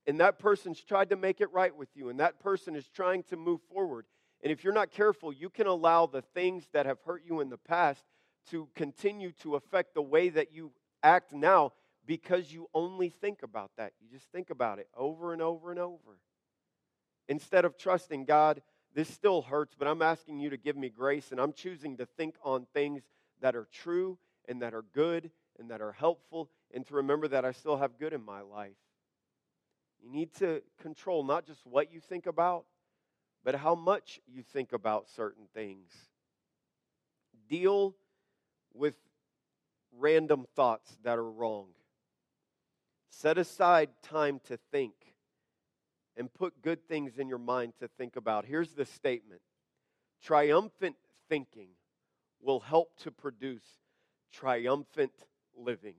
And 0.07 0.21
that 0.21 0.39
person's 0.39 0.83
tried 0.83 1.09
to 1.09 1.17
make 1.17 1.41
it 1.41 1.51
right 1.55 1.75
with 1.75 1.89
you 1.95 2.11
and 2.11 2.21
that 2.21 2.39
person 2.39 2.77
is 2.77 2.87
trying 2.87 3.23
to 3.31 3.39
move 3.39 3.63
forward. 3.73 4.05
And 4.43 4.53
if 4.53 4.63
you're 4.63 4.75
not 4.75 4.91
careful, 4.91 5.33
you 5.33 5.49
can 5.49 5.67
allow 5.67 6.05
the 6.05 6.21
things 6.21 6.69
that 6.75 6.85
have 6.85 6.99
hurt 7.07 7.23
you 7.27 7.41
in 7.41 7.49
the 7.49 7.57
past 7.57 8.05
to 8.51 8.69
continue 8.75 9.33
to 9.41 9.57
affect 9.57 9.95
the 9.95 10.03
way 10.03 10.29
that 10.29 10.53
you 10.53 10.71
act 11.03 11.33
now 11.33 11.73
because 12.07 12.53
you 12.53 12.69
only 12.75 13.09
think 13.09 13.43
about 13.43 13.71
that. 13.77 13.93
You 14.01 14.09
just 14.11 14.31
think 14.31 14.51
about 14.51 14.79
it 14.79 14.89
over 14.97 15.33
and 15.33 15.41
over 15.41 15.71
and 15.71 15.81
over. 15.81 16.19
Instead 17.29 17.65
of 17.65 17.79
trusting 17.79 18.25
God, 18.25 18.61
this 18.95 19.09
still 19.09 19.43
hurts, 19.43 19.75
but 19.79 19.89
I'm 19.89 20.03
asking 20.03 20.39
you 20.39 20.51
to 20.51 20.57
give 20.57 20.77
me 20.77 20.89
grace, 20.89 21.33
and 21.33 21.41
I'm 21.41 21.53
choosing 21.53 21.97
to 21.97 22.07
think 22.07 22.37
on 22.45 22.67
things 22.75 23.03
that 23.41 23.57
are 23.57 23.67
true 23.73 24.19
and 24.49 24.63
that 24.63 24.75
are 24.75 24.85
good 24.95 25.31
and 25.59 25.71
that 25.71 25.81
are 25.81 25.93
helpful, 25.93 26.51
and 26.73 26.87
to 26.87 26.95
remember 26.95 27.29
that 27.29 27.45
I 27.45 27.53
still 27.53 27.77
have 27.77 27.99
good 27.99 28.13
in 28.13 28.25
my 28.25 28.41
life. 28.41 28.77
You 30.03 30.11
need 30.11 30.35
to 30.35 30.63
control 30.83 31.25
not 31.25 31.47
just 31.47 31.65
what 31.65 31.93
you 31.93 32.01
think 32.01 32.27
about, 32.27 32.67
but 33.45 33.55
how 33.55 33.75
much 33.75 34.21
you 34.27 34.43
think 34.43 34.73
about 34.73 35.09
certain 35.09 35.47
things. 35.55 35.93
Deal 37.49 37.95
with 38.75 38.97
random 39.93 40.47
thoughts 40.57 40.97
that 41.05 41.19
are 41.19 41.31
wrong. 41.31 41.69
Set 43.17 43.39
aside 43.39 43.91
time 44.03 44.41
to 44.45 44.57
think 44.73 44.93
and 46.17 46.33
put 46.33 46.63
good 46.63 46.89
things 46.89 47.19
in 47.19 47.29
your 47.29 47.39
mind 47.39 47.75
to 47.79 47.87
think 47.87 48.17
about. 48.17 48.45
Here's 48.45 48.73
the 48.73 48.85
statement 48.85 49.41
Triumphant 50.21 50.97
thinking 51.29 51.69
will 52.41 52.61
help 52.61 52.97
to 52.99 53.13
produce 53.13 53.63
triumphant 54.33 55.13
living. 55.57 55.95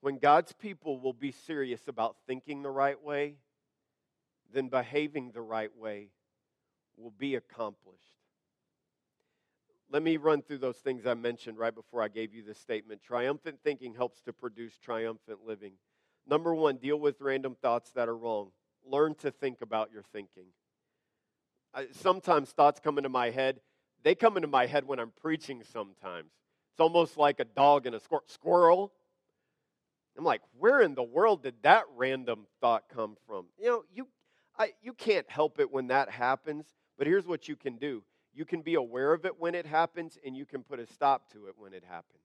When 0.00 0.18
God's 0.18 0.52
people 0.52 0.98
will 0.98 1.12
be 1.12 1.32
serious 1.32 1.86
about 1.86 2.16
thinking 2.26 2.62
the 2.62 2.70
right 2.70 3.00
way, 3.00 3.36
then 4.52 4.68
behaving 4.68 5.30
the 5.30 5.40
right 5.40 5.74
way 5.76 6.10
will 6.96 7.12
be 7.16 7.36
accomplished. 7.36 8.17
Let 9.90 10.02
me 10.02 10.18
run 10.18 10.42
through 10.42 10.58
those 10.58 10.76
things 10.76 11.06
I 11.06 11.14
mentioned 11.14 11.56
right 11.56 11.74
before 11.74 12.02
I 12.02 12.08
gave 12.08 12.34
you 12.34 12.42
this 12.42 12.58
statement. 12.58 13.02
Triumphant 13.02 13.60
thinking 13.64 13.94
helps 13.94 14.20
to 14.22 14.32
produce 14.32 14.76
triumphant 14.78 15.40
living. 15.46 15.72
Number 16.26 16.54
one, 16.54 16.76
deal 16.76 16.98
with 16.98 17.20
random 17.22 17.56
thoughts 17.60 17.90
that 17.92 18.08
are 18.08 18.16
wrong. 18.16 18.50
Learn 18.84 19.14
to 19.16 19.30
think 19.30 19.62
about 19.62 19.90
your 19.90 20.02
thinking. 20.02 20.44
I, 21.72 21.86
sometimes 21.92 22.50
thoughts 22.50 22.80
come 22.80 22.98
into 22.98 23.08
my 23.08 23.30
head. 23.30 23.60
They 24.02 24.14
come 24.14 24.36
into 24.36 24.48
my 24.48 24.66
head 24.66 24.86
when 24.86 24.98
I'm 24.98 25.12
preaching 25.22 25.62
sometimes. 25.72 26.30
It's 26.72 26.80
almost 26.80 27.16
like 27.16 27.40
a 27.40 27.44
dog 27.44 27.86
and 27.86 27.96
a 27.96 28.00
squirrel. 28.26 28.92
I'm 30.18 30.24
like, 30.24 30.42
where 30.58 30.82
in 30.82 30.94
the 30.94 31.02
world 31.02 31.42
did 31.44 31.54
that 31.62 31.84
random 31.96 32.46
thought 32.60 32.84
come 32.92 33.16
from? 33.26 33.46
You 33.58 33.66
know, 33.66 33.84
you, 33.94 34.08
I, 34.58 34.72
you 34.82 34.92
can't 34.92 35.28
help 35.30 35.60
it 35.60 35.72
when 35.72 35.86
that 35.88 36.10
happens, 36.10 36.66
but 36.98 37.06
here's 37.06 37.26
what 37.26 37.48
you 37.48 37.56
can 37.56 37.76
do 37.76 38.02
you 38.38 38.44
can 38.44 38.62
be 38.62 38.76
aware 38.76 39.12
of 39.12 39.24
it 39.24 39.40
when 39.40 39.56
it 39.56 39.66
happens, 39.66 40.16
and 40.24 40.36
you 40.36 40.46
can 40.46 40.62
put 40.62 40.78
a 40.78 40.86
stop 40.86 41.28
to 41.32 41.48
it 41.48 41.54
when 41.58 41.72
it 41.72 41.82
happens. 41.82 42.22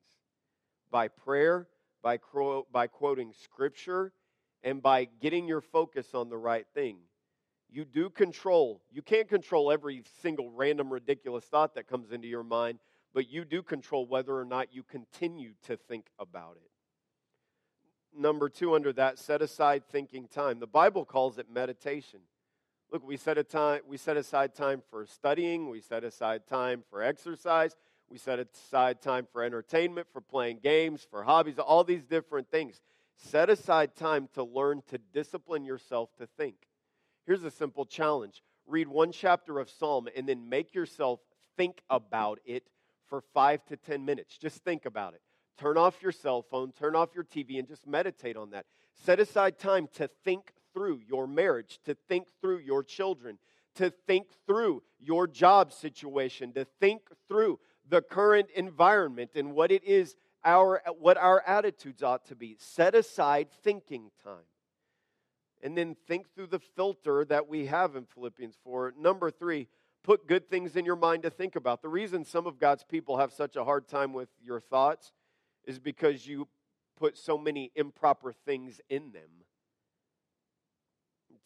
By 0.91 1.07
prayer, 1.07 1.68
by, 2.03 2.18
cro- 2.18 2.68
by 2.72 2.86
quoting 2.86 3.34
scripture, 3.34 4.14
and 4.61 4.80
by 4.80 5.05
getting 5.05 5.47
your 5.47 5.59
focus 5.59 6.14
on 6.14 6.30
the 6.30 6.38
right 6.38 6.68
thing. 6.76 6.97
You 7.68 7.84
do 7.84 8.11
control. 8.11 8.84
You 8.91 9.01
can't 9.01 9.28
control 9.28 9.72
every 9.72 10.03
single 10.22 10.51
random, 10.51 10.93
ridiculous 10.93 11.45
thought 11.45 11.74
that 11.74 11.88
comes 11.88 12.11
into 12.11 12.28
your 12.28 12.43
mind, 12.43 12.78
but 13.16 13.28
you 13.28 13.43
do 13.43 13.64
control 13.64 14.05
whether 14.05 14.38
or 14.38 14.45
not 14.45 14.68
you 14.72 14.84
continue 14.84 15.53
to 15.64 15.78
think 15.78 16.05
about 16.20 16.57
it. 16.57 16.70
Number 18.16 18.49
two, 18.49 18.76
under 18.76 18.93
that, 18.93 19.18
set 19.18 19.41
aside 19.41 19.88
thinking 19.89 20.28
time. 20.28 20.59
The 20.59 20.68
Bible 20.68 21.05
calls 21.05 21.39
it 21.39 21.47
meditation. 21.51 22.20
Look, 22.94 23.08
we 23.08 23.18
set, 23.18 23.39
a 23.39 23.44
time, 23.44 23.82
we 23.88 23.98
set 23.98 24.18
aside 24.18 24.54
time 24.54 24.84
for 24.91 25.08
studying, 25.08 25.68
we 25.68 25.82
set 25.82 26.04
aside 26.04 26.46
time 26.46 26.84
for 26.91 27.02
exercise, 27.02 27.76
We 28.08 28.20
set 28.20 28.38
aside 28.38 29.02
time 29.02 29.28
for 29.32 29.41
entertainment, 29.41 30.06
for 30.14 30.22
playing 30.22 30.60
games, 30.60 31.08
for 31.10 31.24
hobbies, 31.24 31.58
all 31.58 31.84
these 31.84 32.04
different 32.04 32.52
things. 32.52 32.84
Set 33.16 33.50
aside 33.50 33.96
time 33.96 34.30
to 34.36 34.44
learn 34.44 34.84
to 34.89 35.00
discipline 35.12 35.66
yourself 35.66 36.16
to 36.20 36.28
think. 36.38 36.68
Here's 37.26 37.44
a 37.44 37.50
simple 37.50 37.88
challenge 37.88 38.44
read 38.68 38.88
one 38.88 39.12
chapter 39.12 39.58
of 39.58 39.72
Psalm 39.72 40.08
and 40.16 40.30
then 40.30 40.48
make 40.48 40.76
yourself 40.76 41.20
think 41.58 41.82
about 41.89 42.41
it 42.46 42.68
for 43.08 43.22
five 43.34 43.66
to 43.66 43.76
10 43.76 44.06
minutes. 44.06 44.38
Just 44.38 44.64
think 44.64 44.86
about 44.86 45.16
it. 45.16 45.22
Turn 45.58 45.78
off 45.78 46.04
your 46.04 46.12
cell 46.12 46.44
phone, 46.44 46.72
turn 46.72 46.96
off 46.96 47.16
your 47.16 47.24
TV, 47.24 47.58
and 47.58 47.68
just 47.68 47.88
meditate 47.88 48.38
on 48.38 48.52
that. 48.52 48.68
Set 48.94 49.20
aside 49.20 49.58
time 49.58 49.88
to 49.96 50.08
think 50.24 50.54
through 50.74 51.01
your 51.07 51.28
marriage, 51.28 51.80
to 51.86 51.95
think 52.07 52.28
through 52.41 52.59
your 52.59 52.84
children, 52.84 53.38
to 53.76 53.89
think 53.89 54.28
through 54.45 54.84
your 54.99 55.28
job 55.28 55.71
situation, 55.74 56.53
to 56.53 56.65
think 56.80 57.01
through 57.28 57.59
the 57.89 58.01
current 58.01 58.49
environment 58.55 59.32
and 59.36 59.53
what 59.53 59.71
it 59.71 59.84
is 59.84 60.15
our 60.45 60.82
what 60.99 61.17
our 61.17 61.41
attitudes 61.47 62.03
ought 62.03 62.26
to 62.26 62.36
be. 62.36 62.55
Set 62.59 62.95
aside 62.95 63.47
thinking 63.63 64.11
time. 64.24 64.45
And 65.61 65.78
then 65.78 65.95
think 66.07 66.34
through 66.36 66.47
the 66.47 66.59
filter 66.59 67.24
that 67.26 67.47
we 67.47 67.67
have 67.67 67.95
in 67.95 68.05
Philippians 68.05 68.57
4. 68.65 68.95
Number 68.99 69.32
3, 69.32 69.69
put 70.03 70.28
good 70.28 70.49
things 70.49 70.76
in 70.76 70.84
your 70.84 70.97
mind 70.97 71.24
to 71.24 71.30
think 71.30 71.55
about. 71.55 71.82
The 71.82 71.88
reason 71.88 72.26
some 72.26 72.45
of 72.45 72.59
God's 72.59 72.84
people 72.84 73.17
have 73.17 73.32
such 73.32 73.55
a 73.55 73.63
hard 73.63 73.88
time 73.88 74.11
with 74.11 74.28
your 74.41 74.59
thoughts 74.59 75.13
is 75.65 75.80
because 75.80 76.28
you 76.28 76.49
put 76.97 77.17
so 77.17 77.38
many 77.38 77.71
improper 77.76 78.34
things 78.45 78.82
in 78.89 79.13
them. 79.13 79.30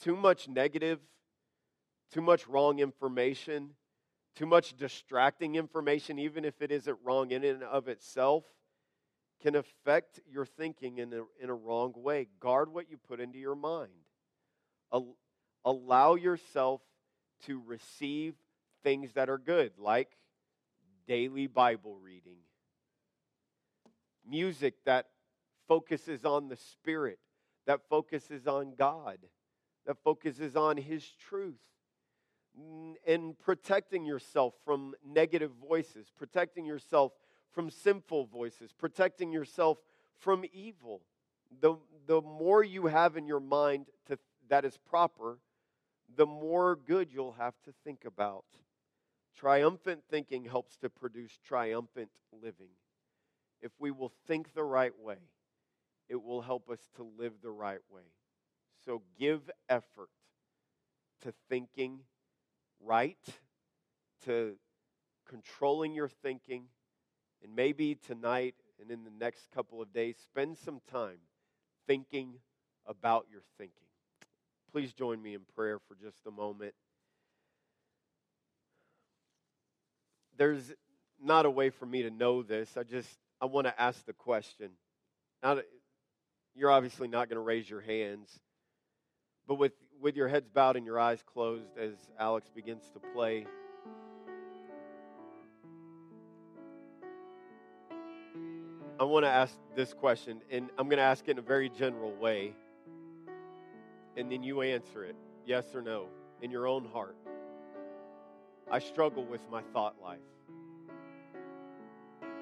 Too 0.02 0.16
much 0.16 0.48
negative, 0.48 1.00
too 2.12 2.22
much 2.22 2.48
wrong 2.48 2.80
information, 2.80 3.72
too 4.36 4.46
much 4.46 4.76
distracting 4.78 5.56
information, 5.56 6.20
even 6.20 6.46
if 6.46 6.62
it 6.62 6.72
isn't 6.72 6.98
wrong 7.04 7.32
in 7.32 7.44
and 7.44 7.64
of 7.64 7.88
itself, 7.88 8.44
can 9.42 9.56
affect 9.56 10.20
your 10.30 10.46
thinking 10.46 10.98
in 11.00 11.14
a, 11.14 11.24
in 11.42 11.50
a 11.50 11.54
wrong 11.54 11.94
way. 11.96 12.28
Guard 12.40 12.72
what 12.72 12.90
you 12.90 12.98
put 12.98 13.20
into 13.20 13.40
your 13.40 13.56
mind. 13.56 13.92
allow 15.66 16.16
yourself 16.16 16.82
to 17.46 17.62
receive 17.66 18.36
things 18.84 19.14
that 19.14 19.30
are 19.30 19.38
good, 19.38 19.72
like 19.78 20.18
daily 21.08 21.48
Bible 21.48 21.98
reading, 22.02 22.38
music 24.28 24.76
that 24.86 25.08
focuses 25.68 26.26
on 26.26 26.48
the 26.48 26.56
Spirit, 26.56 27.20
that 27.66 27.82
focuses 27.90 28.48
on 28.48 28.74
God, 28.78 29.18
that 29.88 29.98
focuses 30.04 30.56
on 30.56 30.78
His 30.78 31.04
truth 31.28 31.56
and 33.08 33.40
protecting 33.40 34.06
yourself 34.06 34.54
from 34.66 34.94
negative 35.06 35.52
voices, 35.68 36.12
protecting 36.16 36.66
yourself 36.66 37.14
from 37.52 37.70
sinful 37.70 38.26
voices, 38.26 38.72
protecting 38.78 39.32
yourself 39.32 39.78
from 40.20 40.44
evil. 40.54 41.02
The, 41.62 41.76
the 42.06 42.22
more 42.22 42.64
you 42.64 42.88
have 42.88 43.16
in 43.16 43.26
your 43.26 43.40
mind 43.40 43.86
to, 44.08 44.20
that 44.50 44.66
is 44.66 44.78
proper, 44.78 45.40
the 46.16 46.26
more 46.26 46.76
good 46.76 47.12
you'll 47.12 47.36
have 47.40 47.56
to 47.66 47.74
think 47.84 48.06
about. 48.06 48.44
Triumphant 49.36 50.02
thinking 50.10 50.46
helps 50.46 50.78
to 50.78 50.90
produce 50.90 51.38
triumphant 51.48 52.10
living. 52.42 52.70
If 53.62 53.72
we 53.80 53.92
will 53.92 54.12
think 54.28 54.54
the 54.54 54.64
right 54.64 54.98
way, 55.00 55.18
it 56.10 56.22
will 56.22 56.42
help 56.42 56.70
us 56.70 56.80
to 56.96 57.08
live 57.18 57.34
the 57.42 57.52
right 57.52 57.80
way. 57.92 58.04
So 58.88 59.02
give 59.20 59.52
effort 59.68 60.08
to 61.22 61.34
thinking 61.50 62.00
right, 62.80 63.18
to 64.24 64.56
controlling 65.28 65.94
your 65.94 66.08
thinking, 66.08 66.68
and 67.44 67.54
maybe 67.54 67.96
tonight 67.96 68.56
and 68.80 68.90
in 68.90 69.04
the 69.04 69.12
next 69.12 69.52
couple 69.54 69.82
of 69.82 69.92
days, 69.92 70.16
spend 70.24 70.58
some 70.58 70.80
time 70.90 71.18
thinking 71.86 72.36
about 72.86 73.26
your 73.30 73.42
thinking. 73.58 73.90
Please 74.72 74.94
join 74.94 75.22
me 75.22 75.34
in 75.34 75.42
prayer 75.54 75.80
for 75.80 75.96
just 76.02 76.26
a 76.26 76.32
moment. 76.32 76.74
There's 80.38 80.72
not 81.22 81.46
a 81.46 81.52
way 81.52 81.72
for 81.72 81.86
me 81.86 82.04
to 82.04 82.10
know 82.10 82.42
this. 82.42 82.78
I 82.78 82.84
just 82.84 83.10
I 83.42 83.48
want 83.48 83.68
to 83.68 83.82
ask 83.82 84.06
the 84.06 84.14
question. 84.14 84.70
Now, 85.44 85.60
you're 86.56 86.72
obviously 86.72 87.10
not 87.10 87.28
going 87.28 87.36
to 87.36 87.42
raise 87.42 87.70
your 87.70 87.82
hands, 87.82 88.30
but 89.48 89.56
with 89.56 89.74
with 90.02 90.16
your 90.16 90.28
heads 90.28 90.50
bowed 90.50 90.76
and 90.76 90.86
your 90.86 91.00
eyes 91.00 91.24
closed 91.26 91.78
as 91.78 91.96
Alex 92.20 92.50
begins 92.54 92.90
to 92.92 93.00
play. 93.14 93.48
I 99.00 99.04
want 99.04 99.26
to 99.26 99.30
ask 99.30 99.56
this 99.76 99.94
question, 99.94 100.42
and 100.50 100.70
I'm 100.78 100.88
going 100.88 100.98
to 100.98 101.04
ask 101.04 101.28
it 101.28 101.32
in 101.32 101.38
a 101.38 101.44
very 101.44 101.70
general 101.70 102.14
way, 102.16 102.54
and 104.16 104.32
then 104.32 104.42
you 104.42 104.62
answer 104.62 105.04
it 105.04 105.16
yes 105.46 105.76
or 105.76 105.82
no 105.82 106.08
in 106.42 106.50
your 106.50 106.68
own 106.68 106.86
heart. 106.86 107.16
I 108.72 108.80
struggle 108.80 109.24
with 109.24 109.42
my 109.52 109.62
thought 109.74 109.96
life. 110.02 110.20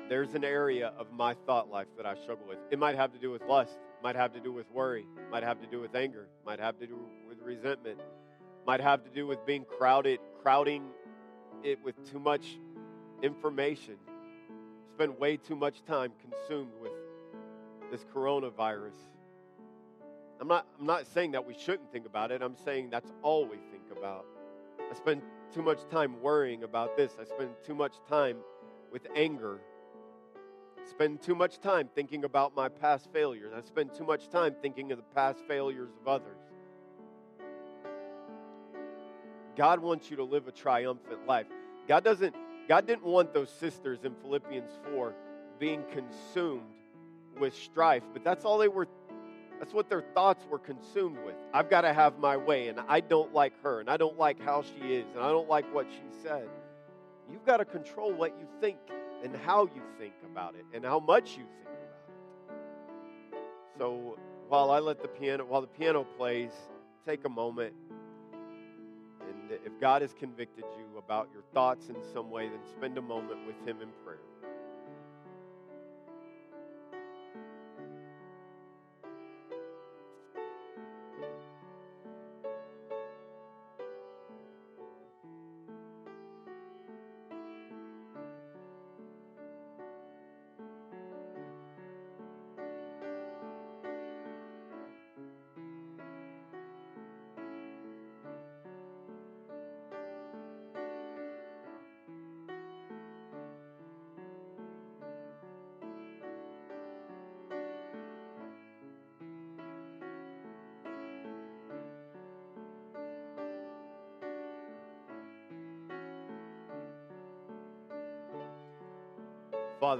There's 0.07 0.33
an 0.33 0.43
area 0.43 0.93
of 0.97 1.11
my 1.11 1.33
thought 1.45 1.69
life 1.69 1.87
that 1.97 2.05
I 2.05 2.15
struggle 2.15 2.47
with. 2.47 2.59
It 2.71 2.79
might 2.79 2.95
have 2.95 3.11
to 3.13 3.19
do 3.19 3.31
with 3.31 3.43
lust, 3.43 3.77
might 4.05 4.15
have 4.15 4.33
to 4.33 4.39
do 4.39 4.53
with 4.53 4.69
worry, 4.69 5.07
might 5.31 5.41
have 5.41 5.59
to 5.59 5.65
do 5.65 5.81
with 5.81 5.95
anger, 5.95 6.27
might 6.45 6.59
have 6.59 6.77
to 6.77 6.85
do 6.85 6.95
with 7.27 7.39
resentment, 7.41 7.99
might 8.67 8.79
have 8.79 9.03
to 9.03 9.09
do 9.09 9.25
with 9.25 9.43
being 9.47 9.65
crowded, 9.65 10.19
crowding 10.43 10.83
it 11.63 11.83
with 11.83 11.95
too 12.11 12.19
much 12.19 12.59
information. 13.23 13.95
Spend 14.93 15.17
way 15.17 15.37
too 15.37 15.55
much 15.55 15.83
time 15.85 16.11
consumed 16.21 16.69
with 16.79 16.91
this 17.89 18.05
coronavirus. 18.13 18.93
I'm 20.39 20.47
not, 20.47 20.67
I'm 20.79 20.85
not 20.85 21.07
saying 21.07 21.31
that 21.31 21.43
we 21.43 21.55
shouldn't 21.55 21.91
think 21.91 22.05
about 22.05 22.31
it. 22.31 22.43
I'm 22.43 22.57
saying 22.63 22.91
that's 22.91 23.11
all 23.23 23.45
we 23.45 23.57
think 23.71 23.85
about. 23.91 24.27
I 24.87 24.93
spend 24.93 25.23
too 25.51 25.63
much 25.63 25.79
time 25.89 26.21
worrying 26.21 26.61
about 26.61 26.95
this. 26.95 27.17
I 27.19 27.23
spend 27.23 27.49
too 27.65 27.73
much 27.73 27.95
time 28.07 28.37
with 28.91 29.07
anger 29.15 29.61
spend 30.89 31.21
too 31.21 31.35
much 31.35 31.59
time 31.59 31.89
thinking 31.93 32.23
about 32.23 32.55
my 32.55 32.69
past 32.69 33.09
failures. 33.11 33.51
I 33.55 33.61
spend 33.61 33.93
too 33.93 34.03
much 34.03 34.29
time 34.29 34.55
thinking 34.61 34.91
of 34.91 34.97
the 34.97 35.15
past 35.15 35.39
failures 35.47 35.89
of 36.01 36.07
others. 36.07 36.37
God 39.55 39.79
wants 39.79 40.09
you 40.09 40.17
to 40.17 40.23
live 40.23 40.47
a 40.47 40.51
triumphant 40.51 41.25
life. 41.25 41.47
God 41.87 42.03
doesn't 42.03 42.35
God 42.67 42.87
didn't 42.87 43.05
want 43.05 43.33
those 43.33 43.49
sisters 43.49 43.99
in 44.03 44.15
Philippians 44.15 44.71
4 44.91 45.13
being 45.59 45.83
consumed 45.93 46.63
with 47.39 47.53
strife, 47.53 48.03
but 48.11 48.23
that's 48.23 48.43
all 48.43 48.57
they 48.57 48.67
were 48.67 48.87
that's 49.59 49.73
what 49.73 49.89
their 49.89 50.01
thoughts 50.13 50.45
were 50.49 50.59
consumed 50.59 51.17
with. 51.25 51.35
I've 51.53 51.69
got 51.69 51.81
to 51.81 51.93
have 51.93 52.19
my 52.19 52.35
way 52.35 52.67
and 52.67 52.79
I 52.87 52.99
don't 52.99 53.33
like 53.33 53.53
her 53.63 53.79
and 53.79 53.89
I 53.89 53.97
don't 53.97 54.17
like 54.17 54.41
how 54.41 54.63
she 54.63 54.93
is 54.93 55.05
and 55.15 55.23
I 55.23 55.29
don't 55.29 55.47
like 55.47 55.73
what 55.73 55.87
she 55.89 56.03
said. 56.21 56.49
You've 57.31 57.45
got 57.45 57.57
to 57.57 57.65
control 57.65 58.13
what 58.13 58.37
you 58.37 58.47
think 58.59 58.77
and 59.25 59.35
how 59.35 59.63
you 59.63 59.81
think 59.97 60.13
about 60.31 60.53
it 60.53 60.63
and 60.71 60.85
how 60.85 60.99
much 60.99 61.31
you 61.31 61.45
think 61.63 61.79
about 62.45 62.53
it. 63.33 63.37
So 63.79 64.19
while 64.47 64.69
I 64.69 64.77
let 64.77 65.01
the 65.01 65.07
piano, 65.07 65.43
while 65.45 65.61
the 65.61 65.67
piano 65.67 66.05
plays, 66.15 66.51
take 67.07 67.25
a 67.25 67.29
moment. 67.29 67.73
And 68.31 69.51
if 69.65 69.79
God 69.81 70.03
has 70.03 70.13
convicted 70.13 70.65
you 70.77 70.99
about 70.99 71.29
your 71.33 71.41
thoughts 71.55 71.89
in 71.89 71.95
some 72.13 72.29
way, 72.29 72.47
then 72.47 72.59
spend 72.77 72.99
a 72.99 73.01
moment 73.01 73.39
with 73.47 73.55
Him 73.67 73.81
in 73.81 73.89
prayer. 74.03 74.19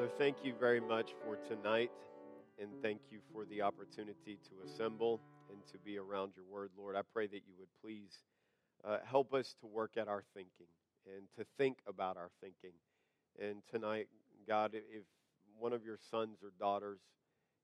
Father, 0.05 0.17
thank 0.19 0.45
you 0.45 0.53
very 0.59 0.79
much 0.79 1.15
for 1.23 1.35
tonight, 1.47 1.89
and 2.61 2.69
thank 2.83 2.99
you 3.09 3.17
for 3.33 3.43
the 3.45 3.63
opportunity 3.63 4.37
to 4.43 4.51
assemble 4.63 5.19
and 5.49 5.57
to 5.71 5.79
be 5.79 5.97
around 5.97 6.33
your 6.35 6.45
word, 6.45 6.69
Lord. 6.77 6.95
I 6.95 7.01
pray 7.11 7.25
that 7.25 7.41
you 7.47 7.55
would 7.57 7.69
please 7.81 8.19
uh, 8.87 8.97
help 9.03 9.33
us 9.33 9.55
to 9.61 9.65
work 9.65 9.97
at 9.97 10.07
our 10.07 10.23
thinking 10.35 10.67
and 11.07 11.25
to 11.39 11.45
think 11.57 11.79
about 11.87 12.17
our 12.17 12.29
thinking 12.39 12.77
And 13.41 13.63
tonight, 13.71 14.07
God, 14.47 14.75
if 14.75 15.05
one 15.57 15.73
of 15.73 15.83
your 15.83 15.97
sons 16.11 16.37
or 16.43 16.51
daughters 16.59 16.99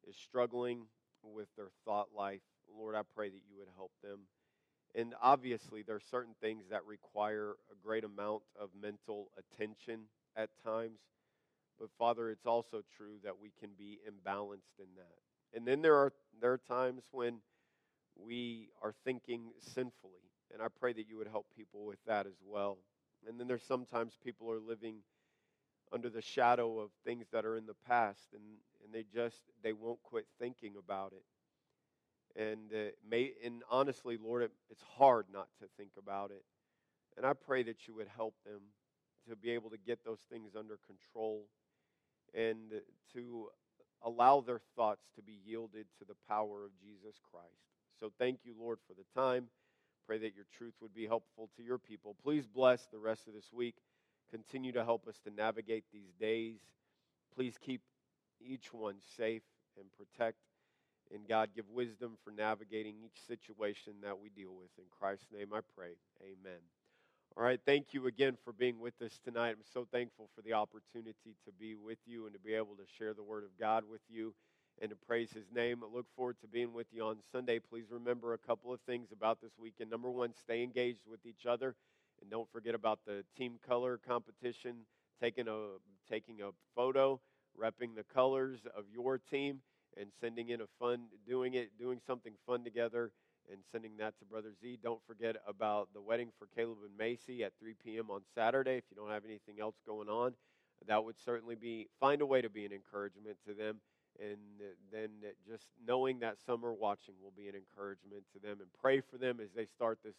is 0.10 0.16
struggling 0.16 0.86
with 1.22 1.50
their 1.56 1.70
thought 1.86 2.08
life, 2.18 2.42
Lord, 2.76 2.96
I 2.96 3.02
pray 3.16 3.30
that 3.30 3.42
you 3.48 3.58
would 3.60 3.70
help 3.76 3.92
them. 4.02 4.22
And 4.96 5.14
obviously, 5.22 5.84
there 5.84 5.98
are 5.98 6.10
certain 6.10 6.34
things 6.42 6.64
that 6.72 6.84
require 6.88 7.52
a 7.72 7.76
great 7.86 8.04
amount 8.04 8.42
of 8.60 8.70
mental 8.82 9.28
attention 9.38 10.06
at 10.36 10.50
times. 10.66 11.02
But 11.82 11.89
Father, 11.99 12.29
it's 12.29 12.45
also 12.45 12.84
true 12.95 13.15
that 13.25 13.39
we 13.41 13.51
can 13.59 13.71
be 13.77 13.99
imbalanced 14.07 14.79
in 14.79 14.88
that. 14.97 15.57
And 15.57 15.67
then 15.67 15.82
there 15.82 15.95
are 15.97 16.13
there 16.41 16.53
are 16.53 16.59
times 16.59 17.03
when 17.11 17.39
we 18.15 18.69
are 18.84 18.93
thinking 19.03 19.51
sinfully. 19.59 20.21
And 20.53 20.61
I 20.61 20.67
pray 20.69 20.93
that 20.93 21.09
you 21.09 21.17
would 21.17 21.27
help 21.27 21.47
people 21.57 21.86
with 21.86 21.99
that 22.05 22.27
as 22.27 22.39
well. 22.45 22.77
And 23.27 23.39
then 23.39 23.47
there's 23.47 23.63
sometimes 23.63 24.17
people 24.23 24.51
are 24.51 24.59
living 24.59 24.97
under 25.93 26.09
the 26.09 26.21
shadow 26.21 26.79
of 26.79 26.91
things 27.05 27.27
that 27.32 27.45
are 27.45 27.57
in 27.57 27.65
the 27.65 27.75
past 27.88 28.29
and, 28.34 28.43
and 28.84 28.93
they 28.93 29.05
just 29.13 29.43
they 29.63 29.73
won't 29.73 30.01
quit 30.03 30.25
thinking 30.39 30.73
about 30.77 31.13
it 31.13 31.23
and 32.41 32.71
uh, 32.73 32.91
may 33.09 33.34
and 33.43 33.63
honestly 33.69 34.17
lord 34.23 34.43
it, 34.43 34.51
it's 34.69 34.84
hard 34.97 35.25
not 35.34 35.47
to 35.59 35.65
think 35.77 35.91
about 35.97 36.32
it 36.32 36.43
and 37.17 37.25
i 37.25 37.34
pray 37.34 37.61
that 37.63 37.88
you 37.88 37.95
would 37.95 38.07
help 38.15 38.36
them 38.45 38.61
to 39.29 39.36
be 39.36 39.51
able 39.51 39.69
to 39.69 39.77
get 39.77 40.03
those 40.05 40.21
things 40.32 40.51
under 40.57 40.79
control 40.88 41.45
and 42.34 42.82
to 43.13 43.47
allow 44.03 44.41
their 44.41 44.61
thoughts 44.75 45.03
to 45.15 45.21
be 45.21 45.39
yielded 45.45 45.86
to 45.97 46.05
the 46.05 46.15
power 46.27 46.63
of 46.65 46.71
jesus 46.79 47.19
christ 47.32 47.61
so 47.99 48.11
thank 48.19 48.39
you 48.43 48.53
lord 48.59 48.79
for 48.88 48.93
the 48.93 49.19
time 49.19 49.47
pray 50.07 50.17
that 50.17 50.36
your 50.36 50.45
truth 50.57 50.73
would 50.82 50.93
be 50.93 51.05
helpful 51.05 51.49
to 51.55 51.63
your 51.63 51.77
people 51.77 52.15
please 52.23 52.47
bless 52.47 52.88
the 52.88 52.97
rest 52.97 53.27
of 53.27 53.34
this 53.34 53.51
week 53.53 53.75
continue 54.29 54.71
to 54.71 54.84
help 54.84 55.07
us 55.07 55.19
to 55.23 55.32
navigate 55.32 55.84
these 55.93 56.13
days 56.19 56.57
please 57.36 57.57
keep 57.59 57.82
each 58.39 58.73
one 58.73 58.95
safe 59.17 59.43
and 59.77 59.86
protect 59.93 60.38
and 61.13 61.27
God, 61.27 61.49
give 61.55 61.69
wisdom 61.69 62.17
for 62.23 62.32
navigating 62.32 62.95
each 63.03 63.25
situation 63.27 63.93
that 64.03 64.19
we 64.19 64.29
deal 64.29 64.53
with. 64.57 64.69
In 64.77 64.86
Christ's 64.97 65.27
name 65.32 65.49
I 65.53 65.59
pray. 65.75 65.95
Amen. 66.21 66.61
All 67.38 67.43
right, 67.43 67.61
thank 67.65 67.93
you 67.93 68.07
again 68.07 68.36
for 68.43 68.51
being 68.51 68.77
with 68.77 69.01
us 69.01 69.17
tonight. 69.23 69.51
I'm 69.51 69.63
so 69.73 69.88
thankful 69.89 70.29
for 70.36 70.41
the 70.41 70.51
opportunity 70.51 71.38
to 71.45 71.51
be 71.57 71.75
with 71.75 71.97
you 72.05 72.25
and 72.25 72.34
to 72.34 72.39
be 72.39 72.53
able 72.53 72.75
to 72.75 72.84
share 72.97 73.13
the 73.13 73.23
Word 73.23 73.45
of 73.45 73.57
God 73.57 73.86
with 73.89 74.01
you 74.09 74.34
and 74.82 74.89
to 74.89 74.97
praise 74.97 75.32
His 75.32 75.45
name. 75.49 75.82
I 75.82 75.95
look 75.95 76.07
forward 76.13 76.36
to 76.41 76.47
being 76.47 76.73
with 76.73 76.88
you 76.91 77.05
on 77.05 77.19
Sunday. 77.32 77.59
Please 77.59 77.86
remember 77.89 78.34
a 78.34 78.38
couple 78.38 78.73
of 78.73 78.82
things 78.82 79.13
about 79.13 79.39
this 79.41 79.53
weekend. 79.57 79.89
Number 79.89 80.11
one, 80.11 80.34
stay 80.43 80.61
engaged 80.61 81.03
with 81.09 81.25
each 81.25 81.45
other. 81.45 81.73
And 82.21 82.29
don't 82.29 82.51
forget 82.51 82.75
about 82.75 82.99
the 83.07 83.23
team 83.38 83.59
color 83.65 83.97
competition, 84.05 84.79
taking 85.21 85.47
a, 85.47 85.77
taking 86.09 86.41
a 86.41 86.49
photo, 86.75 87.21
repping 87.57 87.95
the 87.95 88.03
colors 88.13 88.59
of 88.77 88.84
your 88.93 89.17
team 89.17 89.61
and 89.95 90.07
sending 90.19 90.49
in 90.49 90.59
a 90.59 90.67
fun, 90.79 91.03
doing 91.25 91.53
it, 91.53 91.71
doing 91.79 92.01
something 92.05 92.34
fun 92.45 92.65
together, 92.65 93.13
and 93.52 93.62
sending 93.72 93.97
that 93.97 94.18
to 94.20 94.26
Brother 94.26 94.49
Z. 94.62 94.80
Don't 94.82 95.02
forget 95.06 95.36
about 95.47 95.89
the 95.93 96.02
wedding 96.02 96.30
for 96.39 96.47
Caleb 96.56 96.78
and 96.86 96.97
Macy 96.97 97.43
at 97.43 97.52
3 97.60 97.74
p.m. 97.84 98.10
on 98.10 98.22
Saturday. 98.34 98.78
If 98.78 98.86
you 98.89 98.95
don't 98.95 99.12
have 99.12 99.26
anything 99.26 99.60
else 99.60 99.76
going 99.86 100.08
on, 100.08 100.34
that 100.88 101.04
would 101.04 101.20
certainly 101.24 101.56
be 101.56 101.88
find 101.99 102.22
a 102.22 102.26
way 102.26 102.41
to 102.41 102.49
be 102.49 102.66
an 102.66 102.72
encouragement 102.72 103.38
to 103.47 103.54
them. 103.54 103.82
And 104.20 104.39
then 104.91 105.10
just 105.47 105.68
knowing 105.86 106.20
that 106.20 106.38
are 106.47 106.74
watching 106.74 107.16
will 107.22 107.34
be 107.36 107.47
an 107.47 107.56
encouragement 107.56 108.24
to 108.34 108.39
them. 108.39 108.58
And 108.60 108.70
pray 108.80 109.02
for 109.02 109.18
them 109.18 109.39
as 109.41 109.52
they 109.56 109.66
start 109.66 109.99
this 110.04 110.16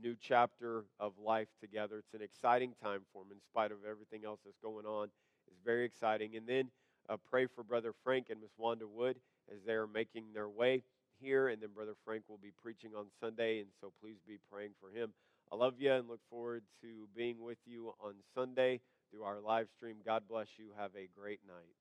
new 0.00 0.14
chapter 0.20 0.84
of 0.98 1.12
life 1.18 1.48
together. 1.60 1.98
It's 1.98 2.14
an 2.14 2.22
exciting 2.22 2.74
time 2.82 3.00
for 3.12 3.24
them 3.24 3.32
in 3.32 3.40
spite 3.40 3.72
of 3.72 3.78
everything 3.88 4.24
else 4.24 4.40
that's 4.44 4.58
going 4.62 4.86
on. 4.86 5.08
It's 5.46 5.60
very 5.64 5.84
exciting. 5.84 6.36
And 6.36 6.46
then 6.46 6.70
uh, 7.08 7.16
pray 7.28 7.46
for 7.46 7.62
Brother 7.62 7.92
Frank 8.04 8.26
and 8.30 8.40
Miss 8.40 8.52
Wanda 8.56 8.86
Wood 8.86 9.16
as 9.52 9.62
they 9.66 9.72
are 9.72 9.86
making 9.86 10.26
their 10.32 10.48
way 10.48 10.82
here. 11.20 11.48
And 11.48 11.62
then 11.62 11.70
Brother 11.74 11.94
Frank 12.04 12.24
will 12.28 12.38
be 12.38 12.52
preaching 12.62 12.90
on 12.96 13.06
Sunday, 13.20 13.60
and 13.60 13.68
so 13.80 13.92
please 14.00 14.16
be 14.26 14.38
praying 14.50 14.72
for 14.80 14.90
him. 14.90 15.12
I 15.52 15.56
love 15.56 15.74
you 15.78 15.92
and 15.92 16.08
look 16.08 16.20
forward 16.30 16.62
to 16.82 17.08
being 17.16 17.40
with 17.40 17.58
you 17.66 17.92
on 18.00 18.14
Sunday 18.34 18.80
through 19.10 19.24
our 19.24 19.40
live 19.40 19.66
stream. 19.76 19.96
God 20.04 20.22
bless 20.28 20.46
you. 20.58 20.70
Have 20.76 20.92
a 20.96 21.08
great 21.18 21.40
night. 21.46 21.79